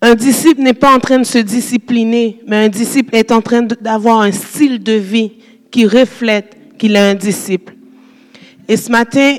Un 0.00 0.14
disciple 0.14 0.62
n'est 0.62 0.72
pas 0.72 0.94
en 0.94 0.98
train 0.98 1.18
de 1.18 1.24
se 1.24 1.38
discipliner, 1.38 2.40
mais 2.46 2.64
un 2.64 2.68
disciple 2.68 3.14
est 3.14 3.30
en 3.30 3.40
train 3.40 3.62
d'avoir 3.62 4.20
un 4.20 4.32
style 4.32 4.82
de 4.82 4.94
vie 4.94 5.32
qui 5.70 5.86
reflète 5.86 6.56
qu'il 6.78 6.96
est 6.96 7.10
un 7.10 7.14
disciple. 7.14 7.74
Et 8.66 8.76
ce 8.76 8.90
matin, 8.90 9.36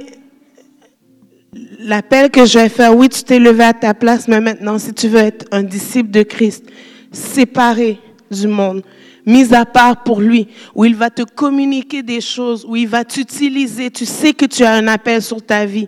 l'appel 1.80 2.30
que 2.30 2.46
je 2.46 2.60
vais 2.60 2.70
faire, 2.70 2.96
oui, 2.96 3.10
tu 3.10 3.24
t'es 3.24 3.40
levé 3.40 3.64
à 3.64 3.74
ta 3.74 3.94
place, 3.94 4.28
mais 4.28 4.40
maintenant, 4.40 4.78
si 4.78 4.94
tu 4.94 5.08
veux 5.08 5.20
être 5.20 5.46
un 5.52 5.64
disciple 5.64 6.12
de 6.12 6.24
Christ, 6.24 6.66
séparé 7.12 8.00
du 8.32 8.48
monde, 8.48 8.84
mis 9.26 9.54
à 9.54 9.66
part 9.66 10.04
pour 10.04 10.22
lui, 10.22 10.48
où 10.76 10.86
il 10.86 10.96
va 10.96 11.10
te 11.10 11.24
communiquer 11.24 12.04
des 12.04 12.22
choses, 12.22 12.66
où 12.68 12.76
il 12.76 12.88
va 12.88 13.06
t'utiliser. 13.06 13.90
Tu 13.90 14.06
sais 14.06 14.34
que 14.34 14.46
tu 14.46 14.64
as 14.64 14.74
un 14.74 14.88
appel 14.88 15.22
sur 15.22 15.42
ta 15.42 15.66
vie, 15.66 15.88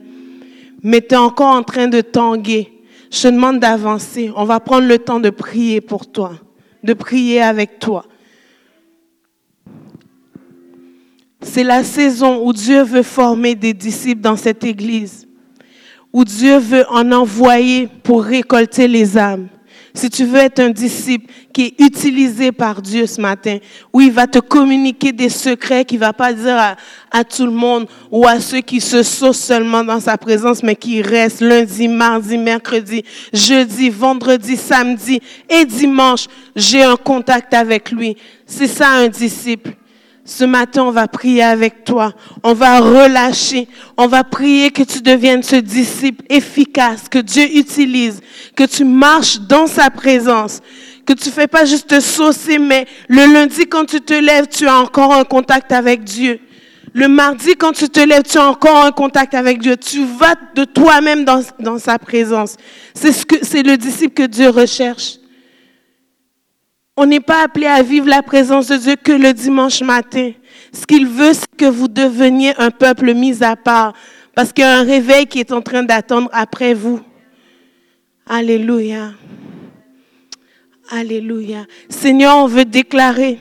mais 0.81 1.01
tu 1.01 1.15
es 1.15 1.17
encore 1.17 1.55
en 1.55 1.63
train 1.63 1.87
de 1.87 2.01
tanguer. 2.01 2.71
Je 3.11 3.23
te 3.23 3.27
demande 3.27 3.59
d'avancer. 3.59 4.31
On 4.35 4.45
va 4.45 4.59
prendre 4.59 4.87
le 4.87 4.99
temps 4.99 5.19
de 5.19 5.29
prier 5.29 5.81
pour 5.81 6.11
toi, 6.11 6.33
de 6.83 6.93
prier 6.93 7.41
avec 7.41 7.79
toi. 7.79 8.05
C'est 11.41 11.63
la 11.63 11.83
saison 11.83 12.41
où 12.43 12.53
Dieu 12.53 12.81
veut 12.83 13.03
former 13.03 13.53
des 13.55 13.73
disciples 13.73 14.21
dans 14.21 14.35
cette 14.35 14.63
église, 14.63 15.27
où 16.11 16.25
Dieu 16.25 16.57
veut 16.57 16.85
en 16.89 17.11
envoyer 17.11 17.87
pour 18.03 18.23
récolter 18.23 18.87
les 18.87 19.17
âmes 19.17 19.47
si 19.95 20.09
tu 20.09 20.25
veux 20.25 20.39
être 20.39 20.59
un 20.59 20.69
disciple 20.69 21.31
qui 21.53 21.63
est 21.63 21.81
utilisé 21.81 22.51
par 22.51 22.81
Dieu 22.81 23.07
ce 23.07 23.19
matin, 23.21 23.57
où 23.93 24.01
il 24.01 24.11
va 24.11 24.27
te 24.27 24.39
communiquer 24.39 25.11
des 25.11 25.29
secrets 25.29 25.85
qu'il 25.85 25.99
va 25.99 26.13
pas 26.13 26.33
dire 26.33 26.75
à, 27.11 27.23
tout 27.23 27.45
le 27.45 27.51
monde 27.51 27.87
ou 28.11 28.27
à 28.27 28.39
ceux 28.39 28.59
qui 28.59 28.81
se 28.81 29.01
saucent 29.03 29.45
seulement 29.45 29.83
dans 29.83 29.99
sa 29.99 30.17
présence, 30.17 30.61
mais 30.61 30.75
qui 30.75 31.01
restent 31.01 31.41
lundi, 31.41 31.87
mardi, 31.87 32.37
mercredi, 32.37 33.03
jeudi, 33.33 33.89
vendredi, 33.89 34.57
samedi 34.57 35.21
et 35.49 35.65
dimanche, 35.65 36.27
j'ai 36.55 36.83
un 36.83 36.97
contact 36.97 37.53
avec 37.53 37.91
lui. 37.91 38.17
C'est 38.45 38.67
ça 38.67 38.89
un 38.89 39.07
disciple. 39.07 39.71
Ce 40.27 40.43
matin, 40.43 40.83
on 40.85 40.91
va 40.91 41.07
prier 41.07 41.43
avec 41.43 41.83
toi. 41.83 42.13
On 42.41 42.53
va 42.53 42.79
relâcher. 42.79 43.67
On 43.95 44.07
va 44.07 44.23
prier 44.23 44.71
que 44.71 44.81
tu 44.81 45.01
deviennes 45.01 45.43
ce 45.43 45.57
disciple 45.57 46.25
efficace 46.29 47.07
que 47.07 47.19
Dieu 47.19 47.43
utilise, 47.55 48.21
que 48.55 48.63
tu 48.63 48.83
marches 48.85 49.39
dans 49.41 49.67
sa 49.67 49.91
présence, 49.91 50.61
que 51.05 51.13
tu 51.13 51.29
fais 51.29 51.45
pas 51.45 51.65
juste 51.65 51.89
te 51.89 51.99
saucer, 51.99 52.57
mais 52.57 52.87
le 53.07 53.31
lundi, 53.31 53.67
quand 53.67 53.85
tu 53.85 54.01
te 54.01 54.15
lèves, 54.15 54.47
tu 54.47 54.67
as 54.67 54.77
encore 54.77 55.13
un 55.13 55.25
contact 55.25 55.71
avec 55.71 56.03
Dieu. 56.03 56.39
Le 56.93 57.07
mardi, 57.07 57.55
quand 57.55 57.73
tu 57.73 57.87
te 57.87 57.99
lèves, 57.99 58.23
tu 58.23 58.39
as 58.39 58.49
encore 58.49 58.83
un 58.83 58.91
contact 58.91 59.35
avec 59.35 59.59
Dieu. 59.59 59.77
Tu 59.77 60.05
vas 60.05 60.33
de 60.55 60.63
toi-même 60.63 61.23
dans, 61.23 61.41
dans 61.59 61.77
sa 61.77 61.99
présence. 61.99 62.55
C'est 62.95 63.11
ce 63.11 63.25
que, 63.27 63.35
c'est 63.43 63.61
le 63.61 63.77
disciple 63.77 64.13
que 64.13 64.27
Dieu 64.27 64.49
recherche. 64.49 65.17
On 66.97 67.05
n'est 67.05 67.19
pas 67.19 67.43
appelé 67.43 67.65
à 67.65 67.83
vivre 67.83 68.07
la 68.07 68.23
présence 68.23 68.67
de 68.67 68.77
Dieu 68.77 68.95
que 68.95 69.11
le 69.11 69.33
dimanche 69.33 69.81
matin. 69.81 70.31
Ce 70.71 70.85
qu'il 70.85 71.05
veut, 71.05 71.33
c'est 71.33 71.55
que 71.57 71.65
vous 71.65 71.89
deveniez 71.89 72.53
un 72.57 72.71
peuple 72.71 73.13
mis 73.13 73.43
à 73.43 73.57
part, 73.57 73.93
parce 74.33 74.53
qu'il 74.53 74.63
y 74.63 74.67
a 74.67 74.79
un 74.79 74.83
réveil 74.83 75.27
qui 75.27 75.41
est 75.41 75.51
en 75.51 75.61
train 75.61 75.83
d'attendre 75.83 76.29
après 76.31 76.73
vous. 76.73 77.01
Alléluia. 78.25 79.11
Alléluia. 80.89 81.65
Seigneur, 81.89 82.37
on 82.37 82.47
veut 82.47 82.63
déclarer, 82.63 83.39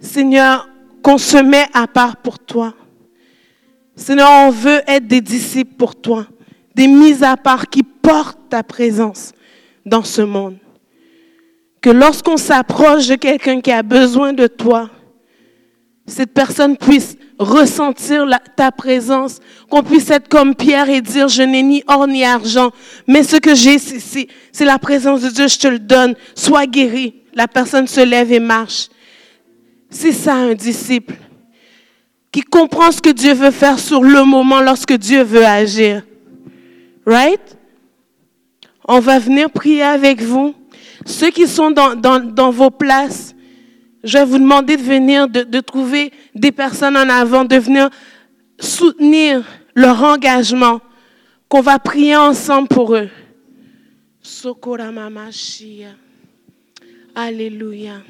Seigneur, 0.00 0.68
qu'on 1.02 1.18
se 1.18 1.36
met 1.36 1.66
à 1.72 1.86
part 1.86 2.16
pour 2.16 2.40
toi. 2.40 2.74
Seigneur, 3.94 4.30
on 4.46 4.50
veut 4.50 4.82
être 4.88 5.06
des 5.06 5.20
disciples 5.20 5.76
pour 5.76 5.94
toi, 5.94 6.26
des 6.74 6.88
mises 6.88 7.22
à 7.22 7.36
part 7.36 7.68
qui 7.68 7.84
portent 7.84 8.48
ta 8.48 8.64
présence 8.64 9.32
dans 9.86 10.02
ce 10.02 10.22
monde 10.22 10.56
que 11.80 11.90
lorsqu'on 11.90 12.36
s'approche 12.36 13.06
de 13.08 13.14
quelqu'un 13.14 13.60
qui 13.60 13.72
a 13.72 13.82
besoin 13.82 14.32
de 14.32 14.46
toi, 14.46 14.90
cette 16.06 16.34
personne 16.34 16.76
puisse 16.76 17.16
ressentir 17.38 18.26
ta 18.56 18.70
présence, 18.70 19.38
qu'on 19.70 19.82
puisse 19.82 20.10
être 20.10 20.28
comme 20.28 20.54
Pierre 20.54 20.90
et 20.90 21.00
dire, 21.00 21.28
je 21.28 21.42
n'ai 21.42 21.62
ni 21.62 21.82
or 21.86 22.06
ni 22.06 22.24
argent, 22.24 22.70
mais 23.06 23.22
ce 23.22 23.36
que 23.36 23.54
j'ai, 23.54 23.78
c'est 23.78 24.64
la 24.64 24.78
présence 24.78 25.22
de 25.22 25.30
Dieu, 25.30 25.48
je 25.48 25.58
te 25.58 25.68
le 25.68 25.78
donne, 25.78 26.14
sois 26.34 26.66
guéri. 26.66 27.14
La 27.34 27.48
personne 27.48 27.86
se 27.86 28.00
lève 28.00 28.32
et 28.32 28.40
marche. 28.40 28.88
C'est 29.88 30.12
ça 30.12 30.34
un 30.34 30.54
disciple 30.54 31.14
qui 32.32 32.42
comprend 32.42 32.92
ce 32.92 33.00
que 33.00 33.10
Dieu 33.10 33.32
veut 33.32 33.50
faire 33.50 33.78
sur 33.78 34.02
le 34.02 34.24
moment 34.24 34.60
lorsque 34.60 34.92
Dieu 34.92 35.22
veut 35.22 35.44
agir. 35.44 36.02
Right? 37.06 37.40
On 38.86 39.00
va 39.00 39.18
venir 39.18 39.50
prier 39.50 39.82
avec 39.82 40.20
vous. 40.22 40.54
Ceux 41.06 41.30
qui 41.30 41.46
sont 41.46 41.70
dans, 41.70 42.50
vos 42.50 42.70
places, 42.70 43.34
je 44.04 44.18
vais 44.18 44.24
vous 44.24 44.38
demander 44.38 44.76
de 44.76 44.82
venir, 44.82 45.28
de, 45.28 45.42
de, 45.42 45.60
trouver 45.60 46.12
des 46.34 46.52
personnes 46.52 46.96
en 46.96 47.08
avant, 47.08 47.44
de 47.44 47.56
venir 47.56 47.90
soutenir 48.58 49.44
leur 49.74 50.02
engagement, 50.02 50.80
qu'on 51.48 51.60
va 51.60 51.78
prier 51.78 52.16
ensemble 52.16 52.68
pour 52.68 52.94
eux. 52.94 53.08
Alléluia. 57.14 58.02